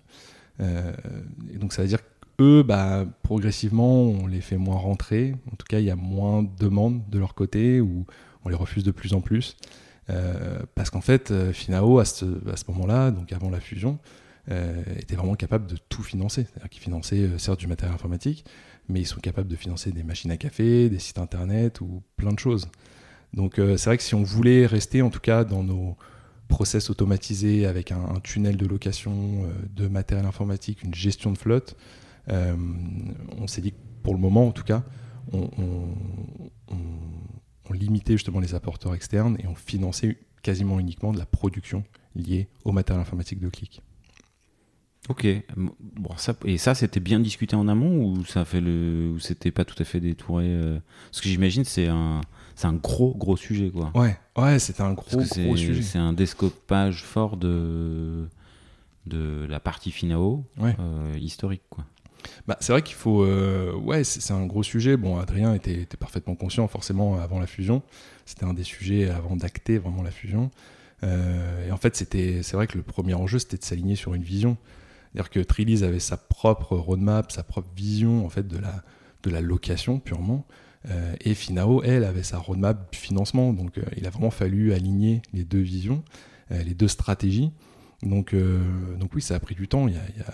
Et 0.62 1.58
donc, 1.58 1.74
ça 1.74 1.82
veut 1.82 1.88
dire 1.88 2.00
eux, 2.42 2.64
bah, 2.64 3.06
progressivement, 3.24 4.04
on 4.04 4.28
les 4.28 4.42
fait 4.42 4.58
moins 4.58 4.78
rentrer. 4.78 5.36
En 5.52 5.56
tout 5.56 5.66
cas, 5.68 5.80
il 5.80 5.86
y 5.86 5.92
a 5.92 5.96
moins 5.96 6.44
de 6.44 6.50
demandes 6.60 7.02
de 7.10 7.20
leur 7.20 7.36
côté 7.36 7.82
ou 7.82 8.06
on 8.44 8.50
les 8.50 8.56
refuse 8.56 8.84
de 8.84 8.92
plus 8.92 9.14
en 9.14 9.22
plus. 9.22 9.56
Euh, 10.10 10.60
parce 10.76 10.90
qu'en 10.90 11.02
fait, 11.02 11.32
euh, 11.32 11.54
Finao, 11.54 12.00
à 12.00 12.06
ce, 12.06 12.26
moment-là, 12.68 13.12
donc 13.12 13.32
avant 13.32 13.50
la 13.50 13.60
fusion, 13.60 14.00
euh, 14.50 14.84
était 15.00 15.16
vraiment 15.16 15.36
capable 15.36 15.68
de 15.68 15.78
tout 15.90 16.04
financer. 16.04 16.46
C'est-à-dire 16.46 16.70
qu'ils 16.70 16.82
finançaient 16.82 17.30
certes 17.38 17.60
du 17.60 17.68
matériel 17.68 17.94
informatique, 17.94 18.46
mais 18.90 19.00
ils 19.00 19.06
sont 19.06 19.20
capables 19.20 19.48
de 19.48 19.56
financer 19.56 19.92
des 19.92 20.04
machines 20.04 20.32
à 20.32 20.38
café, 20.38 20.90
des 20.90 21.00
sites 21.00 21.20
internet 21.20 21.82
ou 21.82 22.02
plein 22.18 22.34
de 22.34 22.40
choses. 22.40 22.68
Donc 23.34 23.54
c'est 23.56 23.86
vrai 23.86 23.96
que 23.96 24.04
si 24.04 24.16
on 24.16 24.24
voulait 24.24 24.66
rester 24.66 25.02
en 25.02 25.10
tout 25.10 25.22
cas 25.22 25.46
dans 25.46 25.64
nos 25.64 25.96
process 26.52 26.92
automatisés 26.92 27.66
avec 27.66 27.92
un 27.92 28.20
tunnel 28.22 28.58
de 28.58 28.68
location 28.68 29.46
de 29.76 29.88
matériel 29.88 30.28
informatique, 30.28 30.84
une 30.84 30.94
gestion 30.94 31.32
de 31.32 31.38
flotte, 31.38 31.76
euh, 32.30 32.56
on 33.38 33.48
s'est 33.48 33.62
dit 33.62 33.72
que 33.72 33.78
pour 34.04 34.14
le 34.14 34.20
moment, 34.20 34.48
en 34.48 34.52
tout 34.52 34.64
cas, 34.64 34.84
on, 35.32 35.48
limitait 37.74 38.14
justement 38.14 38.42
les 38.42 38.54
apporteurs 38.54 38.94
externes 38.94 39.38
et 39.40 39.48
on 39.48 39.56
finançait 39.56 40.18
quasiment 40.44 40.78
uniquement 40.78 41.14
de 41.14 41.18
la 41.18 41.26
production 41.26 41.86
liée 42.16 42.50
au 42.66 42.74
matériel 42.74 43.02
informatique 43.02 43.40
de 43.40 43.48
Click. 43.48 43.82
Ok. 45.08 45.26
Bon, 45.56 46.16
ça, 46.18 46.36
et 46.44 46.58
ça, 46.58 46.76
c'était 46.76 47.00
bien 47.00 47.22
discuté 47.22 47.56
en 47.56 47.70
amont 47.70 48.04
ou 48.04 48.26
ça 48.26 48.44
fait 48.44 48.60
le, 48.60 49.16
c'était 49.20 49.52
pas 49.52 49.64
tout 49.64 49.82
à 49.82 49.86
fait 49.86 50.02
détouré 50.02 50.46
euh, 50.48 50.80
Parce 51.10 51.22
que 51.22 51.30
j'imagine 51.30 51.64
c'est 51.64 51.88
un, 51.88 52.20
c'est 52.62 52.68
un 52.68 52.74
gros 52.74 53.16
gros 53.16 53.38
sujet 53.38 53.72
quoi. 53.72 53.92
Ouais, 53.96 54.16
ouais, 54.38 54.60
c'était 54.60 54.84
un 54.84 54.94
gros 54.94 55.18
gros 55.18 55.58
sujet. 55.58 55.82
C'est 55.82 55.98
un 55.98 56.14
descopage 56.14 57.04
fort 57.04 57.38
de 57.38 58.28
de 59.08 59.48
la 59.50 59.60
partie 59.60 59.90
Finao 59.90 60.46
euh, 60.60 61.18
historique 61.20 61.64
quoi. 61.72 61.86
Bah, 62.46 62.58
c'est 62.60 62.72
vrai 62.72 62.84
qu'il 62.84 62.96
faut. 62.96 63.24
Euh, 63.24 63.74
ouais, 63.74 64.04
c'est 64.04 64.32
un 64.32 64.46
gros 64.46 64.62
sujet. 64.62 64.96
Bon, 64.96 65.18
Adrien 65.18 65.56
était, 65.56 65.88
parfaitement 66.00 66.36
conscient, 66.36 66.68
forcément, 66.68 67.20
avant 67.20 67.40
la 67.40 67.48
fusion. 67.48 67.82
C'était 68.28 68.46
un 68.46 68.54
des 68.54 68.64
sujets 68.64 69.10
avant 69.10 69.36
d'acter 69.36 69.80
vraiment 69.80 70.04
la 70.04 70.12
fusion. 70.12 70.52
Euh, 71.02 71.68
et 71.68 71.72
en 71.72 71.78
fait, 71.78 71.96
c'est 71.96 72.54
vrai 72.54 72.68
que 72.68 72.78
le 72.78 72.84
premier 72.84 73.16
enjeu, 73.16 73.40
c'était 73.40 73.58
de 73.58 73.64
s'aligner 73.64 73.96
sur 73.96 74.14
une 74.14 74.22
vision. 74.22 74.56
C'est-à-dire 75.12 75.32
que 75.32 75.40
Trilise 75.40 75.84
avait 75.84 76.00
sa 76.00 76.16
propre 76.16 76.78
roadmap, 76.78 77.32
sa 77.32 77.42
propre 77.42 77.70
vision 77.76 78.24
en 78.24 78.30
fait 78.30 78.48
de 78.48 78.60
la, 78.60 78.84
de 79.24 79.32
la 79.32 79.42
location 79.42 80.00
purement. 80.00 80.46
Euh, 80.90 81.16
et 81.22 81.36
Finao, 81.36 81.84
elle, 81.84 82.04
avait 82.04 82.24
sa 82.24 82.38
roadmap 82.38 82.96
financement. 82.96 83.54
Donc, 83.54 83.80
il 83.98 84.06
a 84.08 84.10
vraiment 84.10 84.32
fallu 84.32 84.74
aligner 84.74 85.22
les 85.34 85.44
deux 85.44 85.60
visions, 85.60 86.04
les 86.50 86.74
deux 86.74 86.88
stratégies. 86.88 87.52
Donc, 88.04 88.36
donc 88.36 89.14
oui, 89.14 89.22
ça 89.22 89.36
a 89.36 89.40
pris 89.40 89.56
du 89.56 89.68
temps. 89.68 89.88
Il 89.88 89.94
y 89.94 89.98
a, 89.98 90.02
il 90.16 90.20
y 90.20 90.24
a 90.24 90.34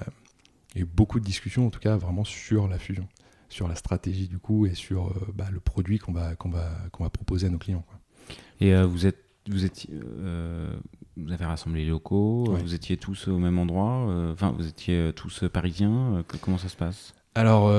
y 0.78 0.82
a 0.82 0.84
eu 0.84 0.86
beaucoup 0.86 1.20
de 1.20 1.26
discussions, 1.26 1.68
en 1.68 1.70
tout 1.70 1.80
cas, 1.80 1.98
vraiment 1.98 2.24
sur 2.24 2.68
la 2.68 2.78
fusion, 2.78 3.08
sur 3.50 3.68
la 3.68 3.76
stratégie 3.76 4.28
du 4.28 4.40
coup 4.40 4.66
et 4.66 4.74
sur 4.74 5.08
euh, 5.08 5.34
bah, 5.34 5.48
le 5.52 5.60
produit 5.60 6.00
qu'on 6.00 6.14
va, 6.14 6.36
qu'on 6.36 6.50
va, 6.50 6.70
qu'on 6.92 7.04
va 7.04 7.10
proposer 7.10 7.48
à 7.48 7.50
nos 7.50 7.58
clients. 7.58 7.86
Et 8.60 8.74
euh, 8.74 8.86
vous 8.86 9.06
êtes 9.06 9.24
vous, 9.50 9.64
étiez, 9.64 9.90
euh, 9.94 10.76
vous 11.16 11.32
avez 11.32 11.46
rassemblé 11.46 11.86
les 11.86 11.90
locaux, 11.90 12.44
vous 12.50 12.74
étiez 12.74 12.98
tous 12.98 13.30
au 13.30 13.38
même 13.38 13.58
endroit, 13.58 14.06
enfin 14.34 14.52
vous 14.52 14.68
étiez 14.68 15.14
tous 15.16 15.46
parisiens, 15.54 16.26
comment 16.42 16.58
ça 16.58 16.68
se 16.68 16.76
passe? 16.76 17.14
Alors 17.38 17.72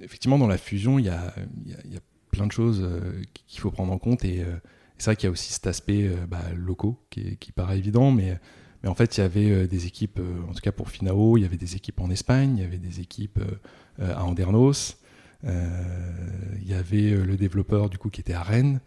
effectivement 0.00 0.38
dans 0.38 0.46
la 0.46 0.58
fusion 0.58 0.98
il 0.98 1.06
y 1.06 1.08
a, 1.08 1.34
y 1.66 1.96
a, 1.96 2.00
plein 2.30 2.46
de 2.46 2.52
choses 2.52 2.88
qu'il 3.46 3.60
faut 3.60 3.70
prendre 3.70 3.92
en 3.92 3.98
compte 3.98 4.24
et 4.24 4.42
c'est 4.96 5.06
vrai 5.06 5.16
qu'il 5.16 5.26
y 5.26 5.28
a 5.28 5.32
aussi 5.32 5.52
cet 5.52 5.66
aspect 5.66 6.10
bah, 6.28 6.40
locaux 6.56 6.98
qui, 7.10 7.36
qui, 7.36 7.52
paraît 7.52 7.78
évident 7.78 8.10
mais 8.10 8.38
mais 8.82 8.88
en 8.88 8.94
fait, 8.94 9.16
il 9.16 9.20
y 9.20 9.24
avait 9.24 9.50
euh, 9.50 9.66
des 9.66 9.86
équipes, 9.86 10.18
euh, 10.18 10.42
en 10.48 10.52
tout 10.52 10.60
cas 10.60 10.72
pour 10.72 10.90
Finao, 10.90 11.36
il 11.36 11.42
y 11.42 11.44
avait 11.44 11.56
des 11.56 11.76
équipes 11.76 12.00
en 12.00 12.10
Espagne, 12.10 12.56
il 12.56 12.62
y 12.62 12.66
avait 12.66 12.78
des 12.78 13.00
équipes 13.00 13.38
euh, 13.38 14.14
à 14.14 14.24
Andernos, 14.24 14.98
il 15.44 16.68
y 16.68 16.74
avait 16.74 17.10
le 17.10 17.36
développeur 17.36 17.90
du 17.90 17.98
coup 17.98 18.10
qui 18.10 18.20
était 18.20 18.32
à 18.32 18.42
Rennes, 18.42 18.80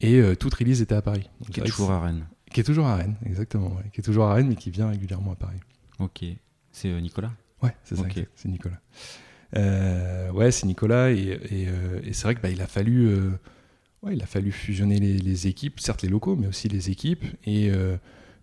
et 0.00 0.22
toute 0.38 0.54
release 0.54 0.80
était 0.80 0.94
à 0.94 1.02
Paris. 1.02 1.28
qui 1.50 1.58
est 1.58 1.64
toujours 1.64 1.90
à 1.90 2.00
Rennes. 2.00 2.26
Qui 2.52 2.60
est 2.60 2.64
toujours 2.64 2.86
à 2.86 2.94
Rennes, 2.94 3.16
exactement. 3.24 3.76
Qui 3.92 4.00
est 4.00 4.04
toujours 4.04 4.26
à 4.26 4.34
Rennes, 4.34 4.46
mais 4.48 4.54
qui 4.54 4.70
vient 4.70 4.88
régulièrement 4.88 5.32
à 5.32 5.34
Paris. 5.34 5.58
Ok. 5.98 6.24
C'est 6.70 7.00
Nicolas? 7.00 7.32
Ouais, 7.66 7.76
c'est 7.84 7.96
ça. 7.96 8.04
C'est 8.34 8.48
Nicolas. 8.48 8.80
ouais, 10.32 10.50
c'est 10.50 10.66
Nicolas, 10.66 11.10
et, 11.10 11.38
c'est 12.12 12.22
vrai 12.22 12.34
qu'il 12.34 12.56
bah, 12.56 12.64
a 12.64 12.66
fallu. 12.66 13.08
Ouais, 14.02 14.14
il 14.14 14.22
a 14.22 14.26
fallu 14.26 14.52
fusionner 14.52 14.98
les, 14.98 15.18
les, 15.18 15.46
équipes, 15.46 15.80
certes 15.80 16.02
les 16.02 16.08
locaux, 16.08 16.36
mais 16.36 16.46
aussi 16.46 16.68
les 16.68 16.90
équipes. 16.90 17.24
Et, 17.44 17.72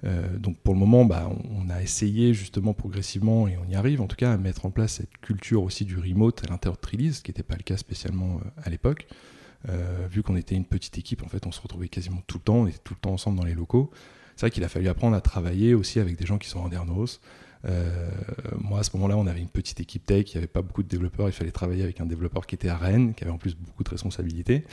euh, 0.06 0.38
donc 0.38 0.58
pour 0.58 0.74
le 0.74 0.80
moment, 0.80 1.06
bah, 1.06 1.30
on, 1.50 1.70
a 1.70 1.82
essayé 1.82 2.34
justement 2.34 2.74
progressivement, 2.74 3.48
et 3.48 3.58
on 3.58 3.70
y 3.70 3.76
arrive 3.76 4.02
en 4.02 4.08
tout 4.08 4.16
cas, 4.16 4.34
à 4.34 4.38
mettre 4.38 4.66
en 4.66 4.72
place 4.72 4.94
cette 4.94 5.18
culture 5.20 5.64
aussi 5.64 5.86
du 5.86 5.98
remote 5.98 6.44
à 6.46 6.52
l'intérieur 6.52 6.76
de 6.76 6.82
Trilise, 6.82 7.18
ce 7.18 7.24
qui 7.24 7.32
n'était 7.32 7.44
pas 7.44 7.56
le 7.56 7.64
cas 7.64 7.78
spécialement 7.78 8.38
euh, 8.38 8.62
à 8.64 8.70
l'époque. 8.70 9.08
Euh, 9.70 10.08
vu 10.12 10.24
qu'on 10.24 10.36
était 10.36 10.56
une 10.56 10.66
petite 10.66 10.98
équipe, 10.98 11.24
en 11.24 11.28
fait, 11.28 11.46
on 11.48 11.52
se 11.52 11.62
retrouvait 11.62 11.88
quasiment 11.88 12.22
tout 12.28 12.38
le 12.38 12.44
temps, 12.44 12.56
on 12.56 12.68
était 12.68 12.80
tout 12.84 12.94
le 12.96 13.00
temps 13.00 13.14
ensemble 13.14 13.38
dans 13.38 13.46
les 13.46 13.54
locaux. 13.54 13.92
C'est 14.36 14.42
vrai 14.42 14.52
qu'il 14.52 14.64
a 14.64 14.70
fallu 14.70 14.90
apprendre 14.90 15.16
à 15.16 15.22
travailler 15.22 15.74
aussi 15.74 16.00
avec 16.00 16.18
des 16.18 16.26
gens 16.26 16.38
qui 16.38 16.50
sont 16.50 16.60
en 16.60 16.68
Dernos. 16.68 17.22
Moi, 18.60 18.80
à 18.80 18.84
ce 18.84 18.92
moment-là, 18.96 19.18
on 19.18 19.28
avait 19.28 19.40
une 19.40 19.48
petite 19.48 19.80
équipe 19.80 20.06
tech, 20.06 20.26
il 20.32 20.34
n'y 20.34 20.38
avait 20.40 20.48
pas 20.48 20.62
beaucoup 20.62 20.84
de 20.84 20.88
développeurs, 20.88 21.28
il 21.28 21.32
fallait 21.32 21.52
travailler 21.52 21.84
avec 21.84 22.02
un 22.02 22.06
développeur 22.06 22.46
qui 22.46 22.56
était 22.56 22.70
à 22.70 22.78
Rennes, 22.78 23.14
qui 23.14 23.24
avait 23.24 23.34
en 23.34 23.38
plus 23.38 23.56
beaucoup 23.56 23.84
de 23.84 23.90
responsabilités. 23.90 24.66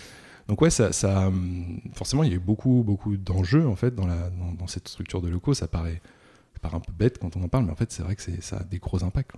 Donc 0.48 0.62
ouais, 0.62 0.70
ça, 0.70 0.90
hum, 1.28 1.80
forcément, 1.94 2.24
il 2.24 2.30
y 2.30 2.32
a 2.32 2.36
eu 2.36 2.40
beaucoup, 2.40 2.82
beaucoup 2.84 3.16
d'enjeux 3.16 3.68
en 3.68 3.76
fait 3.76 3.94
dans, 3.94 4.06
la, 4.06 4.30
dans, 4.30 4.66
cette 4.66 4.88
structure 4.88 5.22
de 5.22 5.28
locaux. 5.28 5.54
Ça 5.54 5.68
paraît, 5.68 6.02
ça 6.60 6.74
un 6.74 6.80
peu 6.80 6.92
bête 6.92 7.18
quand 7.18 7.36
on 7.36 7.42
en 7.44 7.48
parle, 7.48 7.66
mais 7.66 7.72
en 7.72 7.76
fait, 7.76 7.92
c'est 7.92 8.02
vrai 8.02 8.16
que 8.16 8.22
ça 8.40 8.56
a 8.56 8.64
des 8.64 8.78
gros 8.78 9.04
impacts. 9.04 9.32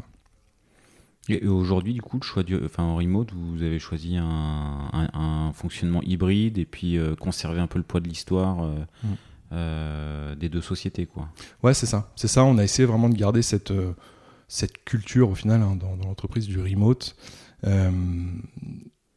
Et 1.28 1.46
aujourd'hui, 1.46 1.92
du 1.92 2.02
coup, 2.02 2.18
le 2.18 2.24
choix 2.24 2.42
du, 2.42 2.56
enfin, 2.64 2.82
en 2.82 2.96
remote, 2.96 3.30
vous 3.32 3.62
avez 3.62 3.78
choisi 3.78 4.16
un, 4.16 5.52
fonctionnement 5.54 6.00
hybride 6.02 6.56
et 6.56 6.64
puis 6.64 6.96
euh, 6.96 7.14
conserver 7.14 7.60
un 7.60 7.66
peu 7.66 7.78
le 7.78 7.84
poids 7.84 8.00
de 8.00 8.08
l'histoire 8.08 8.64
euh, 8.64 8.78
mm. 9.04 9.08
Euh, 9.52 10.34
des 10.34 10.48
deux 10.48 10.60
sociétés, 10.60 11.06
quoi. 11.06 11.28
Ouais, 11.62 11.74
c'est 11.74 11.86
ça. 11.86 12.12
C'est 12.16 12.28
ça. 12.28 12.44
On 12.44 12.58
a 12.58 12.64
essayé 12.64 12.86
vraiment 12.86 13.08
de 13.08 13.16
garder 13.16 13.42
cette, 13.42 13.72
cette 14.48 14.84
culture 14.84 15.30
au 15.30 15.34
final 15.34 15.62
hein, 15.62 15.76
dans, 15.76 15.96
l'entreprise 15.96 16.46
du 16.46 16.60
remote 16.60 17.16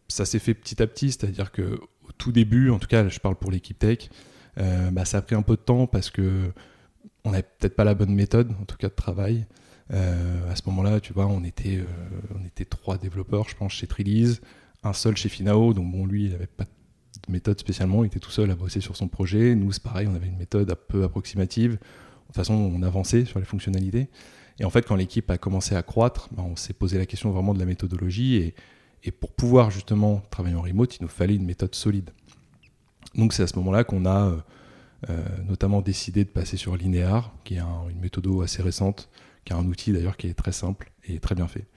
ça 0.07 0.25
s'est 0.25 0.39
fait 0.39 0.53
petit 0.53 0.81
à 0.81 0.87
petit, 0.87 1.11
c'est-à-dire 1.11 1.51
que 1.51 1.79
au 2.07 2.11
tout 2.17 2.31
début, 2.31 2.69
en 2.69 2.79
tout 2.79 2.87
cas, 2.87 3.07
je 3.07 3.19
parle 3.19 3.35
pour 3.35 3.51
l'équipe 3.51 3.77
tech, 3.77 4.09
euh, 4.57 4.91
bah, 4.91 5.05
ça 5.05 5.17
a 5.17 5.21
pris 5.21 5.35
un 5.35 5.41
peu 5.41 5.55
de 5.55 5.61
temps 5.61 5.87
parce 5.87 6.09
que 6.09 6.51
on 7.23 7.31
n'avait 7.31 7.43
peut-être 7.43 7.75
pas 7.75 7.83
la 7.83 7.95
bonne 7.95 8.13
méthode, 8.13 8.53
en 8.61 8.65
tout 8.65 8.77
cas 8.77 8.87
de 8.87 8.93
travail. 8.93 9.45
Euh, 9.91 10.51
à 10.51 10.55
ce 10.55 10.61
moment-là, 10.67 10.99
tu 10.99 11.13
vois, 11.13 11.25
on 11.25 11.43
était, 11.43 11.77
euh, 11.77 11.85
on 12.39 12.45
était 12.45 12.65
trois 12.65 12.97
développeurs, 12.97 13.49
je 13.49 13.55
pense, 13.55 13.73
chez 13.73 13.87
Trilise, 13.87 14.41
un 14.83 14.93
seul 14.93 15.17
chez 15.17 15.29
Finao, 15.29 15.73
donc 15.73 15.91
bon, 15.91 16.05
lui, 16.05 16.25
il 16.25 16.31
n'avait 16.31 16.47
pas 16.47 16.65
méthode 17.29 17.59
spécialement, 17.59 18.03
il 18.03 18.07
était 18.07 18.19
tout 18.19 18.31
seul 18.31 18.51
à 18.51 18.55
bosser 18.55 18.81
sur 18.81 18.95
son 18.95 19.07
projet. 19.07 19.55
Nous, 19.55 19.71
c'est 19.71 19.83
pareil, 19.83 20.07
on 20.07 20.15
avait 20.15 20.27
une 20.27 20.37
méthode 20.37 20.71
un 20.71 20.75
peu 20.75 21.03
approximative. 21.03 21.71
De 21.71 21.77
toute 22.27 22.35
façon, 22.35 22.53
on 22.53 22.81
avançait 22.83 23.25
sur 23.25 23.39
les 23.39 23.45
fonctionnalités. 23.45 24.09
Et 24.59 24.65
en 24.65 24.69
fait, 24.69 24.85
quand 24.85 24.95
l'équipe 24.95 25.29
a 25.29 25.37
commencé 25.37 25.75
à 25.75 25.83
croître, 25.83 26.29
bah, 26.31 26.43
on 26.45 26.55
s'est 26.55 26.73
posé 26.73 26.97
la 26.97 27.05
question 27.05 27.31
vraiment 27.31 27.53
de 27.53 27.59
la 27.59 27.65
méthodologie 27.65 28.35
et, 28.35 28.55
et 29.03 29.11
pour 29.11 29.31
pouvoir 29.31 29.69
justement 29.69 30.21
travailler 30.31 30.55
en 30.55 30.61
remote, 30.61 30.97
il 30.97 31.03
nous 31.03 31.09
fallait 31.09 31.35
une 31.35 31.45
méthode 31.45 31.75
solide. 31.75 32.11
Donc 33.15 33.33
c'est 33.33 33.43
à 33.43 33.47
ce 33.47 33.55
moment-là 33.57 33.83
qu'on 33.83 34.05
a 34.05 34.27
euh, 34.27 34.37
euh, 35.09 35.23
notamment 35.47 35.81
décidé 35.81 36.23
de 36.23 36.29
passer 36.29 36.57
sur 36.57 36.75
Linear, 36.75 37.33
qui 37.43 37.55
est 37.55 37.59
une 37.59 37.99
méthode 38.01 38.27
assez 38.43 38.61
récente, 38.61 39.09
qui 39.43 39.53
est 39.53 39.55
un 39.55 39.65
outil 39.65 39.93
d'ailleurs 39.93 40.17
qui 40.17 40.27
est 40.27 40.33
très 40.33 40.51
simple 40.51 40.91
et 41.05 41.19
très 41.19 41.35
bien 41.35 41.47
fait. 41.47 41.67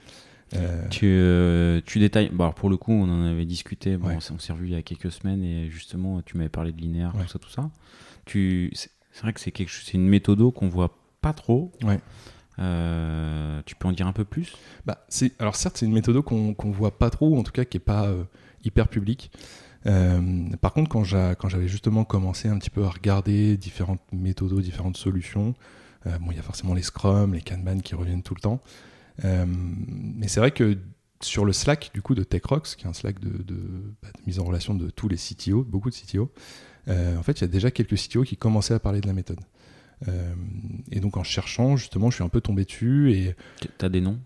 Euh, 0.55 1.79
tu, 1.85 1.99
détailles, 1.99 2.29
bon, 2.33 2.51
pour 2.51 2.69
le 2.69 2.77
coup 2.77 2.91
on 2.91 3.03
en 3.03 3.25
avait 3.25 3.45
discuté, 3.45 3.97
bon, 3.97 4.09
on 4.15 4.39
s'est 4.39 4.53
revu 4.53 4.67
il 4.67 4.73
y 4.73 4.75
a 4.75 4.81
quelques 4.81 5.11
semaines 5.11 5.43
et 5.43 5.69
justement 5.69 6.21
tu 6.21 6.37
m'avais 6.37 6.49
parlé 6.49 6.71
de 6.71 6.81
Linear, 6.81 7.13
tout 7.13 7.27
ça, 7.27 7.39
tout 7.39 7.49
ça. 7.49 7.69
Tu, 8.25 8.71
c'est 8.73 9.21
vrai 9.21 9.33
que 9.33 9.39
c'est, 9.39 9.51
quelque, 9.51 9.71
c'est 9.71 9.93
une 9.93 10.07
méthode 10.07 10.53
qu'on 10.53 10.69
voit 10.69 10.97
pas 11.21 11.33
trop. 11.33 11.71
Ouais. 11.83 11.99
Euh, 12.59 13.61
tu 13.65 13.75
peux 13.75 13.87
en 13.87 13.91
dire 13.91 14.07
un 14.07 14.13
peu 14.13 14.25
plus? 14.25 14.53
Bah, 14.85 15.05
c'est, 15.07 15.31
Alors 15.39 15.55
certes, 15.55 15.77
c'est 15.77 15.85
une 15.85 15.93
méthode 15.93 16.21
qu'on 16.21 16.55
ne 16.63 16.73
voit 16.73 16.97
pas 16.97 17.09
trop, 17.09 17.29
ou 17.29 17.37
en 17.37 17.43
tout 17.43 17.51
cas 17.51 17.65
qui 17.65 17.77
n'est 17.77 17.83
pas 17.83 18.05
euh, 18.05 18.23
hyper 18.63 18.87
publique. 18.87 19.31
Euh, 19.85 20.49
par 20.59 20.73
contre, 20.73 20.89
quand, 20.89 21.03
quand 21.37 21.49
j'avais 21.49 21.69
justement 21.69 22.03
commencé 22.03 22.49
un 22.49 22.57
petit 22.57 22.69
peu 22.69 22.83
à 22.83 22.89
regarder 22.89 23.55
différentes 23.55 24.01
méthodes, 24.11 24.59
différentes 24.59 24.97
solutions, 24.97 25.55
bon, 26.05 26.31
il 26.31 26.35
y 26.35 26.39
a 26.39 26.43
forcément 26.43 26.73
les 26.73 26.81
Scrum, 26.81 27.33
les 27.33 27.41
Kanban 27.41 27.79
qui 27.79 27.95
reviennent 27.95 28.23
tout 28.23 28.35
le 28.35 28.41
temps. 28.41 28.61
Mais 29.23 30.27
c'est 30.27 30.39
vrai 30.39 30.51
que 30.51 30.77
sur 31.21 31.43
le 31.43 31.51
Slack 31.51 31.91
du 31.93 32.01
coup 32.01 32.15
de 32.15 32.23
TechRox, 32.23 32.75
qui 32.75 32.85
est 32.85 32.87
un 32.89 32.93
Slack 32.93 33.19
de, 33.19 33.29
bah, 34.01 34.09
de, 34.15 34.21
mise 34.25 34.39
en 34.39 34.45
relation 34.45 34.73
de 34.73 34.89
tous 34.89 35.07
les 35.07 35.17
CTO, 35.17 35.63
beaucoup 35.63 35.89
de 35.89 35.95
CTO, 35.95 36.31
en 36.87 37.23
fait, 37.23 37.39
il 37.39 37.41
y 37.41 37.43
a 37.43 37.47
déjà 37.47 37.71
quelques 37.71 37.95
CTO 37.95 38.23
qui 38.23 38.37
commençaient 38.37 38.73
à 38.73 38.79
parler 38.79 39.01
de 39.01 39.07
la 39.07 39.13
méthode. 39.13 39.39
Euh, 40.07 40.33
et 40.91 40.99
donc 40.99 41.17
en 41.17 41.23
cherchant, 41.23 41.75
justement, 41.75 42.09
je 42.09 42.15
suis 42.15 42.23
un 42.23 42.29
peu 42.29 42.41
tombé 42.41 42.65
dessus. 42.65 43.11
Et... 43.11 43.35
T'as 43.77 43.89
des 43.89 44.01
noms? 44.01 44.19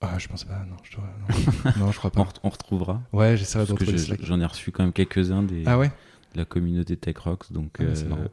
Ah, 0.00 0.18
je 0.18 0.28
pense 0.28 0.44
pas, 0.44 0.64
non, 0.68 0.76
je, 0.82 0.96
dois... 0.96 1.74
non, 1.78 1.90
je 1.92 1.96
crois 1.96 2.10
pas. 2.10 2.28
on, 2.42 2.50
retrouvera. 2.50 3.02
Ouais, 3.12 3.36
j'essaierai 3.36 3.64
de 3.66 3.72
retrouver 3.72 3.96
J'en 4.22 4.40
ai 4.40 4.44
reçu 4.44 4.70
quand 4.70 4.82
même 4.82 4.92
quelques-uns 4.92 5.42
des... 5.42 5.62
ah 5.66 5.78
ouais? 5.78 5.90
de 6.34 6.38
la 6.38 6.44
communauté 6.44 6.96
Tech 6.96 7.16
Rocks, 7.16 7.50
donc... 7.50 7.76
Ah, 7.78 7.84
euh, 7.84 8.28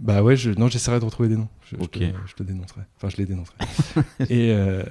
bah 0.00 0.22
ouais, 0.22 0.36
je... 0.36 0.50
non, 0.50 0.68
j'essaierai 0.68 1.00
de 1.00 1.04
retrouver 1.04 1.28
des 1.28 1.36
noms. 1.36 1.48
Je, 1.62 1.76
je, 1.80 1.86
te, 1.86 1.98
je 2.26 2.34
te, 2.34 2.42
dénoncerai. 2.42 2.82
Enfin, 2.96 3.08
je 3.08 3.16
les 3.16 3.26
dénoncerai. 3.26 3.56
et, 4.28 4.52
euh... 4.52 4.82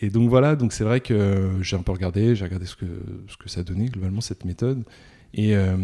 et 0.00 0.10
donc 0.10 0.28
voilà, 0.28 0.56
donc 0.56 0.72
c'est 0.72 0.84
vrai 0.84 1.00
que 1.00 1.58
j'ai 1.60 1.76
un 1.76 1.82
peu 1.82 1.92
regardé, 1.92 2.34
j'ai 2.34 2.44
regardé 2.44 2.66
ce 2.66 2.76
que, 2.76 2.86
ce 3.28 3.36
que 3.36 3.48
ça 3.48 3.62
donnait 3.62 3.86
globalement, 3.86 4.20
cette 4.20 4.44
méthode. 4.44 4.84
Et, 5.34 5.54
euh, 5.54 5.76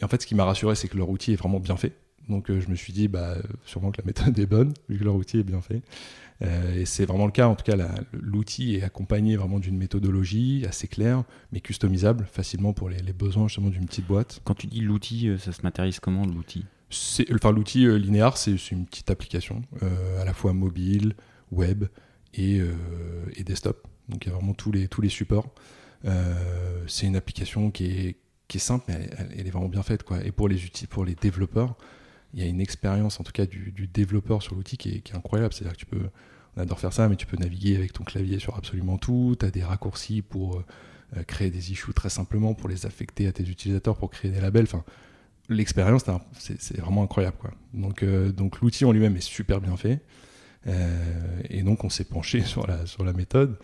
et 0.00 0.04
en 0.04 0.08
fait, 0.08 0.20
ce 0.20 0.26
qui 0.26 0.34
m'a 0.34 0.44
rassuré, 0.44 0.74
c'est 0.74 0.88
que 0.88 0.96
leur 0.96 1.08
outil 1.08 1.32
est 1.32 1.36
vraiment 1.36 1.60
bien 1.60 1.76
fait. 1.76 1.92
Donc 2.28 2.50
euh, 2.50 2.60
je 2.60 2.68
me 2.68 2.74
suis 2.74 2.92
dit, 2.92 3.08
bah, 3.08 3.36
sûrement 3.64 3.90
que 3.90 4.00
la 4.00 4.04
méthode 4.04 4.38
est 4.38 4.46
bonne, 4.46 4.74
vu 4.88 4.98
que 4.98 5.04
leur 5.04 5.14
outil 5.14 5.38
est 5.38 5.44
bien 5.44 5.60
fait. 5.60 5.82
Et 6.74 6.86
c'est 6.86 7.04
vraiment 7.04 7.26
le 7.26 7.32
cas, 7.32 7.48
en 7.48 7.54
tout 7.54 7.64
cas, 7.64 7.76
l'outil 8.14 8.76
est 8.76 8.82
accompagné 8.82 9.36
vraiment 9.36 9.58
d'une 9.58 9.76
méthodologie 9.76 10.64
assez 10.66 10.88
claire, 10.88 11.24
mais 11.52 11.60
customisable 11.60 12.26
facilement 12.32 12.72
pour 12.72 12.88
les, 12.88 13.12
besoins 13.12 13.46
justement 13.46 13.68
d'une 13.68 13.84
petite 13.84 14.06
boîte. 14.06 14.40
Quand 14.44 14.54
tu 14.54 14.66
dis 14.66 14.80
l'outil, 14.80 15.30
ça 15.38 15.52
se 15.52 15.60
matérialise 15.60 16.00
comment 16.00 16.24
l'outil? 16.24 16.64
Enfin, 17.32 17.52
l'outil 17.52 17.86
linéaire, 17.98 18.36
c'est 18.36 18.56
une 18.70 18.86
petite 18.86 19.10
application, 19.10 19.62
à 20.18 20.24
la 20.24 20.34
fois 20.34 20.52
mobile, 20.52 21.14
web 21.52 21.84
et, 22.34 22.60
et, 23.36 23.44
desktop. 23.44 23.86
Donc 24.08 24.24
il 24.24 24.28
y 24.28 24.32
a 24.32 24.34
vraiment 24.34 24.54
tous 24.54 24.72
les, 24.72 24.88
tous 24.88 25.00
les 25.00 25.08
supports. 25.08 25.54
c'est 26.86 27.06
une 27.06 27.16
application 27.16 27.70
qui 27.70 27.84
est, 27.86 28.16
qui 28.50 28.56
est 28.56 28.60
simple, 28.60 28.86
mais 28.88 29.08
elle, 29.36 29.46
est 29.46 29.50
vraiment 29.50 29.68
bien 29.68 29.84
faite. 29.84 30.04
Et 30.24 30.32
pour 30.32 30.48
les, 30.48 30.64
outils, 30.64 30.88
pour 30.88 31.04
les 31.04 31.14
développeurs, 31.14 31.76
il 32.34 32.40
y 32.40 32.42
a 32.42 32.46
une 32.46 32.60
expérience, 32.60 33.20
en 33.20 33.24
tout 33.24 33.32
cas 33.32 33.46
du, 33.46 33.88
développeur 33.92 34.42
sur 34.42 34.54
l'outil, 34.56 34.76
qui, 34.76 34.90
est, 34.90 35.14
incroyable. 35.14 35.54
C'est-à-dire 35.54 35.74
que 35.74 35.78
tu 35.78 35.86
peux, 35.86 36.10
on 36.56 36.60
adore 36.60 36.80
faire 36.80 36.92
ça, 36.92 37.08
mais 37.08 37.16
tu 37.16 37.26
peux 37.26 37.36
naviguer 37.36 37.76
avec 37.76 37.92
ton 37.92 38.04
clavier 38.04 38.38
sur 38.40 38.56
absolument 38.56 38.98
tout. 38.98 39.36
Tu 39.38 39.46
as 39.46 39.50
des 39.50 39.62
raccourcis 39.62 40.20
pour 40.22 40.58
euh, 40.58 40.64
euh, 41.16 41.22
créer 41.22 41.50
des 41.50 41.70
issues 41.70 41.92
très 41.94 42.10
simplement, 42.10 42.54
pour 42.54 42.68
les 42.68 42.86
affecter 42.86 43.28
à 43.28 43.32
tes 43.32 43.44
utilisateurs, 43.44 43.96
pour 43.96 44.10
créer 44.10 44.30
des 44.30 44.40
labels. 44.40 44.64
Enfin, 44.64 44.84
l'expérience, 45.54 46.04
c'est 46.38 46.78
vraiment 46.78 47.02
incroyable. 47.02 47.36
Quoi. 47.38 47.50
Donc, 47.74 48.02
euh, 48.02 48.32
donc 48.32 48.60
l'outil 48.60 48.84
en 48.84 48.92
lui-même 48.92 49.16
est 49.16 49.20
super 49.20 49.60
bien 49.60 49.76
fait. 49.76 50.00
et 51.48 51.62
donc, 51.62 51.84
on 51.84 51.90
s'est 51.90 52.04
penché 52.04 52.40
sur 52.44 52.66
la, 52.66 52.86
sur 52.86 53.04
la 53.04 53.12
méthode. 53.12 53.58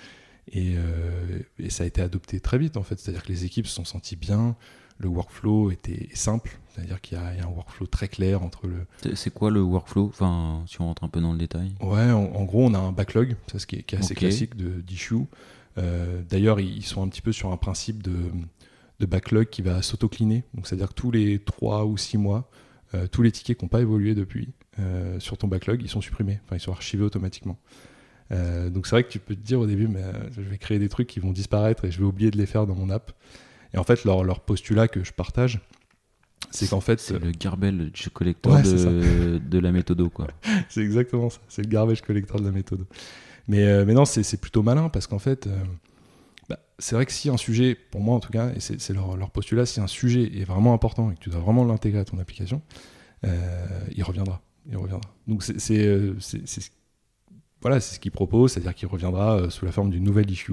Et, 0.53 0.77
et, 1.59 1.71
ça 1.71 1.83
a 1.83 1.87
été 1.87 2.01
adopté 2.01 2.39
très 2.39 2.59
vite, 2.59 2.77
en 2.77 2.85
fait. 2.85 3.01
C'est-à-dire 3.01 3.25
que 3.25 3.29
les 3.29 3.45
équipes 3.45 3.67
se 3.67 3.75
sont 3.75 3.85
senties 3.85 4.15
bien 4.17 4.57
le 4.99 5.09
workflow 5.09 5.71
était 5.71 6.09
simple, 6.15 6.59
c'est-à-dire 6.69 7.01
qu'il 7.01 7.19
y, 7.19 7.21
a 7.21 7.47
un 7.47 7.51
workflow 7.51 7.87
très 7.87 8.09
clair 8.09 8.43
entre 8.43 8.67
le. 8.67 8.87
C'est 9.15 9.33
quoi 9.33 9.51
le 9.51 9.61
workflow? 9.61 10.07
Enfin, 10.07 10.65
si 10.67 10.81
on 10.81 10.87
rentre 10.87 11.05
un 11.05 11.09
peu 11.09 11.21
dans 11.21 11.33
le 11.33 11.39
détail. 11.39 11.75
Ouais, 11.81 12.11
en, 12.11 12.45
gros, 12.45 12.65
on 12.65 12.75
a 12.75 12.79
un 12.79 12.93
backlog, 12.93 13.37
ça 13.51 13.59
ce 13.59 13.67
qui 13.67 13.77
est, 13.77 13.95
assez 13.95 14.15
classique 14.15 14.57
de 14.57 14.81
d'issue. 14.81 15.27
Euh, 15.79 16.23
d'ailleurs, 16.29 16.61
ils 16.61 16.85
sont 16.85 17.03
un 17.03 17.09
petit 17.09 17.21
peu 17.21 17.33
sur 17.33 17.53
un 17.53 17.59
principe 17.59 18.03
de, 18.03 18.17
de 19.01 19.07
backlog 19.07 19.49
qui 19.49 19.63
va 19.63 19.83
s'auto-cleaner. 19.83 20.45
Donc, 20.55 20.67
c'est-à-dire 20.67 20.89
que 20.89 20.95
tous 20.95 21.11
les 21.11 21.39
3 21.39 21.85
ou 21.85 21.97
6 21.97 22.19
mois, 22.19 22.51
euh, 22.95 23.07
tous 23.07 23.23
les 23.23 23.33
tickets 23.33 23.59
qui 23.59 23.65
n'ont 23.65 23.69
pas 23.69 23.81
évolué 23.81 24.15
depuis 24.15 24.53
euh, 24.79 25.19
sur 25.21 25.37
ton 25.39 25.49
backlog, 25.49 25.83
ils 25.83 25.89
sont 25.89 26.01
supprimés. 26.01 26.41
Enfin, 26.45 26.57
ils 26.57 26.61
sont 26.61 26.73
archivés 26.73 27.05
automatiquement. 27.05 27.59
donc, 28.31 28.87
c'est 28.87 28.97
vrai 28.97 29.05
que 29.05 29.11
tu 29.11 29.19
peux 29.19 29.35
te 29.35 29.41
dire 29.41 29.61
au 29.61 29.67
début, 29.67 29.89
mais 29.89 30.03
je 30.33 30.41
vais 30.41 30.59
créer 30.59 30.79
des 30.79 30.89
trucs 30.89 31.07
qui 31.07 31.21
vont 31.21 31.33
disparaître 31.33 31.85
et 31.85 31.91
je 31.91 31.99
vais 31.99 32.05
oublier 32.05 32.31
de 32.31 32.39
les 32.39 32.47
faire 32.47 32.67
dans 32.67 32.75
mon 32.75 32.91
app. 32.91 33.13
Et 33.75 33.79
en 33.79 33.85
fait, 33.85 34.05
leur, 34.05 34.25
leur 34.25 34.41
postulat 34.41 34.89
que 34.89 35.05
je 35.05 35.13
partage, 35.13 35.61
c'est 36.51 36.69
qu'en 36.69 36.81
fait. 36.81 37.01
C'est 37.01 37.19
le 37.19 37.33
garbage 37.33 38.09
collector 38.13 38.61
de, 38.63 39.39
de, 39.51 39.59
la 39.59 39.73
méthode, 39.73 40.09
quoi. 40.11 40.29
c'est 40.69 40.81
exactement 40.81 41.31
ça. 41.31 41.41
C'est 41.49 41.63
le 41.63 41.69
garbage 41.69 42.03
collector 42.03 42.41
de 42.41 42.47
la 42.47 42.53
méthode. 42.53 42.87
Mais, 43.49 43.65
euh, 43.65 43.85
mais 43.87 43.95
non, 43.95 44.05
c'est 44.05 44.41
plutôt 44.41 44.63
malin 44.63 44.89
parce 44.89 45.07
qu'en 45.07 45.19
fait, 45.19 45.47
euh, 45.47 45.57
bah, 46.49 46.59
c'est 46.79 46.95
vrai 46.95 47.07
que 47.07 47.13
si 47.13 47.29
un 47.29 47.37
sujet, 47.37 47.75
pour 47.75 48.01
moi 48.01 48.15
en 48.15 48.21
tout 48.21 48.33
cas, 48.33 48.51
et 48.55 48.61
c'est 48.61 48.93
leur, 48.93 49.31
postulat, 49.31 49.67
si 49.67 49.81
un 49.81 49.87
sujet 49.87 50.39
est 50.39 50.45
vraiment 50.45 50.75
important 50.75 51.11
et 51.11 51.15
que 51.15 51.21
tu 51.21 51.31
dois 51.31 51.41
vraiment 51.41 51.65
l'intégrer 51.65 52.01
à 52.01 52.05
ton 52.05 52.19
application, 52.19 52.63
euh, 53.25 53.67
il 53.95 54.03
reviendra. 54.03 54.43
Il 54.69 54.77
reviendra. 54.77 55.11
Donc 55.27 55.43
c'est 55.43 55.99
voilà, 57.63 57.81
c'est 57.81 57.95
ce 57.95 58.01
qu'il 58.01 58.13
propose, 58.13 58.53
c'est-à-dire 58.53 58.75
qu'il 58.75 58.87
reviendra 58.87 59.51
sous 59.51 59.65
la 59.65 59.73
forme 59.73 59.91
d'une 59.91 60.05
nouvelle 60.05 60.31
issue 60.31 60.53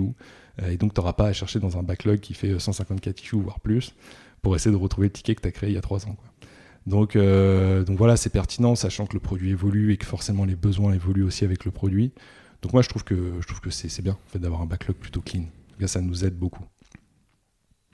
euh, 0.62 0.70
et 0.70 0.78
donc, 0.78 0.94
tu 0.94 1.00
n'auras 1.00 1.14
pas 1.14 1.28
à 1.28 1.34
chercher 1.34 1.60
dans 1.60 1.78
un 1.78 1.84
backlog 1.84 2.20
qui 2.20 2.34
fait 2.34 2.60
154 2.60 3.22
issues, 3.22 3.38
voire 3.38 3.60
plus, 3.60 3.94
pour 4.42 4.56
essayer 4.56 4.72
de 4.72 4.80
retrouver 4.80 5.08
le 5.08 5.14
ticket 5.14 5.36
que 5.36 5.42
tu 5.42 5.48
as 5.48 5.52
créé 5.52 5.70
il 5.70 5.74
y 5.74 5.78
a 5.78 5.82
trois 5.82 6.06
ans. 6.08 6.16
Donc, 6.86 7.16
euh, 7.16 7.86
voilà, 7.90 8.18
c'est 8.18 8.30
pertinent, 8.30 8.76
sachant 8.76 9.06
que 9.06 9.14
le 9.14 9.20
produit 9.20 9.52
évolue 9.52 9.94
et 9.94 9.98
que 9.98 10.06
forcément 10.06 10.46
les 10.46 10.56
besoins 10.56 10.94
évoluent 10.94 11.24
aussi 11.24 11.46
avec 11.46 11.66
le 11.66 11.72
produit. 11.72 12.12
Donc 12.62 12.74
moi, 12.74 12.82
je 12.82 12.90
trouve 12.90 13.04
que, 13.04 13.40
c'est, 13.70 14.02
bien 14.02 14.18
d'avoir 14.36 14.62
un 14.62 14.66
backlog 14.66 14.96
plutôt 14.98 15.22
clean. 15.22 15.44
Ça 15.86 16.02
nous 16.02 16.24
aide 16.24 16.38
beaucoup. 16.38 16.66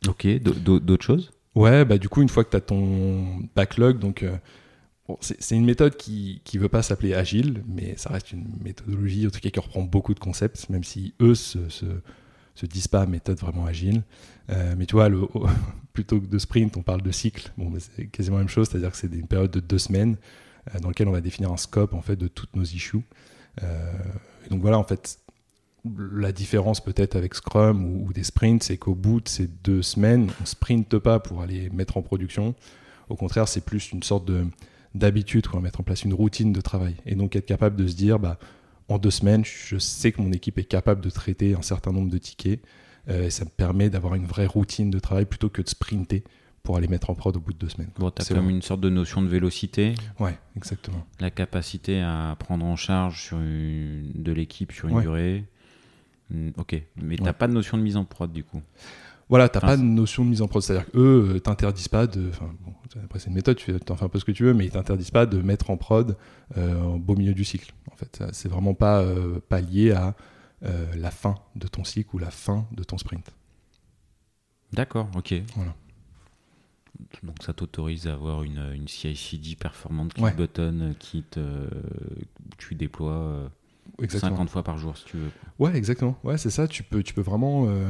Ok, 0.08 0.28
d'autres 0.28 1.06
choses? 1.06 1.32
Ouais, 1.56 1.84
bah 1.84 1.98
du 1.98 2.08
coup, 2.08 2.22
une 2.22 2.30
fois 2.30 2.44
que 2.44 2.52
tu 2.52 2.58
as 2.58 2.62
ton 2.62 3.40
backlog, 3.56 4.00
donc 4.00 4.24
euh, 4.24 4.38
c'est 5.22 5.56
une 5.56 5.66
méthode 5.66 5.98
qui 5.98 6.42
ne 6.54 6.60
veut 6.60 6.70
pas 6.70 6.84
s'appeler 6.84 7.14
agile, 7.14 7.64
mais 7.68 7.98
ça 7.98 8.10
reste 8.10 8.32
une 8.32 8.46
méthodologie, 8.64 9.28
en 9.28 9.30
tout 9.30 9.40
cas 9.40 9.50
qui 9.50 9.60
reprend 9.60 9.82
beaucoup 9.82 10.14
de 10.14 10.20
concepts, 10.20 10.70
même 10.70 10.84
si 10.84 11.14
eux 11.20 11.36
se, 11.36 11.60
se 12.60 12.66
disent 12.66 12.88
pas 12.88 13.06
méthode 13.06 13.40
vraiment 13.40 13.66
agile. 13.66 14.04
Euh, 14.50 14.76
mais 14.78 14.86
tu 14.86 14.96
vois, 14.96 15.10
le, 15.10 15.22
plutôt 15.94 16.20
que 16.20 16.26
de 16.26 16.38
sprint, 16.38 16.76
on 16.78 16.82
parle 16.82 17.02
de 17.02 17.12
cycle. 17.12 17.52
Bon, 17.58 17.72
c'est 17.80 18.08
quasiment 18.08 18.38
la 18.38 18.44
même 18.44 18.50
chose, 18.50 18.68
c'est-à-dire 18.70 18.92
que 18.92 18.98
c'est 18.98 19.12
une 19.14 19.28
période 19.28 19.52
de 19.52 19.60
deux 19.60 19.78
semaines 19.78 20.18
euh, 20.74 20.80
dans 20.80 20.90
laquelle 20.90 21.08
on 21.08 21.14
va 21.14 21.22
définir 21.22 21.52
un 21.52 21.58
scope 21.58 21.94
en 21.94 22.02
fait 22.02 22.16
de 22.16 22.28
toutes 22.28 22.56
nos 22.56 22.64
issues. 22.64 23.04
Et 23.62 24.50
donc 24.50 24.62
voilà, 24.62 24.78
en 24.78 24.86
fait, 24.86 25.20
la 25.86 26.32
différence 26.32 26.82
peut-être 26.82 27.16
avec 27.16 27.36
Scrum 27.36 27.86
ou, 27.86 28.12
des 28.14 28.24
sprints, 28.24 28.64
c'est 28.64 28.78
qu'au 28.78 28.96
bout 28.96 29.22
de 29.22 29.30
ces 29.30 29.48
deux 29.48 29.82
semaines, 29.82 30.30
on 30.42 30.46
sprinte 30.46 30.98
pas 30.98 31.20
pour 31.20 31.42
aller 31.42 31.70
mettre 31.70 31.98
en 31.98 32.02
production. 32.02 32.56
Au 33.08 33.16
contraire, 33.16 33.48
c'est 33.48 33.64
plus 33.64 33.92
une 33.92 34.04
sorte 34.04 34.26
de 34.26 34.46
d'habitude, 34.96 35.46
mettre 35.62 35.82
en 35.82 35.84
place 35.84 36.04
une 36.04 36.16
routine 36.16 36.52
de 36.52 36.62
travail. 36.62 36.96
Et 37.06 37.14
donc 37.14 37.36
être 37.36 37.46
capable 37.46 37.76
de 37.76 37.88
se 37.88 37.96
dire, 37.96 38.18
bah, 38.18 38.40
en 38.88 38.98
deux 38.98 39.12
semaines, 39.12 39.46
je 39.46 39.78
sais 39.78 40.12
que 40.12 40.20
mon 40.20 40.32
équipe 40.32 40.58
est 40.58 40.64
capable 40.64 41.02
de 41.02 41.12
traiter 41.12 41.54
un 41.54 41.62
certain 41.62 41.92
nombre 41.92 42.10
de 42.10 42.18
tickets. 42.18 42.62
Euh, 43.08 43.26
et 43.26 43.30
ça 43.30 43.46
me 43.46 43.50
permet 43.50 43.90
d'avoir 43.90 44.16
une 44.16 44.26
vraie 44.26 44.48
routine 44.48 44.90
de 44.90 45.00
travail 45.00 45.26
plutôt 45.26 45.50
que 45.50 45.62
de 45.62 45.70
sprinter 45.70 46.24
pour 46.64 46.76
aller 46.76 46.88
mettre 46.88 47.10
en 47.10 47.16
prod 47.16 47.36
au 47.36 47.40
bout 47.40 47.54
de 47.54 47.58
deux 47.58 47.70
semaines. 47.70 47.92
Bon, 47.98 48.12
tu 48.12 48.22
as 48.22 48.36
comme 48.36 48.50
une 48.50 48.62
sorte 48.62 48.82
de 48.82 48.90
notion 48.90 49.22
de 49.22 49.28
vélocité. 49.28 49.96
Ouais, 50.20 50.38
exactement. 50.58 51.06
La 51.20 51.30
capacité 51.30 52.02
à 52.02 52.36
prendre 52.40 52.66
en 52.66 52.76
charge 52.76 53.24
sur 53.24 53.38
de 53.38 54.32
l'équipe 54.32 54.72
sur 54.72 54.90
une 54.90 55.02
durée. 55.02 55.46
Ok, 56.58 56.82
mais 57.02 57.16
tu 57.16 57.24
n'as 57.24 57.34
pas 57.34 57.48
de 57.48 57.54
notion 57.54 57.78
de 57.78 57.84
mise 57.84 57.98
en 57.98 58.06
prod 58.06 58.32
du 58.32 58.44
coup 58.44 58.62
voilà, 59.30 59.48
t'as 59.48 59.62
pas 59.62 59.78
de 59.78 59.84
notion 59.84 60.26
de 60.26 60.30
mise 60.32 60.42
en 60.42 60.48
prod. 60.48 60.62
C'est-à-dire 60.62 60.90
qu'eux 60.90 61.36
euh, 61.36 61.40
t'interdisent 61.40 61.88
pas 61.88 62.08
de. 62.08 62.32
Bon, 62.62 62.74
après, 63.04 63.20
c'est 63.20 63.28
une 63.28 63.36
méthode, 63.36 63.58
tu 63.58 63.72
en 63.90 63.96
fais 63.96 64.06
un 64.06 64.10
peu 64.10 64.18
ce 64.18 64.26
que 64.26 64.32
tu 64.32 64.44
veux, 64.44 64.56
mais 64.56 64.66
ils 64.66 64.72
t'interdisent 64.72 65.12
pas 65.12 65.28
de 65.28 65.40
mettre 65.40 65.70
en 65.70 65.78
prod 65.78 66.18
euh, 66.58 66.82
au 66.82 66.98
beau 66.98 67.16
milieu 67.16 67.36
du 67.36 67.46
cycle. 67.46 67.72
En 67.92 67.96
fait, 67.96 68.24
c'est 68.32 68.50
vraiment 68.50 68.74
pas, 68.74 69.02
euh, 69.02 69.40
pas 69.48 69.62
lié 69.62 69.92
à 69.92 70.16
la 70.62 71.10
fin 71.10 71.36
de 71.56 71.68
ton 71.68 71.86
cycle 71.86 72.14
ou 72.14 72.18
la 72.18 72.32
fin 72.32 72.68
de 72.74 72.84
ton 72.84 72.98
sprint. 72.98 73.32
D'accord, 74.74 75.10
ok. 75.16 75.36
Voilà. 75.56 75.74
Donc 77.24 77.38
ça 77.44 77.54
t'autorise 77.54 78.08
à 78.08 78.14
avoir 78.14 78.44
une, 78.44 78.74
une 78.76 78.88
CI/CD 78.88 79.56
performante 79.56 80.14
qui 80.14 80.22
button, 80.36 80.96
qui 81.00 81.24
te, 81.24 81.40
tu 82.58 82.76
déploies 82.76 83.50
50 84.08 84.50
fois 84.50 84.64
par 84.64 84.78
jour 84.78 84.98
si 84.98 85.06
tu 85.06 85.18
veux. 85.18 85.32
Ouais, 85.60 85.76
exactement. 85.76 86.18
Ouais, 86.24 86.38
c'est 86.38 86.50
ça. 86.50 86.68
Tu 86.68 86.84
peux, 86.84 87.04
tu 87.04 87.14
peux 87.14 87.22
vraiment, 87.22 87.66
euh, 87.68 87.88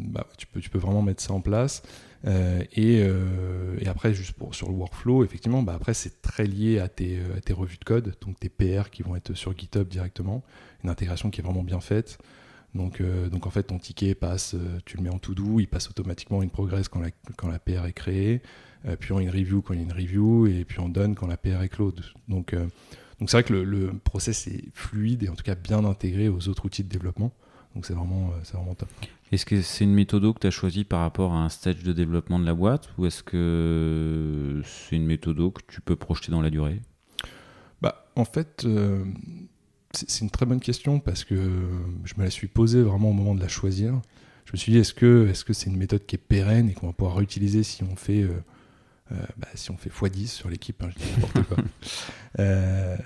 bah, 0.00 0.26
tu 0.36 0.46
peux, 0.46 0.60
tu 0.60 0.70
peux 0.70 0.78
vraiment 0.78 1.02
mettre 1.02 1.22
ça 1.22 1.32
en 1.32 1.40
place. 1.40 1.82
Euh, 2.26 2.62
et, 2.72 3.02
euh, 3.02 3.76
et, 3.80 3.88
après, 3.88 4.14
juste 4.14 4.32
pour 4.32 4.54
sur 4.54 4.68
le 4.68 4.74
workflow, 4.74 5.24
effectivement, 5.24 5.62
bah 5.62 5.74
après 5.74 5.92
c'est 5.92 6.22
très 6.22 6.44
lié 6.44 6.78
à 6.78 6.88
tes, 6.88 7.18
à 7.36 7.40
tes, 7.40 7.52
revues 7.52 7.78
de 7.78 7.84
code, 7.84 8.14
donc 8.20 8.38
tes 8.38 8.48
PR 8.48 8.90
qui 8.90 9.02
vont 9.02 9.16
être 9.16 9.34
sur 9.34 9.56
GitHub 9.56 9.88
directement, 9.88 10.44
une 10.84 10.90
intégration 10.90 11.30
qui 11.30 11.40
est 11.40 11.44
vraiment 11.44 11.64
bien 11.64 11.80
faite. 11.80 12.18
Donc, 12.74 13.02
donc 13.30 13.46
en 13.46 13.50
fait, 13.50 13.64
ton 13.64 13.78
ticket 13.78 14.14
passe, 14.14 14.56
tu 14.86 14.96
le 14.96 15.02
mets 15.02 15.10
en 15.10 15.18
to 15.18 15.34
do, 15.34 15.60
il 15.60 15.66
passe 15.66 15.90
automatiquement 15.90 16.42
une 16.42 16.48
progress 16.48 16.88
quand 16.88 17.00
la, 17.00 17.10
quand 17.36 17.48
la 17.48 17.58
PR 17.58 17.84
est 17.84 17.92
créée, 17.92 18.40
puis 18.98 19.12
en 19.12 19.18
une 19.18 19.28
review 19.28 19.60
quand 19.60 19.74
il 19.74 19.80
y 19.80 19.82
a 19.82 19.84
une 19.84 19.92
review, 19.92 20.46
et 20.46 20.64
puis 20.64 20.80
en 20.80 20.88
done 20.88 21.14
quand 21.14 21.26
la 21.26 21.36
PR 21.36 21.62
est 21.62 21.68
close. 21.68 22.14
Donc 22.28 22.54
Donc 23.22 23.30
c'est 23.30 23.36
vrai 23.36 23.44
que 23.44 23.52
le, 23.52 23.62
le, 23.62 23.92
process 24.02 24.48
est 24.48 24.64
fluide 24.74 25.22
et 25.22 25.28
en 25.28 25.36
tout 25.36 25.44
cas 25.44 25.54
bien 25.54 25.84
intégré 25.84 26.28
aux 26.28 26.48
autres 26.48 26.66
outils 26.66 26.82
de 26.82 26.88
développement. 26.88 27.32
Donc 27.72 27.86
c'est 27.86 27.92
vraiment, 27.92 28.30
euh, 28.30 28.40
c'est 28.42 28.54
vraiment 28.54 28.74
top. 28.74 28.88
Est-ce 29.30 29.46
que 29.46 29.62
c'est 29.62 29.84
une 29.84 29.94
méthode 29.94 30.24
que 30.34 30.40
tu 30.40 30.48
as 30.48 30.50
choisie 30.50 30.82
par 30.82 31.02
rapport 31.02 31.32
à 31.32 31.36
un 31.36 31.48
stage 31.48 31.84
de 31.84 31.92
développement 31.92 32.40
de 32.40 32.44
la 32.44 32.52
boîte 32.52 32.88
ou 32.98 33.06
est-ce 33.06 33.22
que 33.22 34.60
c'est 34.64 34.96
une 34.96 35.06
méthode 35.06 35.36
que 35.52 35.60
tu 35.68 35.80
peux 35.80 35.94
projeter 35.94 36.32
dans 36.32 36.42
la 36.42 36.50
durée? 36.50 36.80
Bah, 37.80 38.06
En 38.16 38.24
fait, 38.24 38.64
euh, 38.64 39.04
c'est 39.92 40.24
une 40.24 40.30
très 40.30 40.44
bonne 40.44 40.58
question 40.58 40.98
parce 40.98 41.22
que 41.22 41.36
je 42.02 42.14
me 42.18 42.24
la 42.24 42.30
suis 42.30 42.48
posée 42.48 42.82
vraiment 42.82 43.10
au 43.10 43.14
moment 43.14 43.36
de 43.36 43.40
la 43.40 43.46
choisir. 43.46 44.02
Je 44.46 44.52
me 44.54 44.56
suis 44.56 44.72
dit, 44.72 44.78
est-ce 44.78 44.94
que 44.94 45.28
c'est 45.28 45.42
-ce 45.42 45.44
que 45.44 45.52
c'est 45.52 45.70
une 45.70 45.76
méthode 45.76 46.04
qui 46.06 46.16
est 46.16 46.18
pérenne 46.18 46.68
et 46.68 46.72
qu'on 46.72 46.88
va 46.88 46.92
pouvoir 46.92 47.18
réutiliser 47.18 47.62
si 47.62 47.84
on 47.84 47.94
fait 47.94 48.22
euh, 48.22 48.32
euh, 49.10 49.16
bah, 49.36 49.48
si 49.54 49.70
on 49.70 49.76
fait 49.76 49.90
x10 49.90 50.26
sur 50.26 50.48
l'équipe, 50.48 50.82
hein, 50.82 50.90
je 50.90 51.02
dis 51.02 51.10
n'importe 51.12 51.42
quoi. 51.48 51.56
Euh, 52.38 52.96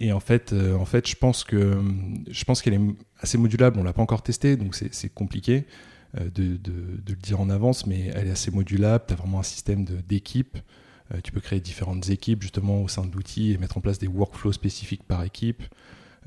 et 0.00 0.12
en 0.12 0.18
fait, 0.18 0.52
euh, 0.52 0.74
en 0.74 0.84
fait, 0.84 1.06
je 1.06 1.14
pense 1.14 1.44
que 1.44 1.80
je 2.28 2.42
pense 2.42 2.62
qu'elle 2.62 2.74
est 2.74 2.80
assez 3.20 3.38
modulable. 3.38 3.78
On 3.78 3.84
l'a 3.84 3.92
pas 3.92 4.02
encore 4.02 4.22
testé, 4.22 4.56
donc 4.56 4.74
c'est 4.74 5.08
compliqué 5.08 5.66
de, 6.18 6.56
de, 6.56 7.00
le 7.06 7.14
dire 7.14 7.40
en 7.40 7.48
avance, 7.48 7.86
mais 7.86 8.10
elle 8.12 8.26
est 8.26 8.32
assez 8.32 8.50
modulable. 8.50 9.04
Tu 9.06 9.14
as 9.14 9.16
vraiment 9.16 9.38
un 9.38 9.44
système 9.44 9.84
d'équipe. 9.84 10.58
tu 11.22 11.30
peux 11.30 11.40
créer 11.40 11.60
différentes 11.60 12.10
équipes 12.10 12.42
justement 12.42 12.82
au 12.82 12.88
sein 12.88 13.04
de 13.04 13.12
l'outil 13.12 13.52
et 13.52 13.56
mettre 13.56 13.78
en 13.78 13.80
place 13.80 14.00
des 14.00 14.08
workflows 14.08 14.52
spécifiques 14.52 15.04
par 15.04 15.22
équipe. 15.22 15.62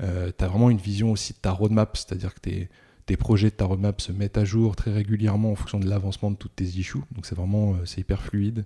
tu 0.00 0.04
as 0.06 0.48
vraiment 0.48 0.70
une 0.70 0.78
vision 0.78 1.12
aussi 1.12 1.34
de 1.34 1.38
ta 1.38 1.50
roadmap, 1.50 1.94
c'est-à-dire 1.94 2.32
que 2.32 2.40
tes, 2.40 2.70
tes 3.04 3.18
projets 3.18 3.50
de 3.50 3.56
ta 3.56 3.66
roadmap 3.66 4.00
se 4.00 4.12
mettent 4.12 4.38
à 4.38 4.46
jour 4.46 4.76
très 4.76 4.94
régulièrement 4.94 5.52
en 5.52 5.56
fonction 5.56 5.78
de 5.78 5.86
l'avancement 5.86 6.30
de 6.30 6.36
toutes 6.36 6.56
tes 6.56 6.64
issues. 6.64 7.02
Donc 7.12 7.26
c'est 7.26 7.34
vraiment 7.34 7.76
c'est 7.84 8.00
hyper 8.00 8.22
fluide. 8.22 8.64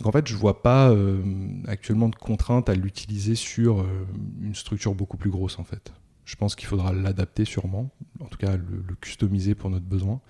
Donc 0.00 0.08
en 0.08 0.12
fait, 0.12 0.26
je 0.28 0.36
vois 0.36 0.62
pas 0.62 0.90
euh, 0.90 1.22
actuellement 1.66 2.08
de 2.08 2.16
contrainte 2.16 2.68
à 2.68 2.74
l'utiliser 2.74 3.34
sur 3.34 3.80
euh, 3.80 4.06
une 4.40 4.54
structure 4.54 4.94
beaucoup 4.94 5.16
plus 5.16 5.30
grosse 5.30 5.58
en 5.58 5.64
fait. 5.64 5.92
Je 6.24 6.36
pense 6.36 6.54
qu'il 6.54 6.66
faudra 6.66 6.92
l'adapter 6.92 7.44
sûrement, 7.44 7.90
en 8.20 8.26
tout 8.26 8.38
cas 8.38 8.56
le, 8.56 8.94
customiser 9.00 9.54
pour 9.54 9.70
notre 9.70 9.86
besoin. 9.86 10.20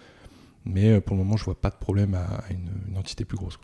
Mais 0.65 0.91
euh, 0.91 1.01
pour 1.01 1.17
le 1.17 1.23
moment, 1.23 1.37
je 1.37 1.45
vois 1.45 1.61
pas 1.61 1.71
de 1.71 1.77
problème 1.77 2.15
à, 2.15 2.45
une, 2.51 2.97
entité 2.97 3.25
plus 3.25 3.37
grosse. 3.37 3.59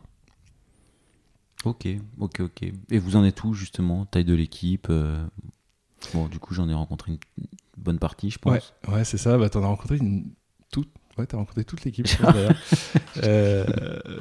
Ok, 1.64 1.86
ok, 2.18 2.40
ok. 2.40 2.62
Et 2.90 2.98
vous 2.98 3.16
en 3.16 3.24
êtes 3.24 3.44
où 3.44 3.55
justement? 3.55 4.05
Taille 4.07 4.24
de 4.24 4.34
l'équipe 4.34 4.90
Bon, 6.14 6.26
du 6.26 6.40
coup, 6.40 6.55
j'en 6.55 6.68
ai 6.68 6.74
rencontré 6.74 7.12
une 7.12 7.46
bonne 7.76 7.98
partie, 7.98 8.30
je 8.30 8.38
pense. 8.38 8.74
Ouais, 8.88 8.94
ouais 8.94 9.05
c'est 9.05 9.18
ça. 9.18 9.38
Bah, 9.38 9.48
en 9.55 9.62
as 9.62 9.66
rencontré 9.66 9.96
une 9.98 10.32
toute 10.72 10.90
Ouais, 11.18 11.26
t'as 11.26 11.36
rencontré 11.36 11.64
toute 11.64 11.84
l'équipe 11.84 12.08
euh, 13.22 13.64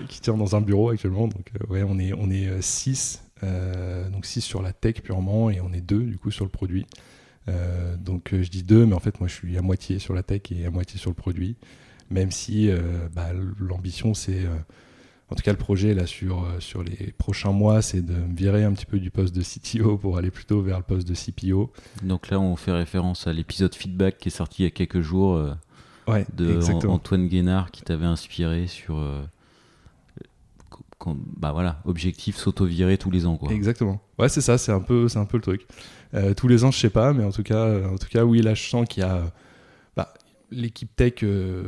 qui 0.09 0.19
tient 0.19 0.35
dans 0.35 0.55
un 0.55 0.61
bureau 0.61 0.89
actuellement. 0.89 1.27
Donc, 1.27 1.51
euh, 1.55 1.71
ouais, 1.71 1.83
on 1.87 1.97
est, 1.99 2.13
on 2.13 2.29
est 2.29 2.61
6, 2.61 3.23
euh, 3.43 4.09
donc 4.09 4.25
6 4.25 4.41
sur 4.41 4.61
la 4.61 4.73
tech 4.73 4.95
purement 5.01 5.49
et 5.49 5.61
on 5.61 5.71
est 5.71 5.81
2 5.81 6.01
du 6.01 6.17
coup 6.17 6.31
sur 6.31 6.45
le 6.45 6.51
produit. 6.51 6.85
donc, 7.97 8.29
je 8.33 8.49
dis 8.49 8.63
2, 8.63 8.85
mais 8.85 8.93
en 8.93 8.99
fait, 8.99 9.19
moi 9.19 9.29
je 9.29 9.33
suis 9.33 9.57
à 9.57 9.61
moitié 9.61 9.99
sur 9.99 10.13
la 10.13 10.23
tech 10.23 10.41
et 10.51 10.65
à 10.65 10.69
moitié 10.69 10.99
sur 10.99 11.09
le 11.09 11.15
produit. 11.15 11.55
Même 12.09 12.31
si 12.31 12.69
bah, 13.13 13.29
l'ambition, 13.57 14.13
c'est. 14.13 14.45
en 15.29 15.35
tout 15.35 15.43
cas, 15.43 15.51
le 15.51 15.57
projet 15.57 15.93
là 15.93 16.05
sur, 16.05 16.45
sur 16.59 16.83
les 16.83 17.13
prochains 17.17 17.53
mois, 17.53 17.81
c'est 17.81 18.01
de 18.01 18.13
me 18.13 18.35
virer 18.35 18.65
un 18.65 18.73
petit 18.73 18.85
peu 18.85 18.99
du 18.99 19.11
poste 19.11 19.33
de 19.33 19.41
CTO 19.41 19.97
pour 19.97 20.17
aller 20.17 20.29
plutôt 20.29 20.61
vers 20.61 20.77
le 20.77 20.83
poste 20.83 21.07
de 21.07 21.15
CPO. 21.15 21.71
Donc 22.03 22.29
là, 22.29 22.39
on 22.41 22.57
fait 22.57 22.73
référence 22.73 23.27
à 23.27 23.33
l'épisode 23.33 23.73
feedback 23.73 24.17
qui 24.17 24.27
est 24.27 24.31
sorti 24.31 24.63
il 24.63 24.65
y 24.65 24.67
a 24.67 24.71
quelques 24.71 24.99
jours 24.99 25.55
de 26.33 26.87
Antoine 26.87 27.27
Guénard 27.27 27.71
qui 27.71 27.81
t'avait 27.81 28.05
inspiré 28.05 28.67
sur 28.67 28.97
euh, 28.97 29.23
bah 31.37 31.51
voilà 31.51 31.81
objectif 31.85 32.37
s'auto-virer 32.37 32.97
tous 32.97 33.11
les 33.11 33.25
ans 33.25 33.37
quoi. 33.37 33.51
Exactement. 33.51 34.01
Ouais 34.19 34.29
c'est 34.29 34.41
ça 34.41 34.57
c'est 34.57 34.71
un 34.71 34.81
peu 34.81 35.07
c'est 35.07 35.19
un 35.19 35.25
peu 35.25 35.37
le 35.37 35.43
truc. 35.43 35.67
Euh, 36.13 36.33
tous 36.33 36.47
les 36.47 36.63
ans 36.63 36.71
je 36.71 36.79
sais 36.79 36.89
pas 36.89 37.13
mais 37.13 37.23
en 37.23 37.31
tout 37.31 37.43
cas 37.43 37.87
en 37.87 37.97
tout 37.97 38.09
cas 38.09 38.23
oui 38.23 38.41
là 38.41 38.53
je 38.53 38.63
sens 38.63 38.87
qu'il 38.87 39.01
y 39.01 39.05
a 39.05 39.31
bah, 39.95 40.13
l'équipe 40.51 40.95
tech 40.95 41.23
euh, 41.23 41.63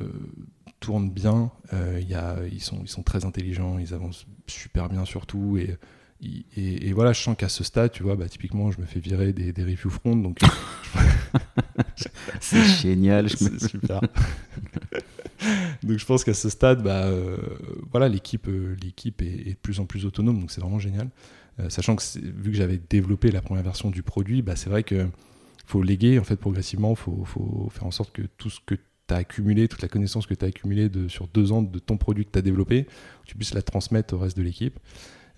tourne 0.80 1.10
bien. 1.10 1.52
Il 1.72 2.08
y 2.08 2.14
a, 2.14 2.38
ils 2.52 2.62
sont 2.62 2.80
ils 2.84 2.90
sont 2.90 3.04
très 3.04 3.26
intelligents 3.26 3.80
ils 3.80 3.94
avancent 3.94 4.28
super 4.48 4.90
bien 4.90 5.06
surtout 5.06 5.58
et 5.58 5.78
et, 6.56 6.94
voilà, 6.94 7.14
je 7.14 7.22
sens 7.22 7.36
qu'à 7.38 7.50
ce 7.50 7.64
stade, 7.64 7.92
tu 7.92 8.04
vois, 8.04 8.16
bah, 8.16 8.28
typiquement, 8.30 8.72
je 8.72 8.80
me 8.80 8.86
fais 8.86 9.00
virer 9.00 9.34
des, 9.34 9.52
des 9.52 9.64
review 9.64 9.90
front, 9.90 10.16
donc 10.16 10.40
c'est 12.40 12.64
génial. 12.64 13.30
C'est 13.30 13.60
super. 13.68 14.02
donc 15.84 15.98
je 15.98 16.06
pense 16.06 16.24
qu'à 16.24 16.34
ce 16.34 16.50
stade, 16.50 16.84
bah, 16.84 17.06
euh, 17.06 17.38
voilà, 17.92 18.10
l'équipe, 18.10 18.48
euh, 18.48 18.76
l'équipe 18.82 19.22
est, 19.22 19.52
de 19.52 19.58
plus 19.62 19.80
en 19.80 19.86
plus 19.86 20.06
autonome, 20.06 20.40
donc 20.40 20.52
c'est 20.52 20.62
vraiment 20.62 20.80
génial. 20.80 21.10
Euh, 21.60 21.70
sachant 21.70 21.96
que 21.96 22.04
vu 22.20 22.52
que 22.52 22.58
j'avais 22.58 22.80
développé 22.90 23.32
la 23.32 23.42
première 23.42 23.64
version 23.64 23.90
du 23.90 24.04
produit, 24.04 24.42
bah, 24.42 24.56
c'est 24.56 24.70
vrai 24.70 24.84
que 24.84 25.08
faut 25.66 25.82
léguer 25.82 26.20
en 26.20 26.24
fait 26.24 26.36
progressivement, 26.36 26.92
il 26.92 26.98
faut, 26.98 27.24
faut, 27.26 27.70
faire 27.72 27.86
en 27.86 27.92
sorte 27.92 28.12
que 28.12 28.24
tout 28.38 28.50
ce 28.50 28.60
que 28.66 28.76
tu 28.76 29.14
as 29.14 29.18
accumulé, 29.18 29.68
toute 29.68 29.82
la 29.82 29.88
connaissance 29.88 30.26
que 30.26 30.34
tu 30.34 30.44
as 30.44 30.48
accumulée 30.48 30.90
de, 30.90 31.08
sur 31.08 31.28
deux 31.28 31.52
ans 31.52 31.62
de 31.62 31.80
ton 31.80 31.98
produit 31.98 32.26
que 32.26 32.32
tu 32.32 32.40
as 32.40 32.42
développé, 32.42 32.88
tu 33.26 33.36
puisses 33.36 33.54
la 33.54 33.62
transmettre 33.62 34.14
au 34.14 34.20
reste 34.20 34.38
de 34.38 34.44
l'équipe. 34.44 34.80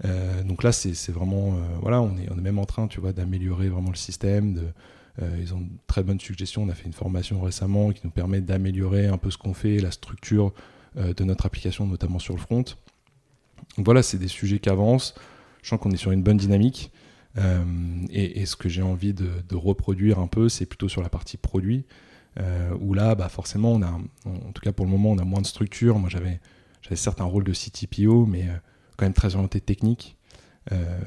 Donc 0.03 0.63
là, 0.63 0.71
c'est 0.71 1.11
vraiment, 1.11 1.57
voilà, 1.81 2.01
on 2.01 2.17
est, 2.17 2.29
on 2.31 2.37
est 2.37 2.41
même 2.41 2.59
en 2.59 2.65
train, 2.65 2.87
tu 2.87 2.99
vois, 2.99 3.13
d'améliorer 3.13 3.69
vraiment 3.69 3.89
le 3.89 3.95
système, 3.95 4.73
euh, 5.21 5.37
ils 5.39 5.53
ont 5.53 5.61
de 5.61 5.69
très 5.87 6.03
bonnes 6.03 6.19
suggestions. 6.19 6.63
On 6.63 6.69
a 6.69 6.73
fait 6.73 6.85
une 6.85 6.93
formation 6.93 7.41
récemment 7.41 7.91
qui 7.91 8.01
nous 8.03 8.11
permet 8.11 8.41
d'améliorer 8.41 9.07
un 9.07 9.17
peu 9.17 9.31
ce 9.31 9.37
qu'on 9.37 9.53
fait, 9.53 9.79
la 9.79 9.91
structure 9.91 10.53
euh, 10.97 11.13
de 11.13 11.23
notre 11.23 11.45
application, 11.45 11.87
notamment 11.87 12.19
sur 12.19 12.33
le 12.33 12.39
front. 12.39 12.63
Donc 13.77 13.85
voilà, 13.85 14.03
c'est 14.03 14.17
des 14.17 14.27
sujets 14.27 14.59
qui 14.59 14.69
avancent. 14.69 15.15
Je 15.61 15.69
sens 15.69 15.79
qu'on 15.79 15.91
est 15.91 15.97
sur 15.97 16.11
une 16.11 16.23
bonne 16.23 16.37
dynamique. 16.37 16.91
Euh, 17.37 17.63
et, 18.11 18.45
ce 18.45 18.55
que 18.55 18.69
j'ai 18.69 18.81
envie 18.81 19.13
de, 19.13 19.29
reproduire 19.53 20.19
un 20.19 20.27
peu, 20.27 20.47
c'est 20.47 20.65
plutôt 20.65 20.87
sur 20.87 21.01
la 21.01 21.09
partie 21.09 21.37
produit, 21.37 21.85
où 22.79 22.93
là, 22.93 23.15
bah 23.15 23.29
forcément, 23.29 23.71
on 23.71 23.81
a, 23.81 23.89
en 24.25 24.51
tout 24.53 24.61
cas 24.61 24.73
pour 24.73 24.85
le 24.85 24.91
moment, 24.91 25.11
on 25.11 25.17
a 25.17 25.23
moins 25.23 25.41
de 25.41 25.45
structure. 25.45 25.97
Moi, 25.99 26.09
j'avais 26.09 26.39
certes 26.95 27.19
un 27.19 27.25
rôle 27.25 27.43
de 27.43 27.51
CTPO, 27.53 28.25
mais 28.25 28.47
quand 28.97 29.05
même 29.05 29.13
très 29.13 29.35
orienté 29.35 29.61
technique. 29.61 30.17
Euh, 30.71 30.99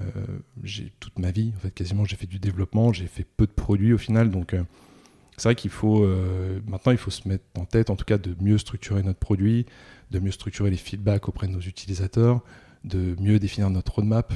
j'ai 0.63 0.93
toute 1.01 1.19
ma 1.19 1.31
vie, 1.31 1.53
en 1.57 1.61
fait, 1.61 1.71
quasiment, 1.73 2.05
j'ai 2.05 2.17
fait 2.17 2.27
du 2.27 2.39
développement, 2.39 2.93
j'ai 2.93 3.07
fait 3.07 3.25
peu 3.25 3.47
de 3.47 3.53
produits 3.53 3.93
au 3.93 3.99
final, 3.99 4.31
donc 4.31 4.55
euh, 4.55 4.63
c'est 5.37 5.49
vrai 5.49 5.55
qu'il 5.57 5.71
faut 5.71 6.05
euh, 6.05 6.61
maintenant 6.67 6.93
il 6.93 6.99
faut 6.99 7.11
se 7.11 7.27
mettre 7.27 7.45
en 7.59 7.65
tête, 7.65 7.91
en 7.91 7.97
tout 7.97 8.05
cas, 8.05 8.19
de 8.19 8.37
mieux 8.41 8.59
structurer 8.59 9.03
notre 9.03 9.19
produit, 9.19 9.67
de 10.11 10.21
mieux 10.21 10.31
structurer 10.31 10.71
les 10.71 10.77
feedbacks 10.77 11.29
auprès 11.29 11.49
de 11.49 11.53
nos 11.53 11.61
utilisateurs, 11.61 12.41
de 12.85 13.17
mieux 13.21 13.39
définir 13.39 13.69
notre 13.71 13.97
roadmap. 13.97 14.33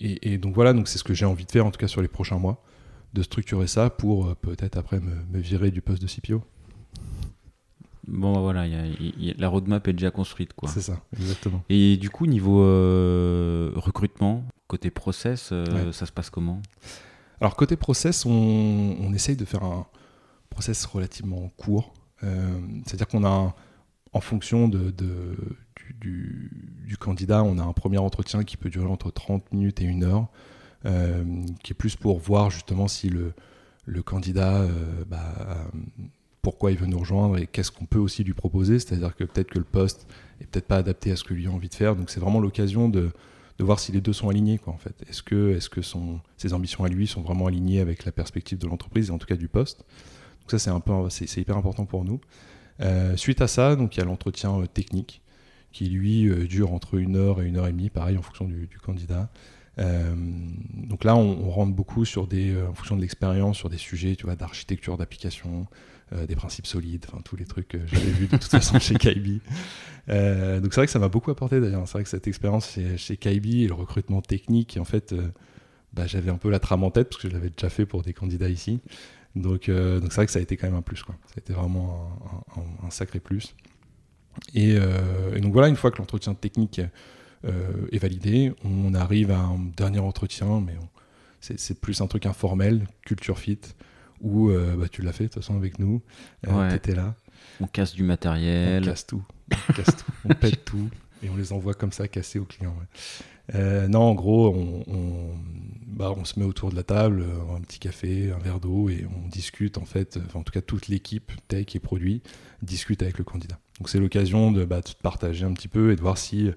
et, 0.00 0.38
donc 0.38 0.54
voilà, 0.54 0.72
donc 0.72 0.88
c'est 0.88 0.98
ce 0.98 1.04
que 1.04 1.14
j'ai 1.14 1.26
envie 1.26 1.44
de 1.44 1.50
faire 1.50 1.66
en 1.66 1.70
tout 1.70 1.78
cas 1.78 1.88
sur 1.88 2.02
les 2.02 2.08
prochains 2.08 2.38
mois, 2.38 2.64
de 3.12 3.22
structurer 3.22 3.66
ça 3.66 3.90
pour 3.90 4.34
peut-être 4.36 4.76
après 4.76 4.98
me, 4.98 5.14
me, 5.30 5.38
virer 5.38 5.70
du 5.70 5.82
poste 5.82 6.02
de 6.02 6.08
CPO. 6.08 6.42
Bon, 8.06 8.32
bah, 8.34 8.40
voilà, 8.40 8.66
la 9.38 9.48
roadmap 9.48 9.86
est 9.88 9.92
déjà 9.92 10.10
construite. 10.10 10.52
quoi. 10.52 10.68
C'est 10.68 10.80
ça, 10.80 11.00
exactement. 11.18 11.62
Et 11.68 11.96
du 11.96 12.10
coup, 12.10 12.26
niveau 12.26 12.62
euh, 12.62 13.72
recrutement, 13.76 14.44
côté 14.66 14.90
process, 14.90 15.50
euh, 15.52 15.92
ça 15.92 16.06
se 16.06 16.12
passe 16.12 16.30
comment? 16.30 16.60
Alors, 17.40 17.56
côté 17.56 17.76
process, 17.76 18.26
on, 18.26 18.96
on, 19.00 19.12
essaye 19.12 19.36
de 19.36 19.44
faire 19.44 19.64
un 19.64 19.86
process 20.50 20.84
relativement 20.84 21.50
court. 21.56 21.94
Euh, 22.22 22.58
c'est-à-dire 22.86 23.08
qu'on 23.08 23.24
a, 23.24 23.54
en 24.12 24.20
fonction 24.20 24.68
de, 24.68 24.90
du, 26.00 26.50
du, 26.86 26.96
candidat, 26.96 27.42
on 27.42 27.58
a 27.58 27.62
un 27.62 27.72
premier 27.72 27.98
entretien 27.98 28.44
qui 28.44 28.56
peut 28.56 28.70
durer 28.70 28.86
entre 28.86 29.10
30 29.10 29.52
minutes 29.52 29.80
et 29.80 29.84
une 29.84 30.04
heure, 30.04 30.28
qui 31.62 31.72
est 31.72 31.76
plus 31.76 31.96
pour 31.96 32.18
voir 32.18 32.50
justement 32.50 32.88
si 32.88 33.08
le, 33.08 33.32
le 33.86 34.02
candidat 34.02 34.66
bah, 35.08 35.66
pourquoi 36.44 36.70
il 36.70 36.76
veut 36.76 36.86
nous 36.86 36.98
rejoindre 36.98 37.38
et 37.38 37.46
qu'est-ce 37.46 37.72
qu'on 37.72 37.86
peut 37.86 37.98
aussi 37.98 38.22
lui 38.22 38.34
proposer. 38.34 38.78
C'est-à-dire 38.78 39.16
que 39.16 39.24
peut-être 39.24 39.48
que 39.48 39.58
le 39.58 39.64
poste 39.64 40.06
est 40.40 40.46
peut-être 40.46 40.66
pas 40.66 40.76
adapté 40.76 41.10
à 41.10 41.16
ce 41.16 41.24
que 41.24 41.34
lui 41.34 41.46
a 41.46 41.50
envie 41.50 41.70
de 41.70 41.74
faire. 41.74 41.96
Donc 41.96 42.10
c'est 42.10 42.20
vraiment 42.20 42.38
l'occasion 42.38 42.88
de, 42.88 43.10
de, 43.58 43.64
voir 43.64 43.80
si 43.80 43.90
les 43.90 44.02
deux 44.02 44.12
sont 44.12 44.28
alignés. 44.28 44.58
Quoi, 44.58 44.74
en 44.74 44.78
fait. 44.78 44.94
Est-ce 45.08 45.22
que, 45.22 45.56
est-ce 45.56 45.70
que 45.70 45.82
son, 45.82 46.20
ses 46.36 46.52
ambitions 46.52 46.84
à 46.84 46.88
lui 46.88 47.06
sont 47.06 47.22
vraiment 47.22 47.46
alignées 47.46 47.80
avec 47.80 48.04
la 48.04 48.12
perspective 48.12 48.58
de 48.58 48.66
l'entreprise 48.66 49.08
et 49.08 49.10
en 49.10 49.18
tout 49.18 49.26
cas 49.26 49.36
du 49.36 49.48
poste? 49.48 49.84
Donc 50.42 50.50
ça 50.50 50.58
c'est 50.58 50.70
un 50.70 50.80
peu, 50.80 50.92
c'est, 51.08 51.36
hyper 51.38 51.56
important 51.56 51.86
pour 51.86 52.04
nous. 52.04 52.20
Euh, 52.80 53.16
suite 53.16 53.40
à 53.40 53.48
ça, 53.48 53.74
donc 53.76 53.96
il 53.96 54.00
y 54.00 54.02
a 54.02 54.04
l'entretien 54.04 54.60
euh, 54.60 54.66
technique 54.66 55.22
qui 55.72 55.86
lui 55.86 56.28
euh, 56.28 56.46
dure 56.46 56.72
entre 56.72 56.96
une 56.96 57.16
heure 57.16 57.40
et 57.40 57.46
une 57.46 57.56
heure 57.56 57.66
et 57.66 57.72
demie, 57.72 57.88
pareil 57.88 58.18
en 58.18 58.22
fonction 58.22 58.44
du, 58.44 58.68
candidat. 58.84 59.30
donc 59.78 61.02
là, 61.04 61.16
on, 61.16 61.46
on, 61.46 61.50
rentre 61.50 61.72
beaucoup 61.72 62.04
sur 62.04 62.26
des, 62.26 62.54
en 62.60 62.74
fonction 62.74 62.96
de 62.96 63.00
l'expérience, 63.00 63.56
sur 63.56 63.70
des 63.70 63.78
sujets, 63.78 64.14
tu 64.16 64.26
vois, 64.26 64.36
d'architecture 64.36 64.98
d'application, 64.98 65.66
euh, 66.12 66.26
des 66.26 66.36
principes 66.36 66.66
solides, 66.66 67.06
enfin 67.08 67.22
tous 67.24 67.34
les 67.34 67.46
trucs 67.46 67.68
que 67.68 67.78
j'avais 67.86 68.10
vus 68.10 68.26
de 68.26 68.36
toute 68.36 68.44
façon 68.50 68.78
chez 68.78 68.94
Kaibi. 68.94 69.40
Euh, 70.10 70.60
donc 70.60 70.74
c'est 70.74 70.80
vrai 70.80 70.86
que 70.86 70.92
ça 70.92 70.98
m'a 70.98 71.08
beaucoup 71.08 71.30
apporté 71.30 71.60
d'ailleurs. 71.60 71.86
C'est 71.86 71.94
vrai 71.94 72.02
que 72.02 72.10
cette 72.10 72.26
expérience 72.26 72.72
chez, 72.72 72.98
chez 72.98 73.16
Kaibi 73.16 73.64
et 73.64 73.68
le 73.68 73.74
recrutement 73.74 74.20
technique, 74.20 74.76
en 74.78 74.84
fait, 74.84 75.14
euh, 75.14 75.28
bah, 75.94 76.06
j'avais 76.06 76.30
un 76.30 76.36
peu 76.36 76.50
la 76.50 76.58
trame 76.58 76.84
en 76.84 76.90
tête 76.90 77.08
parce 77.08 77.22
que 77.22 77.28
je 77.28 77.32
l'avais 77.32 77.48
déjà 77.48 77.70
fait 77.70 77.86
pour 77.86 78.02
des 78.02 78.12
candidats 78.12 78.50
ici. 78.50 78.80
Donc 79.34 79.68
donc 79.68 80.12
c'est 80.12 80.14
vrai 80.14 80.26
que 80.26 80.32
ça 80.32 80.38
a 80.38 80.42
été 80.42 80.56
quand 80.56 80.66
même 80.66 80.76
un 80.76 80.82
plus. 80.82 81.02
Quoi. 81.02 81.16
Ça 81.26 81.34
a 81.38 81.40
été 81.40 81.52
vraiment 81.54 82.46
un, 82.84 82.90
sacré 82.90 83.18
plus. 83.18 83.56
Et, 84.54 84.74
et, 84.74 85.40
donc 85.40 85.52
voilà, 85.52 85.66
une 85.68 85.74
fois 85.74 85.90
que 85.90 85.98
l'entretien 85.98 86.34
technique 86.34 86.80
est 87.42 87.98
validé. 87.98 88.52
On 88.62 88.94
arrive 88.94 89.32
à 89.32 89.40
un 89.40 89.58
dernier 89.76 89.98
entretien, 89.98 90.60
mais 90.60 90.74
c'est 91.40 91.80
plus 91.80 92.00
un 92.00 92.06
truc 92.06 92.26
informel, 92.26 92.86
culture 93.04 93.40
fit, 93.40 93.58
où 94.24 94.50
bah, 94.50 94.88
tu 94.90 95.02
l'as 95.02 95.12
fait 95.12 95.24
de 95.24 95.28
toute 95.28 95.42
façon 95.42 95.56
avec 95.56 95.78
nous. 95.78 96.02
tu 96.42 96.74
étais 96.74 96.94
là. 96.94 97.14
On 97.60 97.66
casse 97.66 97.94
du 97.94 98.02
matériel. 98.02 98.82
On 98.82 98.86
casse 98.86 99.06
tout. 99.06 99.22
On, 99.52 99.72
casse 99.72 99.96
tout. 99.96 100.12
on 100.24 100.34
pète 100.34 100.64
tout. 100.64 100.88
Et 101.22 101.28
on 101.28 101.36
les 101.36 101.52
envoie 101.52 101.74
comme 101.74 101.92
ça 101.92 102.08
cassés 102.08 102.38
aux 102.38 102.44
clients. 102.44 102.76
Euh, 103.54 103.88
non, 103.88 104.00
en 104.00 104.14
gros, 104.14 104.54
on, 104.54 105.34
bah, 105.86 106.12
on, 106.16 106.24
se 106.24 106.38
met 106.38 106.44
autour 106.44 106.70
de 106.70 106.76
la 106.76 106.82
table, 106.82 107.22
euh, 107.22 107.56
un 107.56 107.60
petit 107.60 107.78
café, 107.78 108.32
un 108.32 108.38
verre 108.38 108.60
d'eau, 108.60 108.88
et 108.88 109.06
on 109.06 109.28
discute 109.28 109.78
en 109.78 109.84
fait, 109.84 110.18
en 110.34 110.42
tout 110.42 110.52
cas 110.52 110.62
toute 110.62 110.88
l'équipe 110.88 111.32
tech 111.48 111.66
et 111.74 111.78
produit 111.78 112.22
discute 112.62 113.02
avec 113.02 113.18
le 113.18 113.24
candidat. 113.24 113.58
Donc 113.78 113.88
c'est 113.88 113.98
l'occasion 113.98 114.50
de, 114.50 114.64
bah, 114.64 114.80
de, 114.80 114.90
partager 115.02 115.44
un 115.44 115.52
petit 115.52 115.68
peu 115.68 115.92
et 115.92 115.96
de 115.96 116.00
voir 116.00 116.18
si 116.18 116.50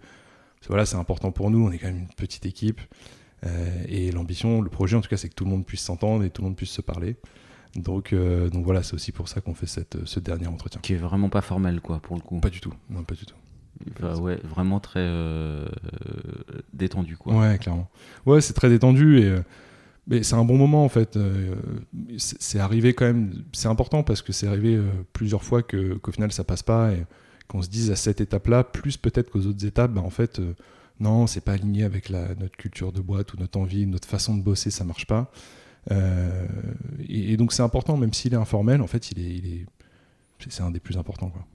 voilà, 0.67 0.85
c'est 0.85 0.95
important 0.95 1.31
pour 1.31 1.49
nous, 1.49 1.65
on 1.65 1.71
est 1.71 1.77
quand 1.77 1.87
même 1.87 1.99
une 1.99 2.07
petite 2.07 2.45
équipe. 2.45 2.81
Euh, 3.45 3.83
et 3.87 4.11
l'ambition, 4.11 4.61
le 4.61 4.69
projet 4.69 4.95
en 4.95 5.01
tout 5.01 5.09
cas, 5.09 5.17
c'est 5.17 5.29
que 5.29 5.35
tout 5.35 5.45
le 5.45 5.51
monde 5.51 5.65
puisse 5.65 5.81
s'entendre 5.81 6.23
et 6.23 6.29
tout 6.29 6.41
le 6.41 6.47
monde 6.47 6.57
puisse 6.57 6.71
se 6.71 6.81
parler. 6.81 7.15
Donc, 7.75 8.13
donc 8.13 8.63
voilà, 8.65 8.83
c'est 8.83 8.93
aussi 8.93 9.11
pour 9.11 9.27
ça 9.27 9.41
qu'on 9.41 9.53
fait 9.53 9.67
cette, 9.67 9.97
ce 10.05 10.19
dernier 10.19 10.47
entretien. 10.47 10.81
Qui 10.81 10.93
est 10.93 10.97
vraiment 10.97 11.29
pas 11.29 11.41
formel, 11.41 11.81
quoi, 11.81 11.99
pour 11.99 12.15
le 12.15 12.21
coup. 12.21 12.39
Pas 12.39 12.49
du 12.49 12.61
tout, 12.61 12.73
non, 12.89 13.03
pas 13.03 13.15
du 13.15 13.25
tout 13.25 13.35
ouais, 14.19 14.39
vraiment 14.43 14.79
très 14.79 14.99
euh, 15.01 15.67
détendu, 16.73 17.17
quoi. 17.17 17.35
Ouais, 17.35 17.57
clairement. 17.57 17.89
Ouais, 18.25 18.41
c'est 18.41 18.53
très 18.53 18.69
détendu 18.69 19.19
et 19.19 19.25
euh, 19.25 19.39
mais 20.07 20.23
c'est 20.23 20.35
un 20.35 20.45
bon 20.45 20.57
moment 20.57 20.85
en 20.85 20.89
fait. 20.89 21.17
Euh, 21.17 21.55
c'est 22.17 22.59
arrivé 22.59 22.93
quand 22.93 23.05
même. 23.05 23.43
C'est 23.51 23.67
important 23.67 24.03
parce 24.03 24.21
que 24.21 24.31
c'est 24.31 24.47
arrivé 24.47 24.79
plusieurs 25.11 25.43
fois 25.43 25.63
que 25.63 25.95
qu'au 25.95 26.11
final 26.11 26.31
ça 26.31 26.45
passe 26.45 26.63
pas 26.63 26.93
et 26.93 27.05
qu'on 27.49 27.61
se 27.61 27.69
dise 27.69 27.91
à 27.91 27.95
cette 27.95 28.21
étape-là, 28.21 28.63
plus 28.63 28.97
peut-être 28.97 29.29
qu'aux 29.29 29.45
autres 29.45 29.65
étapes, 29.65 29.91
bah, 29.91 30.01
en 30.01 30.09
fait, 30.09 30.41
non, 30.99 31.27
c'est 31.27 31.41
pas 31.41 31.53
aligné 31.53 31.83
avec 31.83 32.09
la, 32.09 32.35
notre 32.35 32.55
culture 32.57 32.91
de 32.91 33.01
boîte 33.01 33.33
ou 33.33 33.37
notre 33.37 33.59
envie, 33.59 33.85
notre 33.85 34.07
façon 34.07 34.35
de 34.35 34.41
bosser, 34.41 34.69
ça 34.69 34.83
marche 34.83 35.07
pas. 35.07 35.31
Et, 35.89 37.37
donc 37.37 37.53
c'est 37.53 37.63
important, 37.63 37.97
même 37.97 38.13
s'il 38.13 38.33
est 38.33 38.37
informel, 38.37 38.81
en 38.81 38.87
fait, 38.87 39.11
il 39.11 39.19
est, 39.19 39.35
il 39.35 39.45
est 39.53 39.65
c'est 40.49 40.63
un 40.63 40.71
des 40.71 40.79
plus 40.79 40.97
importants, 40.97 41.29
quoi. 41.29 41.45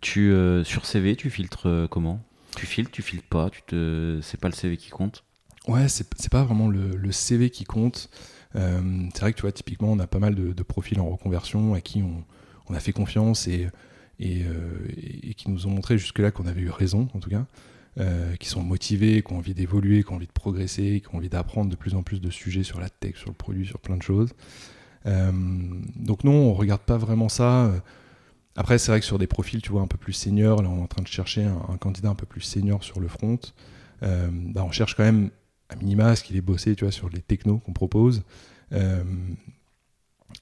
Tu, 0.00 0.32
euh, 0.32 0.62
sur 0.62 0.86
CV, 0.86 1.16
tu 1.16 1.28
filtres 1.28 1.68
euh, 1.68 1.88
comment? 1.88 2.22
Tu 2.56 2.66
filtres, 2.66 2.90
tu 2.90 3.02
filtres 3.02 3.26
pas 3.28 3.50
tu 3.50 3.62
te... 3.62 4.20
C'est 4.22 4.40
pas 4.40 4.48
le 4.48 4.54
CV 4.54 4.76
qui 4.76 4.90
compte? 4.90 5.24
Ouais, 5.66 5.88
c'est 5.88 6.30
pas 6.30 6.44
vraiment 6.44 6.68
le, 6.68 7.12
CV 7.12 7.50
qui 7.50 7.64
compte. 7.64 8.08
Euh, 8.54 9.08
c'est 9.12 9.20
vrai 9.20 9.32
que 9.32 9.36
tu 9.36 9.42
vois, 9.42 9.52
typiquement, 9.52 9.90
on 9.90 9.98
a 9.98 10.06
pas 10.06 10.18
mal 10.18 10.34
de, 10.34 10.62
profils 10.62 10.98
en 11.00 11.08
reconversion 11.08 11.74
à 11.74 11.80
qui 11.80 12.02
on, 12.02 12.24
on 12.68 12.74
a 12.74 12.80
fait 12.80 12.92
confiance 12.92 13.48
et, 13.48 13.68
et, 14.18 14.44
et, 15.22 15.34
qui 15.34 15.50
nous 15.50 15.66
ont 15.66 15.70
montré 15.70 15.98
jusque-là 15.98 16.30
qu'on 16.30 16.46
avait 16.46 16.62
eu 16.62 16.70
raison, 16.70 17.08
en 17.12 17.18
tout 17.18 17.28
cas, 17.28 17.44
qui 18.38 18.48
sont 18.48 18.62
motivés, 18.62 19.22
qui 19.22 19.32
ont 19.32 19.38
envie 19.38 19.54
d'évoluer, 19.54 20.04
qui 20.04 20.12
ont 20.12 20.16
envie 20.16 20.26
de 20.26 20.32
progresser, 20.32 21.02
qui 21.04 21.14
ont 21.14 21.18
envie 21.18 21.28
d'apprendre 21.28 21.68
de 21.70 21.76
plus 21.76 21.94
en 21.94 22.02
plus 22.02 22.20
de 22.20 22.30
sujets 22.30 22.62
sur 22.62 22.80
la 22.80 22.88
tech, 22.88 23.16
sur 23.16 23.28
le 23.28 23.34
produit, 23.34 23.66
sur 23.66 23.80
plein 23.80 23.96
de 23.96 24.02
choses. 24.02 24.34
donc 25.04 26.22
non, 26.24 26.32
on 26.32 26.54
regarde 26.54 26.82
pas 26.82 26.96
vraiment 26.96 27.28
ça. 27.28 27.72
Après, 28.58 28.76
c'est 28.78 28.90
vrai 28.90 28.98
que 28.98 29.06
sur 29.06 29.20
des 29.20 29.28
profils, 29.28 29.62
tu 29.62 29.70
vois, 29.70 29.82
un 29.82 29.86
peu 29.86 29.96
plus 29.96 30.12
seniors, 30.12 30.62
là, 30.62 30.68
on 30.68 30.78
est 30.78 30.82
en 30.82 30.88
train 30.88 31.02
de 31.02 31.06
chercher 31.06 31.44
un, 31.44 31.76
candidat 31.76 32.08
un 32.08 32.16
peu 32.16 32.26
plus 32.26 32.40
senior 32.40 32.82
sur 32.82 32.98
le 32.98 33.06
front. 33.06 33.38
Euh, 34.02 34.28
bah, 34.32 34.64
on 34.64 34.72
cherche 34.72 34.96
quand 34.96 35.04
même 35.04 35.30
à 35.68 35.76
minima 35.76 36.16
ce 36.16 36.24
qu'il 36.24 36.36
ait 36.36 36.40
bossé, 36.40 36.74
tu 36.74 36.84
vois, 36.84 36.90
sur 36.90 37.08
les 37.08 37.20
technos 37.20 37.58
qu'on 37.58 37.72
propose. 37.72 38.24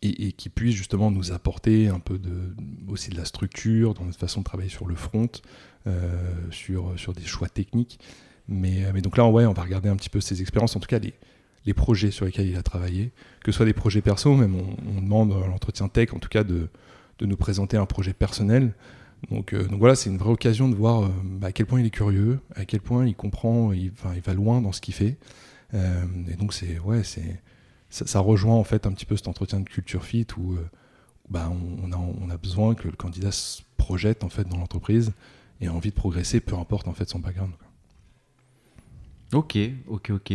Euh, 0.05 0.09
et, 0.19 0.33
qui 0.33 0.49
puisse 0.49 0.75
justement 0.75 1.11
nous 1.11 1.33
apporter 1.33 1.89
un 1.89 2.01
peu 2.01 2.21
aussi 2.89 3.11
de 3.11 3.17
la 3.17 3.25
structure 3.25 3.95
dans 3.95 4.05
notre 4.05 4.19
façon 4.19 4.41
de 4.41 4.45
travailler 4.45 4.69
sur 4.69 4.87
le 4.87 4.95
front, 4.95 5.29
euh, 5.87 6.35
sur, 6.51 6.95
des 7.15 7.25
choix 7.25 7.49
techniques. 7.49 7.99
Mais, 8.49 8.85
mais, 8.93 9.01
donc 9.01 9.17
là, 9.17 9.27
ouais, 9.27 9.47
on 9.47 9.53
va 9.53 9.63
regarder 9.63 9.89
un 9.89 9.97
petit 9.97 10.11
peu 10.11 10.21
ses 10.21 10.41
expériences, 10.41 10.77
en 10.77 10.81
tout 10.81 10.89
cas 10.89 10.99
les, 10.99 11.75
projets 11.75 12.13
sur 12.13 12.27
lesquels 12.27 12.47
il 12.47 12.57
a 12.57 12.63
travaillé, 12.63 13.11
que 13.43 13.51
ce 13.51 13.57
soit 13.57 13.67
des 13.67 13.73
projets 13.73 14.01
perso, 14.01 14.35
même 14.35 14.55
on, 14.55 15.01
demande 15.01 15.33
à 15.33 15.47
l'entretien 15.49 15.89
tech, 15.89 16.15
en 16.15 16.21
tout 16.21 16.29
cas, 16.29 16.45
de, 16.45 16.69
nous 17.21 17.37
présenter 17.37 17.77
un 17.77 17.87
projet 17.87 18.13
personnel. 18.13 18.75
Donc, 19.31 19.53
euh, 19.53 19.65
donc 19.65 19.79
voilà, 19.79 19.97
c'est 19.97 20.11
une 20.11 20.19
vraie 20.19 20.31
occasion 20.31 20.69
de 20.69 20.75
voir 20.77 21.05
euh, 21.05 21.09
bah, 21.25 21.49
à 21.49 21.53
quel 21.53 21.67
point 21.67 21.81
il 21.81 21.87
est 21.87 21.91
curieux, 21.91 22.39
à 22.55 22.65
quel 22.65 22.81
point 22.81 23.07
il 23.07 23.17
comprend, 23.17 23.73
il, 23.73 23.91
va 24.25 24.35
loin 24.35 24.61
dans 24.61 24.73
ce 24.73 24.81
qu'il 24.81 24.95
fait. 24.95 25.17
Euh, 25.75 26.05
et 26.31 26.35
donc 26.35 26.53
c'est 26.53 26.79
ouais, 26.79 27.03
c'est 27.03 27.41
ça, 28.05 28.21
rejoint 28.21 28.55
en 28.55 28.65
fait 28.65 28.87
un 28.87 28.93
petit 28.93 29.07
peu 29.07 29.17
cet 29.17 29.29
entretien 29.29 29.61
de 29.61 29.69
culture 29.69 30.05
fit 30.05 30.27
où 30.37 30.57
bah, 31.29 31.51
on, 31.83 31.93
a, 31.93 31.97
on 31.97 32.31
a 32.31 32.37
besoin 32.37 32.75
que 32.75 32.89
le 32.89 32.97
candidat 32.97 33.33
se 33.33 33.63
projette 33.77 34.25
en 34.25 34.29
fait 34.29 34.45
dans 34.49 34.59
l'entreprise 34.59 35.13
et 35.61 35.69
a 35.69 35.73
envie 35.73 35.91
de 35.91 35.95
progresser, 35.95 36.41
peu 36.41 36.57
importe 36.57 36.89
en 36.89 36.93
fait 36.93 37.09
son 37.09 37.19
background. 37.19 37.53
Ok, 39.33 39.59
ok, 39.89 40.11
ok. 40.11 40.33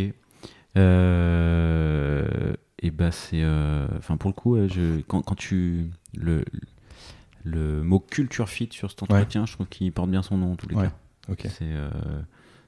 Euh, 0.76 2.54
et 2.78 2.90
bah 2.90 3.12
c'est, 3.12 3.44
enfin 3.96 4.16
pour 4.16 4.30
le 4.30 4.34
coup, 4.34 4.56
je, 4.68 5.00
quand, 5.02 5.22
quand 5.22 5.34
tu 5.34 5.90
le 6.14 6.44
le 7.44 7.82
mot 7.82 7.98
culture 7.98 8.48
fit 8.48 8.68
sur 8.70 8.90
cet 8.90 9.02
entretien, 9.02 9.46
je 9.46 9.52
trouve 9.54 9.66
qu'il 9.66 9.92
porte 9.92 10.10
bien 10.10 10.22
son 10.22 10.38
nom 10.38 10.52
en 10.52 10.56
tous 10.56 10.68
les 10.68 10.76
cas. 10.76 10.92
Euh, 11.62 12.22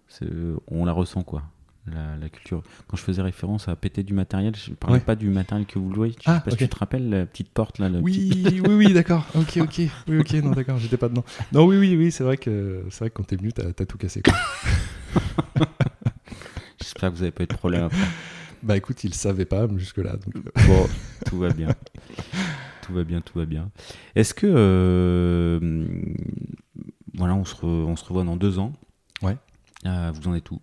c'est, 0.08 0.26
on 0.68 0.84
la 0.84 0.92
ressent 0.92 1.22
quoi. 1.22 1.42
La, 1.86 2.28
culture. 2.30 2.62
Quand 2.88 2.96
je 2.96 3.02
faisais 3.02 3.20
référence 3.20 3.68
à 3.68 3.76
péter 3.76 4.02
du 4.02 4.14
matériel, 4.14 4.56
je 4.56 4.72
parlais 4.72 5.00
pas 5.00 5.16
du 5.16 5.28
matériel 5.28 5.66
que 5.66 5.78
vous 5.78 5.90
louez. 5.90 6.12
Je 6.12 6.16
ah, 6.24 6.36
sais 6.36 6.44
pas 6.44 6.50
si 6.52 6.56
tu 6.56 6.68
te 6.68 6.76
rappelles 6.76 7.10
la 7.10 7.26
petite 7.26 7.50
porte 7.50 7.78
là. 7.78 7.90
oui, 8.00 8.60
oui, 8.66 8.74
oui, 8.74 8.92
d'accord. 8.94 9.26
Ok, 9.34 9.58
ok. 9.58 9.82
Oui, 10.08 10.18
ok, 10.18 10.32
non, 10.34 10.52
d'accord, 10.52 10.78
j'étais 10.78 10.96
pas 10.96 11.10
dedans. 11.10 11.24
Non, 11.52 11.66
oui, 11.66 11.76
oui, 11.76 11.94
oui, 11.94 12.10
c'est 12.10 12.24
vrai 12.24 12.38
que 12.38 12.84
c'est 12.90 13.00
vrai 13.00 13.10
que 13.10 13.14
quand 13.14 13.24
t'es 13.24 13.36
venu, 13.36 13.52
t'as, 13.52 13.68
as 13.68 13.86
tout 13.86 13.98
cassé. 13.98 14.22
J'espère 16.80 17.10
que 17.10 17.16
vous 17.16 17.22
avez 17.22 17.32
pas 17.32 17.44
eu 17.44 17.46
de 17.46 17.54
problème 17.54 17.84
après. 17.84 17.98
Bah 18.62 18.78
écoute, 18.78 19.04
il 19.04 19.12
savait 19.12 19.44
pas 19.44 19.68
jusque 19.76 19.98
là. 19.98 20.16
Donc... 20.16 20.36
Euh. 20.36 20.66
Bon, 20.66 20.86
tout 21.26 21.38
va 21.38 21.50
bien. 21.50 21.68
tout 22.82 22.94
va 22.94 23.04
bien, 23.04 23.20
tout 23.20 23.38
va 23.38 23.44
bien. 23.44 23.70
Est-ce 24.14 24.32
que 24.32 24.46
euh, 24.46 25.86
voilà, 27.12 27.34
on 27.34 27.44
se, 27.44 27.62
on 27.62 27.94
se 27.94 28.04
revoit 28.06 28.24
dans 28.24 28.36
deux 28.36 28.58
ans? 28.58 28.72
Ouais. 29.20 29.36
Euh, 29.84 30.12
vous 30.14 30.28
en 30.28 30.34
êtes 30.34 30.50
où? 30.50 30.60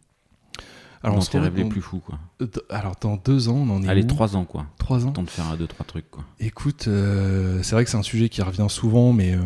Alors, 1.03 1.17
on 1.17 1.21
se 1.21 1.35
rêvé 1.35 1.65
plus 1.65 1.81
fou, 1.81 1.99
quoi. 1.99 2.19
Euh, 2.41 2.47
alors, 2.69 2.95
dans 3.01 3.17
deux 3.17 3.49
ans, 3.49 3.55
on 3.55 3.69
en 3.69 3.83
est. 3.83 3.89
Allez, 3.89 4.05
trois 4.05 4.35
ans, 4.35 4.45
quoi. 4.45 4.67
Trois 4.77 5.05
ans. 5.05 5.11
Temps 5.11 5.23
de 5.23 5.29
faire 5.29 5.57
deux, 5.57 5.67
trois 5.67 5.85
trucs, 5.85 6.09
quoi. 6.09 6.23
Écoute, 6.39 6.83
c'est 6.83 7.71
vrai 7.71 7.83
que 7.83 7.89
c'est 7.89 7.97
un 7.97 8.03
sujet 8.03 8.29
qui 8.29 8.41
revient 8.41 8.67
souvent, 8.69 9.13
mais 9.13 9.37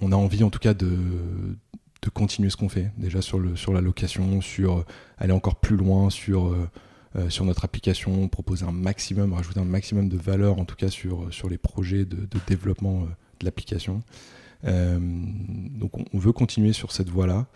on, 0.00 0.12
a 0.12 0.16
envie, 0.16 0.44
en 0.44 0.50
tout 0.50 0.58
cas, 0.58 0.74
de, 0.74 0.86
de 0.86 2.10
continuer 2.12 2.50
ce 2.50 2.56
qu'on 2.56 2.68
fait. 2.68 2.92
Déjà 2.96 3.20
sur, 3.22 3.38
le, 3.38 3.56
sur 3.56 3.72
la 3.72 3.80
location, 3.80 4.40
sur 4.40 4.84
aller 5.18 5.32
encore 5.32 5.56
plus 5.56 5.76
loin, 5.76 6.10
sur 6.10 6.54
euh, 7.16 7.30
sur 7.30 7.44
notre 7.44 7.64
application, 7.64 8.28
proposer 8.28 8.66
un 8.66 8.72
maximum, 8.72 9.32
rajouter 9.32 9.60
un 9.60 9.64
maximum 9.64 10.08
de 10.08 10.18
valeur, 10.18 10.58
en 10.58 10.64
tout 10.64 10.76
cas 10.76 10.88
sur, 10.88 11.32
sur 11.32 11.48
les 11.48 11.56
projets 11.56 12.04
de, 12.04 12.26
développement 12.46 13.02
euh, 13.02 13.06
de 13.40 13.44
l'application. 13.46 14.02
Euh, 14.64 14.98
donc 15.00 15.92
on, 16.12 16.18
veut 16.18 16.32
continuer 16.32 16.72
sur 16.72 16.92
cette 16.92 17.08
voie-là. 17.08 17.46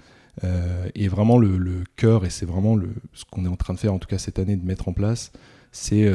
Et 0.94 1.08
vraiment 1.08 1.38
le, 1.38 1.84
cœur, 1.96 2.24
et 2.24 2.30
c'est 2.30 2.46
vraiment 2.46 2.78
ce 3.12 3.24
qu'on 3.24 3.44
est 3.44 3.48
en 3.48 3.56
train 3.56 3.74
de 3.74 3.78
faire, 3.78 3.92
en 3.92 3.98
tout 3.98 4.08
cas 4.08 4.18
cette 4.18 4.38
année, 4.38 4.56
de 4.56 4.64
mettre 4.64 4.88
en 4.88 4.92
place, 4.92 5.32
c'est 5.72 6.10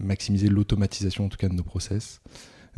maximiser 0.00 0.48
l'automatisation 0.48 1.26
en 1.26 1.28
tout 1.28 1.36
cas 1.36 1.48
de 1.48 1.54
nos 1.54 1.62
process. 1.62 2.20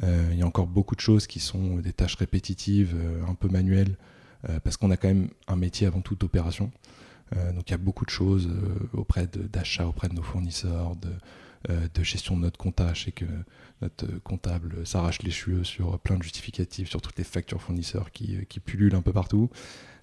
il 0.02 0.36
y 0.36 0.42
a 0.42 0.46
encore 0.46 0.66
beaucoup 0.66 0.94
de 0.94 1.00
choses 1.00 1.26
qui 1.26 1.40
sont 1.40 1.76
des 1.76 1.92
tâches 1.92 2.16
répétitives, 2.16 2.94
un 3.26 3.34
peu 3.34 3.48
manuelles, 3.48 3.96
parce 4.64 4.76
qu'on 4.76 4.90
a 4.90 4.96
quand 4.96 5.08
même 5.08 5.28
un 5.48 5.56
métier 5.56 5.86
avant 5.86 6.00
tout 6.00 6.14
d'opération. 6.14 6.70
Euh, 7.36 7.52
donc 7.52 7.68
il 7.68 7.72
y 7.72 7.74
a 7.74 7.78
beaucoup 7.78 8.04
de 8.04 8.10
choses 8.10 8.48
euh, 8.48 8.88
auprès 8.92 9.26
d'achat 9.26 9.86
auprès 9.86 10.08
de 10.08 10.14
nos 10.14 10.22
fournisseurs, 10.22 10.96
de, 10.96 11.08
euh, 11.70 12.04
gestion 12.04 12.36
de 12.36 12.42
notre 12.42 12.58
compta. 12.58 12.92
Je 12.94 13.04
sais 13.04 13.12
que 13.12 13.24
notre 13.80 14.06
comptable 14.20 14.86
s'arrache 14.86 15.22
les 15.22 15.30
cheveux 15.30 15.64
sur 15.64 15.98
plein 15.98 16.16
de 16.16 16.22
justificatifs, 16.22 16.88
sur 16.88 17.00
toutes 17.00 17.16
les 17.18 17.24
factures 17.24 17.60
fournisseurs 17.60 18.10
qui 18.12 18.60
pullulent 18.64 18.94
un 18.94 19.02
peu 19.02 19.12
partout. 19.12 19.50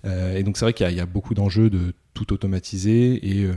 Et 0.06 0.44
donc 0.44 0.58
c'est 0.58 0.66
vrai 0.66 0.74
qu'il 0.74 0.90
y, 0.90 1.00
a 1.00 1.06
beaucoup 1.06 1.34
d'enjeux 1.34 1.70
de 1.70 1.94
tout 2.14 2.32
automatiser 2.32 3.16
et, 3.16 3.50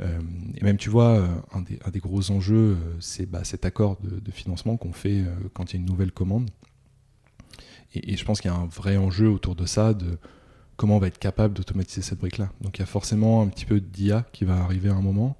et, 0.00 0.64
même 0.64 0.76
tu 0.76 0.88
vois, 0.88 1.28
un 1.52 1.90
des, 1.90 1.98
gros 1.98 2.30
enjeux, 2.30 2.76
c'est 3.00 3.26
bah, 3.26 3.44
cet 3.44 3.64
accord 3.64 3.98
de, 4.02 4.30
financement 4.30 4.76
qu'on 4.76 4.92
fait 4.92 5.24
quand 5.52 5.72
il 5.72 5.76
y 5.76 5.78
a 5.78 5.80
une 5.80 5.88
nouvelle 5.88 6.12
commande. 6.12 6.48
Et, 7.94 8.16
je 8.16 8.24
pense 8.24 8.40
qu'il 8.40 8.50
y 8.50 8.54
a 8.54 8.56
un 8.56 8.66
vrai 8.66 8.96
enjeu 8.96 9.28
autour 9.28 9.56
de 9.56 9.66
ça, 9.66 9.94
de 9.94 10.18
comment 10.76 10.96
on 10.96 11.00
va 11.00 11.08
être 11.08 11.18
capable 11.18 11.54
d'automatiser 11.54 12.02
cette 12.02 12.18
brique-là. 12.20 12.50
Donc 12.62 12.78
il 12.78 12.80
y 12.80 12.82
a 12.82 12.86
forcément 12.86 13.42
un 13.42 13.48
petit 13.48 13.66
peu 13.66 13.80
d'IA 13.80 14.24
qui 14.32 14.44
va 14.44 14.56
arriver 14.56 14.88
à 14.88 14.94
un 14.94 15.02
moment 15.02 15.36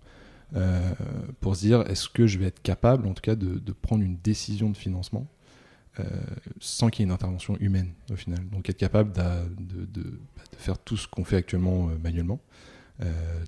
euh, 0.56 0.92
pour 1.40 1.56
se 1.56 1.62
dire 1.62 1.82
est-ce 1.88 2.08
que 2.08 2.26
je 2.26 2.38
vais 2.38 2.46
être 2.46 2.60
capable 2.60 3.06
en 3.06 3.14
tout 3.14 3.22
cas 3.22 3.36
de, 3.36 3.72
prendre 3.72 4.04
une 4.04 4.16
décision 4.16 4.68
de 4.68 4.76
financement 4.76 5.26
euh, 5.98 6.04
sans 6.58 6.90
qu'il 6.90 7.00
y 7.00 7.02
ait 7.04 7.08
une 7.08 7.14
intervention 7.14 7.56
humaine 7.58 7.92
au 8.12 8.16
final. 8.16 8.46
Donc 8.50 8.68
être 8.68 8.76
capable 8.76 9.12
de, 9.12 10.20
faire 10.56 10.78
tout 10.78 10.96
ce 10.96 11.08
qu'on 11.08 11.24
fait 11.24 11.36
actuellement 11.36 11.88
euh, 11.88 11.98
manuellement, 12.02 12.40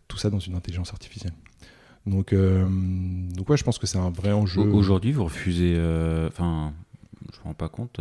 tout 0.09 0.17
ça 0.17 0.31
dans 0.31 0.39
une 0.39 0.55
intelligence 0.55 0.93
artificielle. 0.93 1.35
Donc, 2.07 2.35
donc 2.35 3.51
ouais, 3.51 3.57
je 3.59 3.65
pense 3.65 3.79
que 3.79 3.87
c'est 3.87 3.99
un 3.99 4.09
vrai 4.09 4.33
enjeu. 4.33 4.63
Aujourd'hui, 4.63 5.13
vous 5.13 5.25
refusez, 5.25 5.77
enfin, 6.27 6.73
je 7.35 7.39
me 7.41 7.45
rends 7.45 7.55
pas 7.55 7.69
compte, 7.69 8.01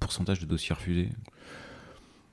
pourcentage 0.00 0.40
de 0.40 0.46
dossiers 0.46 0.74
refusés 0.74 1.10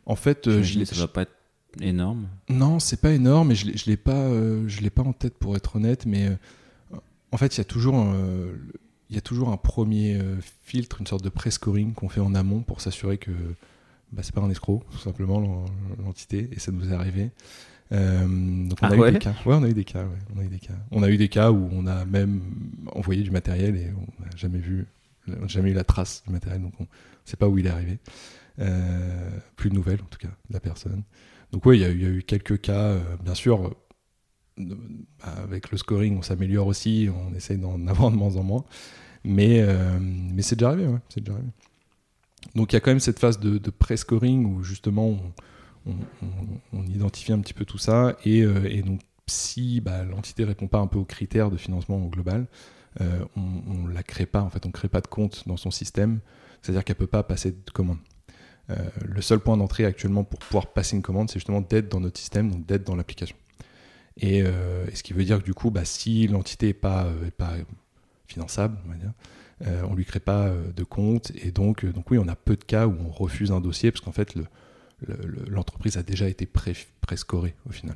en 0.07 0.15
fait, 0.15 0.47
euh, 0.47 0.63
ça 0.85 0.95
va 0.95 1.07
pas 1.07 1.23
être 1.23 1.35
énorme 1.81 2.27
Non, 2.49 2.79
c'est 2.79 2.99
pas 3.01 3.11
énorme, 3.11 3.51
et 3.51 3.55
je 3.55 3.67
ne 3.67 3.73
l'ai 3.85 3.97
pas, 3.97 4.29
je 4.67 4.81
l'ai 4.81 4.89
pas 4.89 5.03
en 5.03 5.13
tête 5.13 5.37
pour 5.37 5.55
être 5.55 5.75
honnête, 5.75 6.07
mais 6.07 6.29
en 7.31 7.37
fait, 7.37 7.55
il 7.55 7.59
y 7.59 7.61
a 7.61 7.65
toujours 7.65 8.07
il 9.11 9.15
y 9.15 9.19
a 9.19 9.21
toujours 9.21 9.49
un 9.49 9.57
premier 9.57 10.19
filtre, 10.63 10.99
une 10.99 11.07
sorte 11.07 11.23
de 11.23 11.29
pré-scoring 11.29 11.93
qu'on 11.93 12.09
fait 12.09 12.21
en 12.21 12.33
amont 12.33 12.61
pour 12.61 12.81
s'assurer 12.81 13.19
que 13.19 13.31
bah, 14.15 14.23
c'est 14.23 14.33
pas 14.33 14.41
un 14.41 14.49
escroc, 14.49 14.83
tout 14.89 14.97
simplement, 14.97 15.65
l'entité, 16.03 16.49
et 16.51 16.59
ça 16.59 16.71
nous 16.71 16.91
est 16.91 16.95
arrivé. 16.95 17.31
Euh, 17.91 18.25
donc 18.67 18.79
on 18.81 18.87
ah 18.87 18.93
a 18.93 18.95
ouais 18.95 19.09
eu 19.09 19.13
des 19.13 19.19
cas. 19.19 19.35
Ouais, 19.45 19.53
on 19.55 19.63
a 19.63 19.69
eu 19.69 19.73
des 19.73 19.83
cas. 19.83 20.05
On 20.33 20.39
a 20.39 20.43
eu 20.43 20.47
des 20.47 20.59
cas. 20.59 20.73
On 20.91 21.03
a 21.03 21.09
eu 21.09 21.17
des 21.17 21.27
cas 21.27 21.51
où 21.51 21.69
on 21.71 21.85
a 21.85 22.05
même 22.05 22.41
envoyé 22.93 23.23
du 23.23 23.31
matériel 23.31 23.75
et 23.75 23.89
on 23.91 24.23
n'a 24.23 24.29
jamais 24.37 24.59
vu, 24.59 24.87
jamais 25.47 25.71
eu 25.71 25.73
la 25.73 25.83
trace 25.83 26.23
du 26.25 26.31
matériel, 26.31 26.61
donc 26.61 26.73
on 26.79 26.83
ne 26.83 26.87
sait 27.25 27.37
pas 27.37 27.49
où 27.49 27.57
il 27.57 27.67
est 27.67 27.71
arrivé. 27.71 27.99
Euh, 28.59 29.37
plus 29.57 29.69
de 29.69 29.75
nouvelles 29.75 29.99
en 30.01 30.07
tout 30.07 30.17
cas 30.17 30.29
de 30.49 30.53
la 30.53 30.61
personne. 30.61 31.03
Donc 31.51 31.65
oui, 31.65 31.77
il 31.77 31.81
y, 31.81 31.85
a 31.85 31.91
eu 31.91 32.23
quelques 32.23 32.61
cas. 32.61 32.85
Euh, 32.85 33.17
bien 33.21 33.35
sûr, 33.35 33.75
avec 35.21 35.71
le 35.71 35.77
scoring, 35.77 36.17
on 36.17 36.21
s'améliore 36.21 36.67
aussi. 36.67 37.09
On 37.13 37.35
essaye 37.35 37.57
d'en 37.57 37.85
avoir 37.87 38.11
de 38.11 38.15
moins 38.15 38.37
en 38.37 38.43
moins. 38.43 38.63
Mais, 39.25 39.65
mais 39.99 40.41
c'est 40.41 40.55
déjà 40.55 40.69
arrivé. 40.69 40.87
Ouais, 40.87 40.99
c'est 41.09 41.19
déjà 41.19 41.33
arrivé. 41.33 41.49
Donc 42.53 42.71
il 42.71 42.75
y 42.75 42.77
a 42.77 42.79
quand 42.79 42.91
même 42.91 42.99
cette 42.99 43.19
phase 43.19 43.39
de, 43.39 43.57
de 43.57 43.69
pré-scoring 43.69 44.45
où 44.45 44.63
justement 44.63 45.17
on, 45.85 46.85
identifie 46.87 47.33
un 47.33 47.39
petit 47.39 47.53
peu 47.53 47.65
tout 47.65 47.77
ça 47.77 48.15
et, 48.25 48.43
euh, 48.43 48.81
donc 48.81 49.01
si 49.27 49.81
bah, 49.81 50.03
l'entité 50.03 50.43
répond 50.43 50.67
pas 50.67 50.79
un 50.79 50.87
peu 50.87 50.99
aux 50.99 51.05
critères 51.05 51.49
de 51.49 51.57
financement 51.57 51.99
global, 52.05 52.45
euh, 53.01 53.25
on, 53.35 53.87
ne 53.87 53.93
la 53.93 54.03
crée 54.03 54.25
pas 54.25 54.41
en 54.41 54.49
fait, 54.49 54.65
on 54.65 54.71
crée 54.71 54.87
pas 54.87 55.01
de 55.01 55.07
compte 55.07 55.47
dans 55.47 55.57
son 55.57 55.71
système, 55.71 56.19
c'est-à-dire 56.61 56.83
qu'elle 56.83 56.95
peut 56.95 57.07
pas 57.07 57.23
passer 57.23 57.51
de 57.51 57.71
commande. 57.73 57.97
Euh, 58.69 58.75
le 59.03 59.21
seul 59.21 59.39
point 59.39 59.57
d'entrée 59.57 59.85
actuellement 59.85 60.23
pour 60.23 60.39
pouvoir 60.39 60.73
passer 60.73 60.95
une 60.95 61.01
commande, 61.01 61.29
c'est 61.29 61.39
justement 61.39 61.61
d'être 61.61 61.89
dans 61.89 61.99
notre 61.99 62.19
système, 62.19 62.51
donc 62.51 62.65
d'être 62.65 62.83
dans 62.83 62.95
l'application. 62.95 63.35
Et, 64.17 64.43
ce 64.93 65.03
qui 65.03 65.11
veut 65.11 65.25
dire 65.25 65.39
que 65.39 65.43
du 65.43 65.53
coup, 65.53 65.71
bah, 65.71 65.83
si 65.83 66.25
l'entité 66.27 66.67
n'est 66.67 66.73
pas, 66.73 67.05
pas 67.37 67.51
finançable, 68.27 68.77
on 68.85 68.89
va 68.89 68.95
dire, 68.95 69.11
on 69.61 69.95
lui 69.95 70.05
crée 70.05 70.19
pas 70.19 70.51
de 70.75 70.83
compte 70.83 71.31
et 71.35 71.51
donc, 71.51 71.85
donc 71.85 72.11
oui, 72.11 72.17
on 72.17 72.27
a 72.27 72.35
peu 72.35 72.55
de 72.55 72.63
cas 72.63 72.87
où 72.87 72.95
on 72.99 73.09
refuse 73.09 73.51
un 73.51 73.61
dossier 73.61 73.91
parce 73.91 74.01
qu'en 74.01 74.11
fait 74.11 74.35
le, 74.35 74.45
l'entreprise 75.49 75.97
a 75.97 76.03
déjà 76.03 76.27
été 76.27 76.45
pré-scorée 76.45 77.55
au 77.67 77.71
final. 77.71 77.95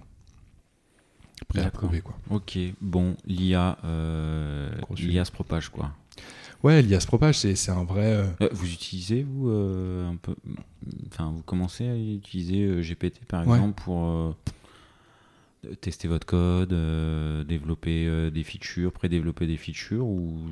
Pré-approuvé 1.47 2.01
quoi. 2.01 2.18
Ok, 2.30 2.57
bon, 2.82 3.16
l'IA, 3.26 3.78
euh, 3.86 4.70
l'IA 4.97 5.26
se 5.26 5.32
propage 5.32 5.70
quoi. 5.70 5.91
Ouais, 6.64 6.82
l'IA 6.82 6.99
se 6.99 7.07
propage, 7.07 7.39
c'est 7.39 7.70
un 7.70 7.86
vrai. 7.86 8.14
Euh, 8.14 8.26
euh, 8.41 8.49
vous 8.51 8.72
utilisez 8.72 9.24
vous 9.24 9.49
un 9.49 10.18
peu, 10.18 10.36
enfin 11.07 11.32
vous 11.32 11.41
commencez 11.43 11.88
à 11.88 11.95
utiliser 11.95 12.82
GPT 12.82 13.26
par 13.26 13.43
exemple 13.43 13.82
pour 13.82 14.36
tester 15.82 16.07
votre 16.07 16.26
code, 16.26 16.74
développer 17.47 18.30
des 18.32 18.43
features, 18.43 18.91
pré-développer 18.91 19.47
des 19.47 19.57
features 19.57 20.05
ou 20.05 20.49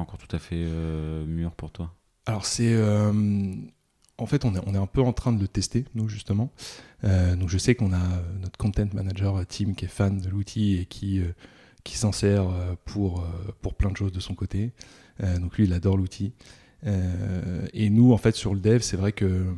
encore 0.00 0.18
tout 0.18 0.34
à 0.34 0.38
fait 0.38 0.64
mûr 1.26 1.52
pour 1.52 1.70
toi? 1.70 1.94
Alors 2.26 2.44
c'est 2.44 2.76
en 4.18 4.26
fait, 4.26 4.44
on 4.44 4.54
est, 4.54 4.60
on 4.66 4.74
est, 4.74 4.78
un 4.78 4.86
peu 4.86 5.00
en 5.00 5.12
train 5.12 5.32
de 5.32 5.40
le 5.40 5.48
tester, 5.48 5.84
nous, 5.94 6.08
justement. 6.08 6.50
Euh, 7.04 7.36
donc, 7.36 7.48
je 7.48 7.56
sais 7.56 7.76
qu'on 7.76 7.92
a 7.92 7.96
euh, 7.96 8.22
notre 8.42 8.58
content 8.58 8.88
manager 8.92 9.36
euh, 9.36 9.44
team 9.44 9.76
qui 9.76 9.84
est 9.84 9.88
fan 9.88 10.18
de 10.18 10.28
l'outil 10.28 10.76
et 10.76 10.86
qui, 10.86 11.22
qui 11.84 11.96
s'en 11.96 12.10
sert 12.12 12.48
pour, 12.84 13.26
pour 13.62 13.74
plein 13.74 13.90
de 13.90 13.96
choses 13.96 14.12
de 14.12 14.20
son 14.20 14.34
côté. 14.34 14.72
donc, 15.40 15.56
lui, 15.56 15.64
il 15.64 15.72
adore 15.72 15.96
l'outil. 15.96 16.32
et 16.84 17.90
nous, 17.90 18.12
en 18.12 18.18
fait, 18.18 18.34
sur 18.34 18.52
le 18.54 18.60
dev, 18.60 18.80
c'est 18.80 18.96
vrai 18.96 19.12
que 19.12 19.54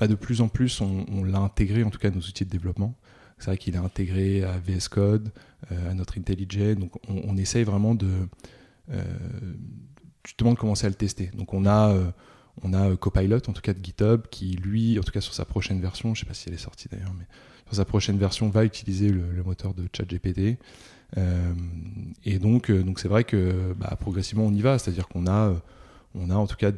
de 0.00 0.14
plus 0.14 0.42
en 0.42 0.48
plus, 0.48 0.82
on, 0.82 1.24
l'a 1.24 1.38
intégré, 1.38 1.82
en 1.82 1.90
tout 1.90 1.98
cas, 1.98 2.08
à 2.08 2.10
nos 2.10 2.20
outils 2.20 2.44
de 2.44 2.50
développement. 2.50 2.94
C'est 3.38 3.46
vrai 3.46 3.58
qu'il 3.58 3.74
est 3.74 3.78
intégré 3.78 4.44
à 4.44 4.58
VS 4.58 4.88
Code, 4.90 5.32
à 5.70 5.94
notre 5.94 6.18
IntelliJ. 6.18 6.76
Donc, 6.76 6.92
on, 7.08 7.22
on, 7.26 7.36
essaye 7.36 7.64
vraiment 7.64 7.94
de 7.94 8.28
justement 10.24 10.52
de 10.52 10.58
commencer 10.58 10.86
à 10.86 10.88
le 10.88 10.94
tester. 10.94 11.30
Donc, 11.34 11.54
on 11.54 11.66
a 11.66 12.12
on 12.62 12.72
a 12.72 12.90
euh, 12.90 12.96
Copilot, 12.96 13.48
en 13.48 13.52
tout 13.52 13.62
cas 13.62 13.72
de 13.72 13.84
GitHub, 13.84 14.22
qui 14.30 14.56
lui, 14.56 14.98
en 14.98 15.02
tout 15.02 15.12
cas 15.12 15.20
sur 15.20 15.34
sa 15.34 15.44
prochaine 15.44 15.80
version, 15.80 16.14
je 16.14 16.20
ne 16.20 16.24
sais 16.24 16.28
pas 16.28 16.34
si 16.34 16.48
elle 16.48 16.54
est 16.54 16.58
sortie 16.58 16.88
d'ailleurs, 16.90 17.14
mais 17.18 17.26
sur 17.66 17.76
sa 17.76 17.84
prochaine 17.84 18.18
version, 18.18 18.48
va 18.48 18.64
utiliser 18.64 19.08
le, 19.08 19.42
moteur 19.42 19.74
de 19.74 19.88
ChatGPT. 19.94 20.58
Euh, 21.16 21.52
et 22.24 22.38
donc, 22.38 22.70
euh, 22.70 22.82
donc 22.82 22.98
c'est 22.98 23.08
vrai 23.08 23.24
que 23.24 23.72
bah, 23.78 23.96
progressivement 23.98 24.46
on 24.46 24.52
y 24.52 24.60
va, 24.60 24.78
c'est-à-dire 24.78 25.08
qu'on 25.08 25.26
a, 25.26 25.54
on 26.14 26.30
a 26.30 26.34
en 26.34 26.46
tout 26.46 26.56
cas 26.56 26.70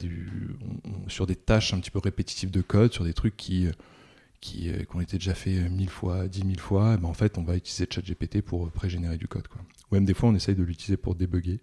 sur 1.08 1.26
des 1.26 1.36
tâches 1.36 1.74
un 1.74 1.80
petit 1.80 1.90
peu 1.90 1.98
répétitives 1.98 2.50
de 2.50 2.60
code, 2.60 2.92
sur 2.92 3.04
des 3.04 3.14
trucs 3.14 3.36
qui, 3.36 3.68
qui, 4.40 4.70
ont 4.94 5.00
été 5.00 5.18
déjà 5.18 5.34
fait 5.34 5.68
mille 5.68 5.90
fois, 5.90 6.28
dix 6.28 6.44
mille 6.44 6.60
fois, 6.60 6.96
ben, 6.96 7.08
en 7.08 7.14
fait 7.14 7.38
on 7.38 7.42
va 7.42 7.56
utiliser 7.56 7.86
ChatGPT 7.90 8.42
pour 8.42 8.70
pré-générer 8.70 9.16
du 9.16 9.28
code. 9.28 9.48
Quoi. 9.48 9.62
Ou 9.90 9.94
même 9.94 10.04
des 10.04 10.14
fois 10.14 10.28
on 10.28 10.34
essaye 10.34 10.54
de 10.54 10.62
l'utiliser 10.62 10.96
pour 10.96 11.14
débugger, 11.14 11.60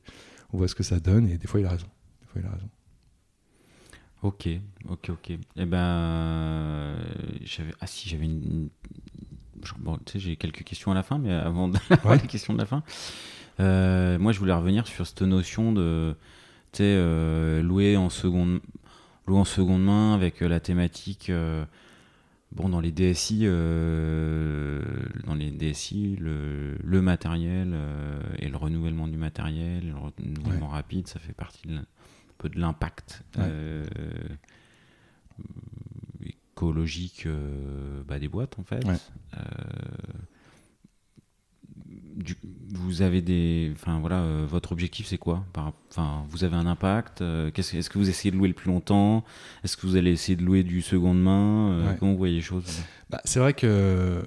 on 0.51 0.57
voit 0.57 0.67
ce 0.67 0.75
que 0.75 0.83
ça 0.83 0.99
donne 0.99 1.27
et 1.29 1.37
des 1.37 1.47
fois 1.47 1.59
il 1.59 1.65
a 1.65 1.69
raison. 1.69 1.87
Des 2.21 2.27
fois 2.27 2.41
il 2.41 2.47
a 2.47 2.51
raison. 2.51 2.69
Ok, 4.23 4.47
ok, 4.87 5.09
ok. 5.09 5.31
Eh 5.57 5.65
ben, 5.65 6.95
j'avais, 7.43 7.73
ah 7.81 7.87
si, 7.87 8.07
j'avais 8.07 8.25
une, 8.25 8.69
bon, 9.79 9.97
tu 10.05 10.13
sais, 10.13 10.19
j'ai 10.19 10.35
quelques 10.37 10.63
questions 10.63 10.91
à 10.91 10.95
la 10.95 11.03
fin, 11.03 11.17
mais 11.17 11.33
avant 11.33 11.67
de 11.67 11.77
ouais. 12.05 12.17
les 12.21 12.27
questions 12.27 12.53
de 12.53 12.59
la 12.59 12.65
fin, 12.65 12.83
euh, 13.59 14.17
moi 14.17 14.31
je 14.31 14.39
voulais 14.39 14.53
revenir 14.53 14.87
sur 14.87 15.05
cette 15.05 15.23
notion 15.23 15.73
de, 15.73 16.15
tu 16.71 16.77
sais, 16.77 16.83
euh, 16.85 17.61
louer 17.61 17.97
en 17.97 18.09
seconde, 18.09 18.61
louer 19.27 19.39
en 19.39 19.45
seconde 19.45 19.83
main 19.83 20.13
avec 20.13 20.39
la 20.39 20.61
thématique. 20.61 21.29
Euh, 22.53 22.61
bon, 22.61 22.69
dans 22.69 22.81
les 22.81 22.91
DSI, 22.91 23.45
dans 25.25 25.35
les 25.35 25.51
DSI, 25.51 26.15
le, 26.19 26.77
le 26.83 27.01
matériel 27.01 27.75
et 28.39 28.49
le 28.49 28.57
renouvellement 28.57 29.07
du 29.07 29.17
matériel, 29.17 29.89
le 29.89 29.95
renouvellement 29.95 30.67
rapide, 30.67 31.07
ça 31.07 31.19
fait 31.19 31.33
partie 31.33 31.67
de 31.67 31.79
de 32.49 32.59
l'impact 32.59 33.23
euh, 33.37 33.85
écologique 36.25 37.25
euh, 37.25 38.03
bah, 38.03 38.19
des 38.19 38.27
boîtes 38.27 38.59
en 38.59 38.63
fait. 38.63 38.85
Euh, 42.17 42.33
vous 42.69 43.01
avez 43.01 43.21
des, 43.21 43.71
enfin 43.75 43.99
voilà, 43.99 44.25
votre 44.45 44.71
objectif 44.71 45.07
c'est 45.07 45.17
quoi? 45.17 45.45
Enfin, 45.89 46.25
vous 46.29 46.43
avez 46.43 46.55
un 46.55 46.65
impact. 46.65 47.21
est-ce 47.21 47.89
que 47.89 47.97
vous 47.97 48.09
essayez 48.09 48.31
de 48.31 48.37
louer 48.37 48.47
le 48.47 48.53
plus 48.53 48.69
longtemps? 48.69 49.23
Est-ce 49.63 49.77
que 49.77 49.85
vous 49.85 49.95
allez 49.95 50.11
essayer 50.11 50.35
de 50.35 50.43
louer 50.43 50.63
du 50.63 50.81
seconde 50.81 51.21
main? 51.21 51.95
Comment 51.99 52.11
vous 52.11 52.17
voyez 52.17 52.35
les 52.35 52.41
choses? 52.41 52.65
Bah, 53.09 53.21
C'est 53.25 53.39
vrai 53.39 53.53
que 53.53 54.25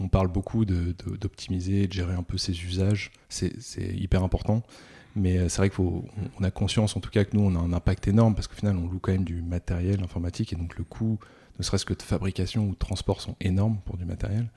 on, 0.00 0.08
parle 0.08 0.28
beaucoup 0.28 0.64
d'optimiser, 0.64 1.82
de, 1.82 1.86
de, 1.86 1.92
gérer 1.92 2.14
un 2.14 2.22
peu 2.22 2.38
ses 2.38 2.52
usages. 2.64 3.10
C'est 3.28 3.52
hyper 3.94 4.22
important. 4.22 4.62
Mais 5.16 5.38
euh, 5.38 5.48
c'est 5.48 5.58
vrai 5.58 5.70
qu'on 5.70 6.04
a 6.42 6.50
conscience, 6.50 6.96
en 6.96 7.00
tout 7.00 7.10
cas, 7.10 7.24
que 7.24 7.36
nous, 7.36 7.42
on 7.42 7.54
a 7.54 7.58
un 7.58 7.72
impact 7.72 8.08
énorme 8.08 8.34
parce 8.34 8.48
qu'au 8.48 8.56
final, 8.56 8.76
on 8.76 8.88
loue 8.88 8.98
quand 8.98 9.12
même 9.12 9.24
du 9.24 9.42
matériel 9.42 10.02
informatique 10.02 10.52
et 10.52 10.56
donc 10.56 10.76
le 10.76 10.84
coût, 10.84 11.18
ne 11.58 11.62
serait-ce 11.62 11.84
que 11.84 11.94
de 11.94 12.02
fabrication 12.02 12.66
ou 12.66 12.72
de 12.72 12.78
transport, 12.78 13.20
sont 13.20 13.36
énormes 13.40 13.78
pour 13.84 13.96
du 13.96 14.04
matériel. 14.04 14.48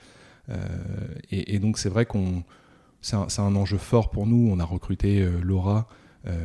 Euh, 0.49 0.55
et, 1.31 1.59
donc, 1.59 1.77
c'est 1.77 1.89
vrai 1.89 2.05
qu'on. 2.05 2.43
C'est 3.01 3.15
un, 3.15 3.55
enjeu 3.55 3.77
fort 3.77 4.09
pour 4.09 4.25
nous. 4.25 4.49
On 4.51 4.59
a 4.59 4.65
recruté 4.65 5.21
euh, 5.21 5.39
Laura 5.41 5.87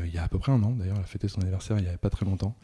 il 0.04 0.14
y 0.14 0.18
a 0.18 0.22
à 0.22 0.28
peu 0.28 0.38
près 0.38 0.52
un 0.52 0.62
an, 0.62 0.70
d'ailleurs, 0.70 0.94
elle 0.94 1.02
a 1.02 1.06
fêté 1.06 1.26
son 1.26 1.40
anniversaire 1.40 1.76
il 1.76 1.82
n'y 1.82 1.88
avait 1.88 1.96
pas 1.96 2.10
très 2.10 2.24
longtemps, 2.24 2.54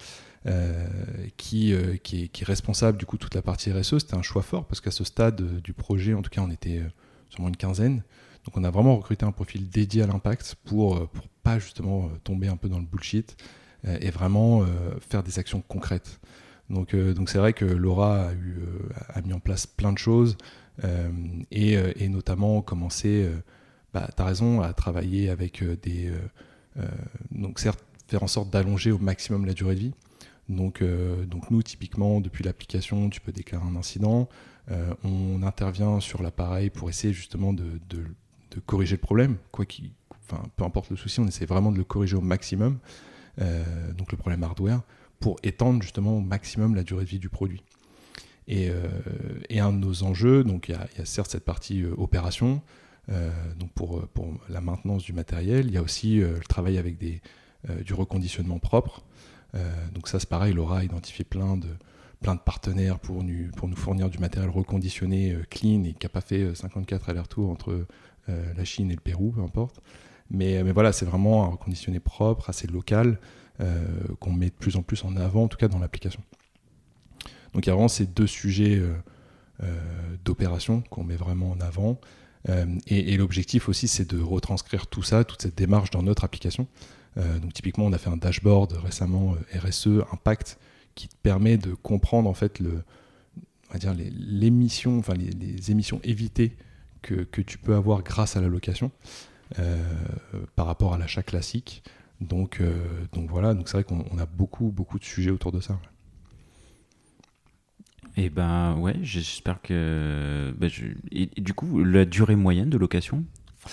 qui, 1.37 1.73
est, 1.73 1.99
qui, 2.01 2.31
est, 2.33 2.45
responsable 2.45 2.97
du 2.97 3.07
coup 3.07 3.17
toute 3.17 3.35
la 3.35 3.43
partie 3.43 3.73
RSE. 3.73 3.99
C'était 3.99 4.15
un 4.15 4.23
choix 4.23 4.43
fort 4.43 4.69
parce 4.69 4.81
qu'à 4.81 4.93
ce 4.93 5.03
stade 5.03 5.61
du 5.61 5.73
projet, 5.73 6.15
en 6.15 6.23
tout 6.23 6.31
cas, 6.31 6.43
on 6.43 6.51
était 6.53 6.81
sûrement 7.29 7.49
une 7.49 7.57
quinzaine. 7.57 8.05
Donc 8.45 8.57
on 8.57 8.63
a 8.63 8.71
vraiment 8.71 8.97
recruté 8.97 9.27
un 9.27 9.33
profil 9.33 9.69
dédié 9.69 10.03
à 10.03 10.07
l'impact 10.07 10.55
pour, 10.65 11.09
pour 11.09 11.25
justement 11.57 12.05
euh, 12.05 12.19
tomber 12.23 12.49
un 12.49 12.57
peu 12.57 12.69
dans 12.69 12.79
le 12.79 12.85
bullshit 12.85 13.37
euh, 13.87 13.97
et 14.01 14.11
vraiment 14.11 14.63
euh, 14.63 14.67
faire 15.01 15.23
des 15.23 15.39
actions 15.39 15.63
concrètes. 15.67 16.21
Donc 16.69 16.95
donc 16.95 17.31
c'est 17.31 17.39
vrai 17.39 17.55
que 17.55 17.65
Laura 17.65 18.27
a, 18.27 18.33
eu, 18.35 18.61
a 19.15 19.23
mis 19.23 19.33
en 19.33 19.41
place 19.41 19.67
plein 19.67 19.91
de 19.91 19.97
choses 19.97 20.37
et, 21.51 21.73
et, 21.73 22.09
notamment 22.09 22.63
commencé, 22.63 23.29
bah, 23.93 24.09
tu 24.15 24.23
as 24.23 24.25
raison, 24.25 24.61
à 24.61 24.73
travailler 24.73 25.29
avec 25.31 25.65
des... 25.83 26.13
donc 27.33 27.59
certes, 27.59 27.85
faire 28.07 28.23
en 28.23 28.29
sorte 28.29 28.51
d'allonger 28.51 28.93
au 28.93 28.99
maximum 28.99 29.45
la 29.45 29.55
durée 29.55 29.75
de 29.75 29.81
vie. 29.81 29.95
Donc, 30.49 30.83
donc 31.27 31.51
nous, 31.51 31.63
typiquement, 31.63 32.21
depuis 32.21 32.45
l'application, 32.45 33.11
tu 33.11 33.21
peux 33.21 33.33
déclarer 33.33 33.67
un 33.67 33.77
incident. 33.77 34.29
on 35.05 35.43
intervient 35.43 36.01
sur 36.01 36.23
l'appareil 36.23 36.71
pour 36.71 36.89
essayer 36.89 37.13
justement 37.13 37.53
de, 37.53 37.81
de, 37.91 38.05
corriger 38.67 38.97
le 38.97 39.01
problème, 39.01 39.37
quoi 39.53 39.65
enfin, 40.31 40.43
peu 40.57 40.65
importe 40.65 40.91
le 40.91 40.97
souci, 40.97 41.21
on 41.21 41.27
essaie 41.27 41.47
vraiment 41.47 41.73
de 41.73 41.79
le 41.79 41.85
corriger 41.85 42.17
au 42.17 42.21
maximum, 42.21 42.79
euh, 43.41 43.93
donc 43.93 44.13
le 44.13 44.19
problème 44.19 44.43
hardware, 44.43 44.83
pour 45.21 45.37
étendre 45.43 45.83
justement 45.83 46.17
au 46.17 46.21
maximum 46.21 46.75
la 46.75 46.83
durée 46.83 47.05
de 47.05 47.09
vie 47.09 47.19
du 47.19 47.29
produit. 47.29 47.63
Et, 48.49 48.71
euh, 48.71 48.89
un 49.51 49.73
de 49.73 49.79
nos 49.79 50.03
enjeux, 50.03 50.43
donc 50.43 50.69
il 50.69 50.73
y, 50.73 51.01
a 51.01 51.05
certes 51.05 51.31
cette 51.31 51.45
partie 51.45 51.83
euh, 51.83 51.95
opération, 51.99 52.63
donc 53.59 53.73
pour, 53.73 54.07
pour 54.09 54.35
la 54.51 54.61
maintenance 54.61 55.03
du 55.03 55.15
matériel, 55.15 55.69
il 55.69 55.73
y 55.73 55.79
a 55.79 55.83
aussi 55.83 56.17
le 56.19 56.41
travail 56.41 56.77
avec 56.77 56.99
des, 56.99 57.23
du 57.83 57.95
reconditionnement 57.95 58.59
propre. 58.59 59.03
donc 59.95 60.09
ça 60.09 60.21
c'est 60.21 60.29
pareil, 60.29 60.53
Laura 60.53 60.81
a 60.81 60.85
identifié 60.85 61.25
plein 61.25 61.57
de, 61.57 61.69
plein 62.21 62.35
de 62.35 62.41
partenaires 62.41 62.99
pour 62.99 63.25
nous, 63.25 63.51
pour 63.57 63.67
nous 63.67 63.77
fournir 63.77 64.11
du 64.11 64.19
matériel 64.19 64.51
reconditionné, 64.51 65.39
clean, 65.49 65.85
et 65.85 65.95
qui 65.95 66.05
n'a 66.05 66.11
pas 66.11 66.21
fait 66.21 66.55
54 66.55 67.09
allers-retours 67.09 67.49
entre 67.49 67.87
la 68.27 68.65
Chine 68.67 68.91
et 68.91 68.95
le 68.95 69.01
Pérou, 69.01 69.31
peu 69.31 69.41
importe. 69.41 69.81
Mais, 70.29 70.63
mais 70.63 70.73
voilà, 70.73 70.93
c'est 70.93 71.07
vraiment 71.07 71.47
un 71.47 71.49
reconditionné 71.49 72.01
propre, 72.01 72.51
assez 72.51 72.67
local, 72.67 73.19
qu'on 74.21 74.33
met 74.35 74.51
de 74.51 74.55
plus 74.55 74.77
en 74.77 74.83
plus 74.83 75.03
en 75.03 75.17
avant, 75.17 75.45
en 75.45 75.49
tout 75.49 75.57
cas 75.57 75.69
dans 75.69 75.79
l'application. 75.79 76.21
Donc 77.55 77.67
il 77.67 77.69
y 77.69 77.71
a 77.71 77.75
vraiment 77.75 77.89
ces 77.89 78.07
deux 78.07 78.27
sujets 78.27 78.81
d'opération 80.25 80.83
qu'on 80.91 81.05
met 81.05 81.17
vraiment 81.17 81.51
en 81.51 81.61
avant. 81.61 82.01
et, 82.87 83.15
et 83.15 83.17
l'objectif 83.17 83.69
aussi, 83.69 83.89
c'est 83.89 84.09
de 84.09 84.21
retranscrire 84.21 84.87
tout 84.87 85.03
ça, 85.03 85.25
toute 85.25 85.43
cette 85.43 85.57
démarche 85.57 85.91
dans 85.91 86.03
notre 86.03 86.25
application. 86.25 86.67
Euh, 87.19 87.39
donc 87.39 87.53
typiquement, 87.53 87.87
on 87.87 87.93
a 87.93 87.99
fait 87.99 88.11
un 88.11 88.17
dashboard 88.17 88.73
récemment 88.73 89.35
euh, 89.35 89.59
RSE 89.59 90.05
Impact 90.13 90.59
qui 90.95 91.09
te 91.09 91.17
permet 91.23 91.57
de 91.57 91.75
comprendre 91.75 92.29
en 92.29 92.35
fait 92.35 92.59
le, 92.59 92.83
on 93.69 93.73
va 93.73 93.79
dire 93.79 93.95
les, 93.95 94.11
l'émission, 94.11 94.99
enfin 94.99 95.15
les, 95.15 95.71
émissions 95.71 96.01
évitées 96.05 96.57
que, 97.03 97.15
que, 97.15 97.41
tu 97.41 97.59
peux 97.59 97.75
avoir 97.75 98.03
grâce 98.03 98.37
à 98.37 98.41
la 98.41 98.49
location 98.49 98.91
euh, 99.59 99.77
par 100.57 100.67
rapport 100.67 100.95
à 100.95 100.99
l'achat 100.99 101.23
classique. 101.23 101.83
Donc, 102.21 102.61
donc 103.13 103.31
voilà, 103.31 103.55
donc 103.55 103.69
c'est 103.69 103.81
vrai 103.81 103.85
qu'on 103.85 104.19
a 104.19 104.27
beaucoup 104.27 104.73
beaucoup 104.73 104.99
de 104.99 105.05
sujets 105.05 105.31
autour 105.31 105.53
de 105.53 105.61
ça. 105.61 105.79
Et 108.19 108.25
eh 108.25 108.31
ben 108.31 108.75
ouais, 108.79 108.97
j'espère 109.01 109.63
que. 109.63 110.53
Ben, 110.59 110.69
et, 111.13 111.27
du 111.41 111.55
coup, 111.55 111.85
la 111.85 112.05
durée 112.05 112.35
moyenne 112.35 112.69
de 112.69 112.77
location, 112.77 113.23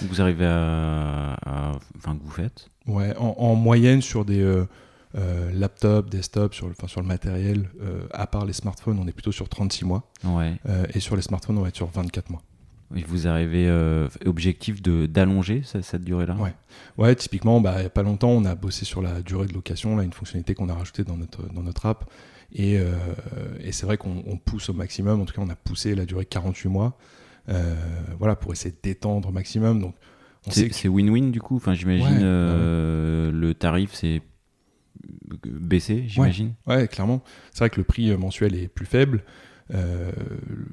vous 0.03 0.21
arrivez 0.21 0.45
à, 0.45 1.71
enfin 1.97 2.15
que 2.15 2.23
vous 2.23 2.29
faites? 2.29 2.69
Ouais, 2.85 3.15
en, 3.17 3.55
moyenne 3.55 4.03
sur 4.03 4.23
des 4.23 4.41
euh, 4.41 4.67
euh, 5.17 5.51
laptops, 5.51 6.11
desktops, 6.11 6.55
sur, 6.55 6.67
enfin, 6.67 6.85
sur 6.85 7.01
le 7.01 7.07
matériel, 7.07 7.71
euh, 7.81 8.05
à 8.11 8.27
part 8.27 8.45
les 8.45 8.53
smartphones, 8.53 8.99
on 8.99 9.07
est 9.07 9.13
plutôt 9.13 9.31
sur 9.31 9.49
36 9.49 9.83
mois. 9.83 10.11
Ouais. 10.23 10.53
et 10.93 10.99
sur 10.99 11.15
les 11.15 11.23
smartphones, 11.23 11.57
on 11.57 11.63
va 11.63 11.69
être 11.69 11.75
sur 11.75 11.89
24 11.89 12.29
mois. 12.29 12.43
Et 12.95 13.01
vous 13.01 13.25
arrivez, 13.25 13.67
objectif 14.27 14.79
d'allonger 14.83 15.63
cette 15.63 16.03
durée-là? 16.03 16.35
Ouais. 16.35 16.53
ouais, 16.99 17.15
typiquement, 17.15 17.61
bah, 17.61 17.77
il 17.77 17.79
n'y 17.79 17.87
a 17.87 17.89
pas 17.89 18.03
longtemps, 18.03 18.29
on 18.29 18.45
a 18.45 18.53
bossé 18.53 18.85
sur 18.85 19.01
la 19.01 19.23
durée 19.23 19.47
de 19.47 19.53
location, 19.53 19.95
là, 19.97 20.03
une 20.03 20.13
fonctionnalité 20.13 20.53
qu'on 20.53 20.69
a 20.69 20.75
rajoutée 20.75 21.03
dans 21.03 21.17
notre, 21.17 21.51
dans 21.51 21.63
notre 21.63 21.87
app. 21.87 22.07
Et, 22.57 22.79
et 23.59 23.71
c'est 23.73 23.85
vrai 23.85 23.97
qu'on 23.97 24.39
pousse 24.43 24.69
au 24.69 24.73
maximum, 24.73 25.19
en 25.19 25.25
tout 25.25 25.33
cas, 25.33 25.41
on 25.41 25.49
a 25.49 25.55
poussé 25.55 25.93
la 25.93 26.05
durée 26.05 26.25
48 26.25 26.69
mois. 26.69 26.97
voilà, 28.17 28.35
pour 28.35 28.53
essayer 28.53 28.73
d'étendre 28.81 29.29
au 29.29 29.31
maximum. 29.33 29.81
Donc, 29.81 29.95
c'est 30.51 30.87
win-win 30.87 31.31
du 31.31 31.41
coup. 31.41 31.55
Enfin, 31.55 31.73
j'imagine 31.73 32.19
euh, 32.21 33.31
le 33.31 33.53
tarif 33.53 33.93
c'est 33.93 34.21
baissé, 35.45 36.05
j'imagine. 36.07 36.53
Ouais, 36.67 36.87
clairement. 36.87 37.23
C'est 37.51 37.59
vrai 37.59 37.69
que 37.69 37.77
le 37.77 37.83
prix 37.83 38.09
euh, 38.09 38.17
mensuel 38.17 38.55
est 38.55 38.67
plus 38.67 38.85
faible. 38.85 39.23
Euh, 39.73 40.11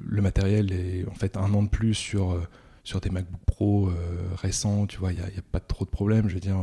le 0.05 0.21
matériel 0.21 0.71
est 0.71 1.05
en 1.09 1.13
fait 1.13 1.37
un 1.37 1.53
an 1.53 1.63
de 1.63 1.69
plus 1.69 1.93
sur, 1.95 2.39
sur 2.83 3.01
des 3.01 3.09
MacBook 3.09 3.41
Pro 3.45 3.89
récents. 4.35 4.85
Tu 4.87 4.97
vois, 4.97 5.11
il 5.11 5.19
n'y 5.19 5.23
a, 5.23 5.27
a, 5.27 5.41
pas 5.51 5.59
trop 5.59 5.85
de 5.85 5.89
problèmes. 5.89 6.29
Je 6.29 6.35
veux 6.35 6.39
dire, 6.39 6.57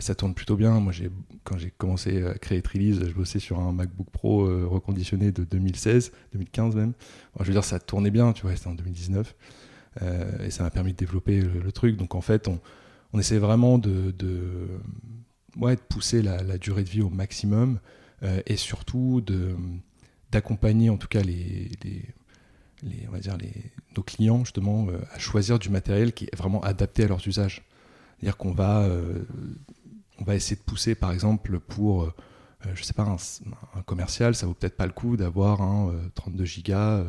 ça 0.00 0.14
tourne 0.14 0.34
plutôt 0.34 0.56
bien. 0.56 0.78
Moi, 0.80 0.92
quand 1.44 1.58
j'ai 1.58 1.70
commencé 1.70 2.24
à 2.24 2.34
créer 2.34 2.62
Trilise, 2.62 3.04
je 3.04 3.12
bossais 3.12 3.40
sur 3.40 3.58
un 3.58 3.72
MacBook 3.72 4.10
Pro 4.10 4.44
reconditionné 4.68 5.32
de 5.32 5.44
2016, 5.44 6.12
2015 6.32 6.76
même. 6.76 6.92
je 7.40 7.44
veux 7.44 7.52
dire, 7.52 7.64
ça 7.64 7.80
tournait 7.80 8.12
bien. 8.12 8.32
Tu 8.32 8.42
vois, 8.42 8.54
c'était 8.54 8.68
en 8.68 8.74
2019. 8.74 9.34
Euh, 10.00 10.46
et 10.46 10.50
ça 10.50 10.62
m'a 10.62 10.70
permis 10.70 10.92
de 10.92 10.96
développer 10.96 11.40
le, 11.40 11.72
truc. 11.72 11.96
Donc 11.96 12.14
en 12.14 12.20
fait, 12.20 12.48
on, 12.48 13.18
essaie 13.18 13.38
vraiment 13.38 13.78
de, 13.78 14.14
ouais, 15.56 15.76
de 15.76 15.80
pousser 15.80 16.22
la, 16.22 16.58
durée 16.58 16.84
de 16.84 16.88
vie 16.88 17.02
au 17.02 17.10
maximum 17.10 17.78
euh, 18.22 18.40
et 18.46 18.56
surtout 18.56 19.22
d'accompagner 20.30 20.88
en 20.88 20.96
tout 20.96 21.08
cas 21.08 21.22
les, 21.22 21.70
les, 21.84 23.06
on 23.08 23.12
va 23.12 23.18
dire 23.18 23.36
nos 23.96 24.02
clients 24.02 24.44
justement 24.44 24.88
euh, 24.88 24.98
à 25.12 25.18
choisir 25.18 25.58
du 25.58 25.68
matériel 25.68 26.12
qui 26.12 26.24
est 26.24 26.36
vraiment 26.36 26.62
adapté 26.62 27.04
à 27.04 27.08
leurs 27.08 27.26
usages. 27.28 27.62
C'est-à-dire 28.22 28.36
qu'on 28.36 28.52
va, 28.52 28.88
on 30.20 30.24
va 30.24 30.36
essayer 30.36 30.54
de 30.54 30.62
pousser 30.62 30.94
par 30.94 31.10
exemple 31.10 31.58
pour, 31.58 32.08
je 32.74 32.82
sais 32.84 32.92
pas, 32.92 33.02
un, 33.02 33.82
commercial, 33.82 34.36
ça 34.36 34.46
vaut 34.46 34.54
peut-être 34.54 34.76
pas 34.76 34.86
le 34.86 34.92
coup 34.92 35.16
d'avoir 35.16 35.60
un 35.60 35.92
32 36.14 36.44
gigas 36.44 37.04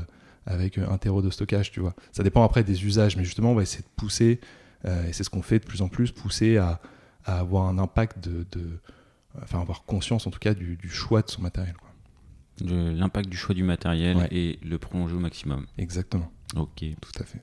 avec 0.45 0.77
un 0.77 0.97
terreau 0.97 1.21
de 1.21 1.29
stockage, 1.29 1.71
tu 1.71 1.79
vois. 1.79 1.95
Ça 2.11 2.23
dépend 2.23 2.43
après 2.43 2.63
des 2.63 2.85
usages, 2.85 3.15
mais 3.15 3.23
justement, 3.23 3.51
on 3.51 3.55
va 3.55 3.61
essayer 3.61 3.83
de 3.83 3.89
pousser, 3.95 4.39
euh, 4.85 5.07
et 5.07 5.13
c'est 5.13 5.23
ce 5.23 5.29
qu'on 5.29 5.41
fait 5.41 5.59
de 5.59 5.65
plus 5.65 5.81
en 5.81 5.87
plus, 5.87 6.11
pousser 6.11 6.57
à, 6.57 6.81
avoir 7.25 7.67
un 7.67 7.77
impact 7.77 8.19
de, 8.27 8.79
Enfin, 9.41 9.61
avoir 9.61 9.83
conscience 9.85 10.27
en 10.27 10.29
tout 10.29 10.37
cas 10.37 10.53
du, 10.53 10.77
choix 10.89 11.23
de 11.23 11.29
son 11.29 11.41
matériel. 11.41 11.73
L'impact 12.61 13.29
du 13.29 13.37
choix 13.37 13.55
du 13.55 13.63
matériel 13.63 14.27
et 14.29 14.59
le 14.61 14.77
prolonger 14.77 15.15
au 15.15 15.19
maximum. 15.19 15.65
Exactement. 15.79 16.31
Ok. 16.55 16.83
Tout 17.01 17.11
à 17.19 17.23
fait. 17.23 17.41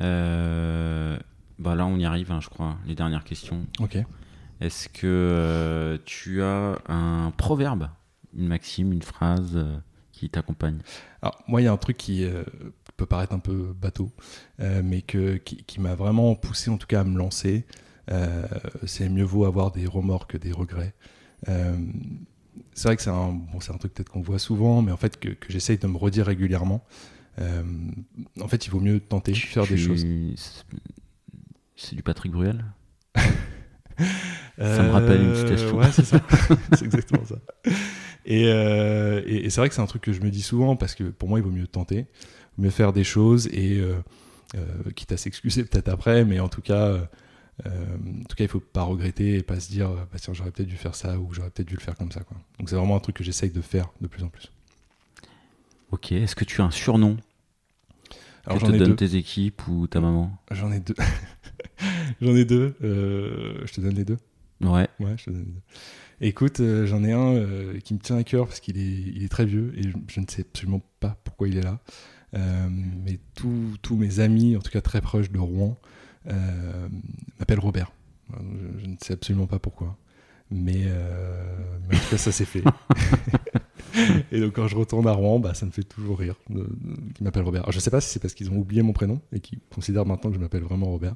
Euh, 0.00 1.16
bah 1.58 1.74
là, 1.74 1.86
on 1.86 1.96
y 1.98 2.04
arrive, 2.04 2.32
hein, 2.32 2.40
je 2.40 2.48
crois. 2.48 2.76
Les 2.86 2.94
dernières 2.94 3.24
questions. 3.24 3.66
Ok. 3.80 3.98
Est-ce 4.60 4.88
que 4.88 5.06
euh, 5.06 5.98
tu 6.04 6.42
as 6.42 6.78
un 6.88 7.32
proverbe, 7.36 7.88
une 8.36 8.46
maxime, 8.46 8.92
une 8.92 9.02
phrase 9.02 9.64
qui 10.12 10.30
t'accompagne? 10.30 10.78
Alors, 11.22 11.42
moi, 11.48 11.60
il 11.60 11.64
y 11.64 11.66
a 11.66 11.72
un 11.72 11.76
truc 11.76 11.96
qui 11.96 12.24
euh, 12.24 12.44
peut 12.96 13.06
paraître 13.06 13.32
un 13.32 13.38
peu 13.38 13.74
bateau, 13.80 14.10
euh, 14.60 14.82
mais 14.84 15.02
que, 15.02 15.36
qui, 15.36 15.80
m'a 15.80 15.94
vraiment 15.94 16.34
poussé, 16.34 16.70
en 16.70 16.76
tout 16.76 16.86
cas, 16.86 17.00
à 17.00 17.04
me 17.04 17.18
lancer. 17.18 17.64
Euh, 18.10 18.46
c'est 18.86 19.08
mieux 19.08 19.24
vaut 19.24 19.44
avoir 19.44 19.72
des 19.72 19.86
remords 19.86 20.26
que 20.26 20.36
des 20.36 20.52
regrets. 20.52 20.94
c'est 21.46 22.88
vrai 22.88 22.96
que 22.96 23.02
c'est 23.02 23.10
un, 23.10 23.32
bon, 23.32 23.58
un 23.68 23.78
truc 23.78 23.94
peut-être 23.94 24.10
qu'on 24.10 24.20
voit 24.20 24.38
souvent, 24.38 24.82
mais 24.82 24.92
en 24.92 24.96
fait, 24.96 25.18
que, 25.18 25.30
que 25.30 25.52
j'essaye 25.52 25.78
de 25.78 25.86
me 25.86 25.96
redire 25.96 26.26
régulièrement. 26.26 26.84
en 27.38 28.48
fait, 28.48 28.66
il 28.66 28.70
vaut 28.70 28.80
mieux 28.80 29.00
tenter, 29.00 29.32
de 29.32 29.38
faire 29.38 29.66
des 29.66 29.78
choses. 29.78 30.04
C'est 31.76 31.96
du 31.96 32.02
Patrick 32.02 32.32
Bruel 32.32 32.64
ça 34.58 34.82
me 34.82 34.90
rappelle 34.90 35.20
une 35.22 35.36
citation. 35.36 35.76
Ouais, 35.76 35.90
c'est 35.92 36.04
ça. 36.04 36.20
c'est 36.72 36.84
exactement 36.84 37.24
ça. 37.24 37.36
Euh, 38.28 39.22
et, 39.26 39.50
c'est 39.50 39.60
vrai 39.60 39.68
que 39.68 39.74
c'est 39.74 39.82
un 39.82 39.86
truc 39.86 40.02
que 40.02 40.12
je 40.12 40.20
me 40.20 40.30
dis 40.30 40.42
souvent 40.42 40.76
parce 40.76 40.94
que 40.94 41.04
pour 41.04 41.28
moi, 41.28 41.38
il 41.38 41.42
vaut 41.42 41.50
mieux 41.50 41.66
tenter, 41.66 42.06
mieux 42.58 42.70
faire 42.70 42.92
des 42.92 43.04
choses 43.04 43.48
et 43.48 43.78
euh, 43.78 43.96
euh, 44.56 44.90
quitte 44.94 45.12
à 45.12 45.16
s'excuser 45.16 45.64
peut-être 45.64 45.88
après, 45.88 46.24
mais 46.24 46.40
en 46.40 46.48
tout 46.48 46.62
cas, 46.62 46.96
en 47.64 48.24
tout 48.28 48.36
cas, 48.36 48.44
il 48.44 48.48
faut 48.48 48.60
pas 48.60 48.82
regretter 48.82 49.36
et 49.36 49.42
pas 49.42 49.60
se 49.60 49.70
dire, 49.70 49.90
bah, 49.90 50.18
tiens, 50.20 50.34
j'aurais 50.34 50.50
peut-être 50.50 50.68
dû 50.68 50.76
faire 50.76 50.94
ça 50.94 51.18
ou 51.18 51.32
j'aurais 51.32 51.50
peut-être 51.50 51.68
dû 51.68 51.74
le 51.74 51.80
faire 51.80 51.96
comme 51.96 52.12
ça. 52.12 52.20
Quoi. 52.20 52.36
Donc 52.58 52.68
c'est 52.68 52.76
vraiment 52.76 52.96
un 52.96 53.00
truc 53.00 53.16
que 53.16 53.24
j'essaye 53.24 53.50
de 53.50 53.60
faire 53.60 53.92
de 54.00 54.06
plus 54.06 54.22
en 54.22 54.28
plus. 54.28 54.50
Ok. 55.90 56.12
Est-ce 56.12 56.34
que 56.34 56.44
tu 56.44 56.60
as 56.60 56.64
un 56.64 56.70
surnom 56.70 57.16
Alors, 58.46 58.60
que 58.60 58.66
te 58.66 58.72
donne 58.72 58.96
tes 58.96 59.16
équipes 59.16 59.66
ou 59.68 59.86
ta 59.86 60.00
maman? 60.00 60.36
J'en 60.50 60.72
ai 60.72 60.80
deux. 60.80 60.94
j'en 62.20 62.34
ai 62.34 62.44
deux. 62.44 62.74
je 62.80 63.72
te 63.72 63.80
donne 63.80 63.94
les 63.94 64.04
deux. 64.04 64.18
Ouais. 64.60 64.88
Ouais, 65.00 65.14
je 65.16 65.24
te 65.24 65.30
donne 65.30 65.40
les 65.40 65.52
deux. 65.52 65.62
Écoute, 66.20 66.60
euh, 66.60 66.86
j'en 66.86 67.04
ai 67.04 67.12
un 67.12 67.34
euh, 67.34 67.78
qui 67.80 67.92
me 67.94 67.98
tient 67.98 68.16
à 68.16 68.24
cœur 68.24 68.46
parce 68.46 68.60
qu'il 68.60 68.78
est, 68.78 69.12
il 69.14 69.24
est 69.24 69.28
très 69.28 69.44
vieux 69.44 69.74
et 69.76 69.82
je, 69.82 70.20
ne 70.20 70.26
sais 70.28 70.42
absolument 70.42 70.80
pas 71.00 71.18
pourquoi 71.24 71.48
il 71.48 71.58
est 71.58 71.62
là. 71.62 71.80
Euh, 72.34 72.68
mais 72.70 73.18
tous 73.34 73.96
mes 73.96 74.20
amis, 74.20 74.56
en 74.56 74.60
tout 74.60 74.70
cas 74.70 74.80
très 74.80 75.00
proches 75.00 75.30
de 75.30 75.38
Rouen, 75.38 75.76
m'appellent 77.38 77.60
Robert. 77.60 77.92
Je, 78.32 78.86
ne 78.86 78.96
sais 79.00 79.12
absolument 79.12 79.46
pas 79.46 79.58
pourquoi. 79.58 79.96
Mais, 80.50 80.84
en 80.86 81.96
tout 81.96 82.10
cas, 82.10 82.18
ça 82.18 82.32
s'est 82.32 82.44
fait. 82.44 82.62
et 84.32 84.40
donc, 84.40 84.52
quand 84.54 84.68
je 84.68 84.76
retourne 84.76 85.06
à 85.06 85.12
Rouen, 85.12 85.38
bah, 85.38 85.54
ça 85.54 85.66
me 85.66 85.70
fait 85.70 85.82
toujours 85.82 86.18
rire 86.18 86.36
qu'ils 86.48 87.24
m'appellent 87.24 87.42
Robert. 87.42 87.64
je 87.70 87.76
ne 87.76 87.80
sais 87.80 87.90
pas 87.90 88.00
si 88.00 88.10
c'est 88.10 88.20
parce 88.20 88.34
qu'ils 88.34 88.50
ont 88.50 88.56
oublié 88.56 88.82
mon 88.82 88.92
prénom 88.92 89.20
et 89.32 89.40
qu'ils 89.40 89.60
considèrent 89.74 90.06
maintenant 90.06 90.30
que 90.30 90.36
je 90.36 90.40
m'appelle 90.40 90.62
vraiment 90.62 90.86
Robert. 90.86 91.14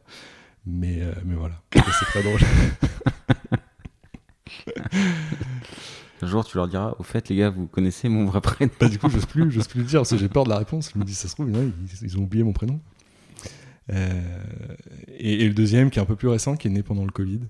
Mais, 0.66 1.01
mais 1.24 1.35
voilà, 1.35 1.61
c'est 1.72 2.05
très 2.07 2.22
drôle. 2.22 2.41
Un 6.20 6.26
jour, 6.26 6.45
tu 6.45 6.57
leur 6.57 6.66
diras, 6.66 6.95
au 6.99 7.03
fait, 7.03 7.29
les 7.29 7.37
gars, 7.37 7.51
vous 7.51 7.66
connaissez 7.66 8.09
mon 8.09 8.24
vrai 8.24 8.41
prénom 8.41 8.72
bah, 8.81 8.89
Du 8.89 8.99
coup, 8.99 9.09
je 9.09 9.18
plus, 9.18 9.51
j'ose 9.51 9.68
plus 9.68 9.81
le 9.81 9.87
dire 9.87 10.01
parce 10.01 10.11
que 10.11 10.16
j'ai 10.16 10.29
peur 10.29 10.45
de 10.45 10.51
la 10.51 10.59
réponse. 10.59 10.91
Je 10.93 10.99
me 10.99 11.05
dis, 11.05 11.14
ça 11.14 11.29
se 11.29 11.35
trouve, 11.35 11.51
ils, 12.03 12.18
ont 12.18 12.22
oublié 12.22 12.43
mon 12.43 12.53
prénom. 12.53 12.81
Euh, 13.91 14.20
et, 15.16 15.47
le 15.47 15.55
deuxième, 15.55 15.91
qui 15.91 15.99
est 15.99 16.03
un 16.03 16.07
peu 16.07 16.16
plus 16.16 16.29
récent, 16.29 16.57
qui 16.57 16.68
est 16.68 16.70
né 16.70 16.83
pendant 16.83 17.05
le 17.05 17.11
Covid. 17.11 17.41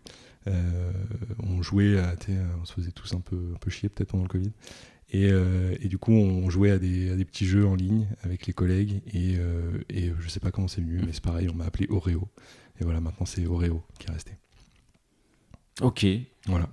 Euh, 0.49 0.93
on 1.43 1.63
jouait, 1.63 1.99
à, 1.99 2.15
on 2.61 2.65
se 2.65 2.73
faisait 2.73 2.93
tous 2.93 3.13
un 3.15 3.21
peu, 3.21 3.53
un 3.55 3.59
peu 3.59 3.71
chier 3.71 3.89
peut-être 3.89 4.11
pendant 4.11 4.25
le 4.25 4.29
Covid. 4.29 4.53
Et, 5.11 5.31
euh, 5.31 5.75
et, 5.81 5.89
du 5.89 5.99
coup, 5.99 6.13
on 6.13 6.51
jouait 6.51 6.71
à 6.71 6.79
des, 6.79 7.11
à 7.11 7.17
des, 7.17 7.25
petits 7.25 7.47
jeux 7.47 7.67
en 7.67 7.75
ligne 7.75 8.07
avec 8.23 8.47
les 8.47 8.53
collègues. 8.53 9.03
Et, 9.13 9.37
et 9.89 10.13
je 10.19 10.29
sais 10.29 10.41
pas 10.41 10.51
comment 10.51 10.69
c'est 10.69 10.81
venu, 10.81 11.01
mais 11.05 11.13
c'est 11.13 11.25
pareil, 11.25 11.49
on 11.51 11.55
m'a 11.55 11.65
appelé 11.65 11.87
Oreo. 11.89 12.29
Et 12.81 12.85
voilà, 12.85 13.01
maintenant 13.01 13.27
c'est 13.27 13.47
Oreo 13.47 13.83
qui 13.99 14.09
est 14.09 14.13
resté. 14.13 14.33
Ok. 15.81 16.07
Voilà. 16.47 16.69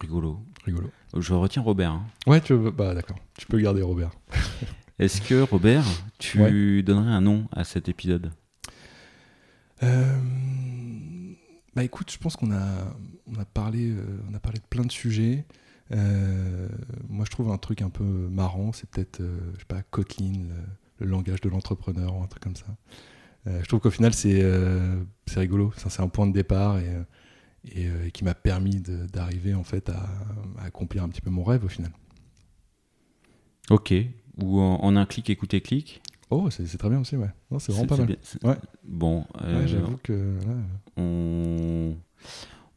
Rigolo. 0.00 0.40
Rigolo. 0.64 0.90
Je 1.16 1.32
retiens 1.32 1.62
Robert. 1.62 1.92
Hein. 1.92 2.06
Ouais, 2.26 2.40
tu 2.40 2.56
bah 2.56 2.94
d'accord. 2.94 3.18
Tu 3.38 3.46
peux 3.46 3.58
garder 3.58 3.82
Robert. 3.82 4.10
Est-ce 4.98 5.20
que 5.20 5.42
Robert, 5.42 5.84
tu 6.18 6.82
donnerais 6.82 7.12
un 7.12 7.20
nom 7.20 7.48
à 7.52 7.64
cet 7.64 7.88
épisode? 7.88 8.32
Euh, 9.82 10.16
Bah 11.76 11.84
écoute, 11.84 12.10
je 12.10 12.16
pense 12.16 12.36
qu'on 12.36 12.52
a 12.52 12.96
on 13.26 13.38
a 13.38 13.44
parlé 13.44 13.90
euh, 13.90 14.34
a 14.34 14.40
parlé 14.40 14.58
de 14.58 14.64
plein 14.64 14.84
de 14.84 14.90
sujets. 14.90 15.44
moi, 15.90 17.24
je 17.26 17.30
trouve 17.30 17.50
un 17.50 17.58
truc 17.58 17.82
un 17.82 17.90
peu 17.90 18.02
marrant, 18.02 18.72
c'est 18.72 18.88
peut-être, 18.88 19.20
je 19.20 19.58
sais 19.58 19.66
pas, 19.68 19.82
Kotlin, 19.82 20.48
le, 20.98 21.06
langage 21.06 21.42
de 21.42 21.50
l'entrepreneur 21.50 22.16
ou 22.16 22.22
un 22.22 22.26
truc 22.26 22.42
comme 22.42 22.56
ça. 22.56 22.66
je 23.46 23.64
trouve 23.66 23.80
qu'au 23.80 23.90
final, 23.90 24.14
c'est 24.14 24.42
rigolo. 25.36 25.72
C'est 25.76 26.00
un 26.00 26.08
point 26.08 26.26
de 26.26 26.32
départ 26.32 26.78
et, 26.78 26.90
et, 27.74 28.10
qui 28.10 28.24
m'a 28.24 28.34
permis 28.34 28.80
d'arriver 28.80 29.54
en 29.54 29.64
fait 29.64 29.90
à, 29.90 30.08
accomplir 30.64 31.04
un 31.04 31.08
petit 31.10 31.20
peu 31.20 31.30
mon 31.30 31.44
rêve 31.44 31.64
au 31.64 31.68
final. 31.68 31.92
Ok. 33.70 33.92
Ou 34.38 34.60
en, 34.60 34.96
un 34.96 35.06
clic, 35.06 35.30
écouter 35.30 35.60
clic 35.60 36.02
Oh, 36.30 36.50
c'est 36.50 36.78
très 36.78 36.88
bien 36.88 37.00
aussi, 37.00 37.16
ouais. 37.16 37.30
C'est 37.58 37.72
vraiment 37.72 37.86
pas 37.86 37.96
mal. 37.96 38.16
Ouais. 38.42 38.56
Bon, 38.84 39.24
j'avoue 39.66 39.98
que. 40.02 40.36
on 40.96 41.94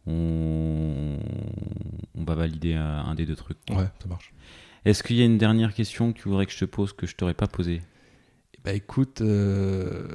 on, 0.07 1.17
va 2.25 2.35
valider 2.35 2.73
un, 2.73 3.15
des 3.15 3.25
deux 3.25 3.35
trucs. 3.35 3.57
Ouais, 3.69 3.87
ça 4.01 4.07
marche. 4.07 4.33
Est-ce 4.85 5.03
qu'il 5.03 5.17
y 5.17 5.21
a 5.21 5.25
une 5.25 5.37
dernière 5.37 5.73
question 5.73 6.13
que 6.13 6.19
tu 6.19 6.29
voudrais 6.29 6.45
que 6.45 6.51
je 6.51 6.59
te 6.59 6.65
pose 6.65 6.93
que 6.93 7.05
je 7.05 7.15
t'aurais 7.15 7.33
pas 7.33 7.47
posée? 7.47 7.81
Bah 8.63 8.73
écoute, 8.73 9.21
euh, 9.21 10.07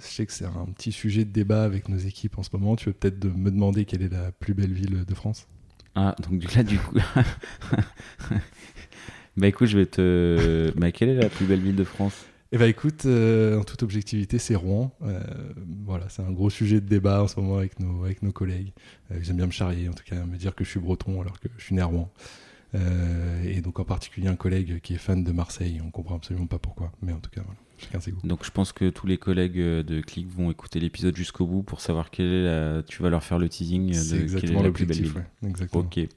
je 0.00 0.06
sais 0.06 0.26
que 0.26 0.32
c'est 0.32 0.44
un 0.44 0.66
petit 0.74 0.92
sujet 0.92 1.24
de 1.24 1.30
débat 1.30 1.64
avec 1.64 1.88
nos 1.88 1.96
équipes 1.96 2.38
en 2.38 2.42
ce 2.42 2.50
moment. 2.52 2.76
Tu 2.76 2.86
veux 2.86 2.92
peut-être 2.92 3.24
me 3.24 3.50
demander 3.50 3.84
quelle 3.84 4.02
est 4.02 4.12
la 4.12 4.32
plus 4.32 4.54
belle 4.54 4.72
ville 4.72 5.04
de 5.04 5.14
France? 5.14 5.46
Ah, 5.94 6.14
donc 6.20 6.52
là, 6.54 6.62
du 6.62 6.78
coup. 6.78 6.96
bah 9.36 9.46
écoute, 9.46 9.68
je 9.68 9.78
vais 9.78 9.86
te. 9.86 10.72
bah, 10.76 10.92
quelle 10.92 11.10
est 11.10 11.20
la 11.20 11.28
plus 11.28 11.46
belle 11.46 11.60
ville 11.60 11.76
de 11.76 11.84
France? 11.84 12.26
Eh 12.50 12.56
bien 12.56 12.66
écoute, 12.66 13.04
euh, 13.04 13.58
en 13.58 13.64
toute 13.64 13.82
objectivité, 13.82 14.38
c'est 14.38 14.54
Rouen. 14.54 14.90
Euh, 15.02 15.20
voilà, 15.84 16.08
c'est 16.08 16.22
un 16.22 16.30
gros 16.30 16.48
sujet 16.50 16.80
de 16.80 16.88
débat 16.88 17.22
en 17.22 17.28
ce 17.28 17.38
moment 17.38 17.58
avec 17.58 17.78
nos, 17.78 18.04
avec 18.04 18.22
nos 18.22 18.32
collègues. 18.32 18.72
Euh, 19.10 19.18
j'aime 19.20 19.36
bien 19.36 19.46
me 19.46 19.52
charrier, 19.52 19.88
en 19.88 19.92
tout 19.92 20.04
cas, 20.04 20.24
me 20.24 20.36
dire 20.36 20.54
que 20.54 20.64
je 20.64 20.70
suis 20.70 20.80
breton 20.80 21.20
alors 21.20 21.38
que 21.40 21.48
je 21.58 21.64
suis 21.64 21.74
né 21.74 21.82
à 21.82 21.86
Rouen. 21.86 22.10
et 23.44 23.60
donc 23.60 23.80
en 23.80 23.84
particulier 23.84 24.28
un 24.28 24.36
collègue 24.36 24.80
qui 24.80 24.94
est 24.94 24.98
fan 24.98 25.24
de 25.24 25.32
Marseille, 25.32 25.80
on 25.84 25.90
comprend 25.90 26.16
absolument 26.16 26.46
pas 26.46 26.58
pourquoi, 26.58 26.92
mais 27.02 27.12
en 27.12 27.20
tout 27.20 27.30
cas, 27.30 27.42
voilà, 27.44 27.58
chacun 27.76 28.00
ses 28.00 28.12
goûts. 28.12 28.26
Donc 28.26 28.44
je 28.44 28.50
pense 28.50 28.72
que 28.72 28.88
tous 28.88 29.06
les 29.06 29.18
collègues 29.18 29.58
de 29.58 30.00
Click 30.00 30.28
vont 30.28 30.50
écouter 30.50 30.80
l'épisode 30.80 31.16
jusqu'au 31.16 31.46
bout 31.46 31.62
pour 31.62 31.80
savoir 31.82 32.10
quelle 32.10 32.32
est 32.32 32.44
la... 32.44 32.82
Tu 32.82 33.02
vas 33.02 33.10
leur 33.10 33.24
faire 33.24 33.38
le 33.38 33.50
teasing 33.50 33.88
de 33.88 34.20
exactement 34.20 34.40
quelle 34.40 34.56
est 34.58 34.62
la 34.62 34.72
plus 34.72 34.86
belle 34.86 35.02
ville. 35.02 35.24
exactement. 35.46 35.84
Ok. 35.84 36.08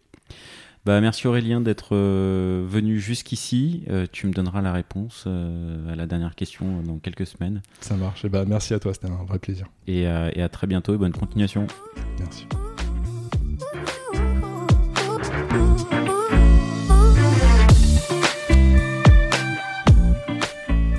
Bah, 0.83 0.99
merci 0.99 1.27
Aurélien 1.27 1.61
d'être 1.61 1.95
euh, 1.95 2.65
venu 2.67 2.99
jusqu'ici. 2.99 3.83
Euh, 3.89 4.07
tu 4.11 4.25
me 4.25 4.33
donneras 4.33 4.61
la 4.61 4.73
réponse 4.73 5.25
euh, 5.27 5.93
à 5.93 5.95
la 5.95 6.07
dernière 6.07 6.33
question 6.33 6.81
dans 6.81 6.97
quelques 6.97 7.27
semaines. 7.27 7.61
Ça 7.81 7.95
marche. 7.95 8.25
Et 8.25 8.29
bah, 8.29 8.45
merci 8.47 8.73
à 8.73 8.79
toi, 8.79 8.93
c'était 8.93 9.09
un 9.09 9.23
vrai 9.23 9.37
plaisir. 9.37 9.67
Et, 9.87 10.01
et 10.01 10.41
à 10.41 10.49
très 10.49 10.67
bientôt 10.67 10.95
et 10.95 10.97
bonne 10.97 11.11
continuation. 11.11 11.67
Merci. 12.19 12.47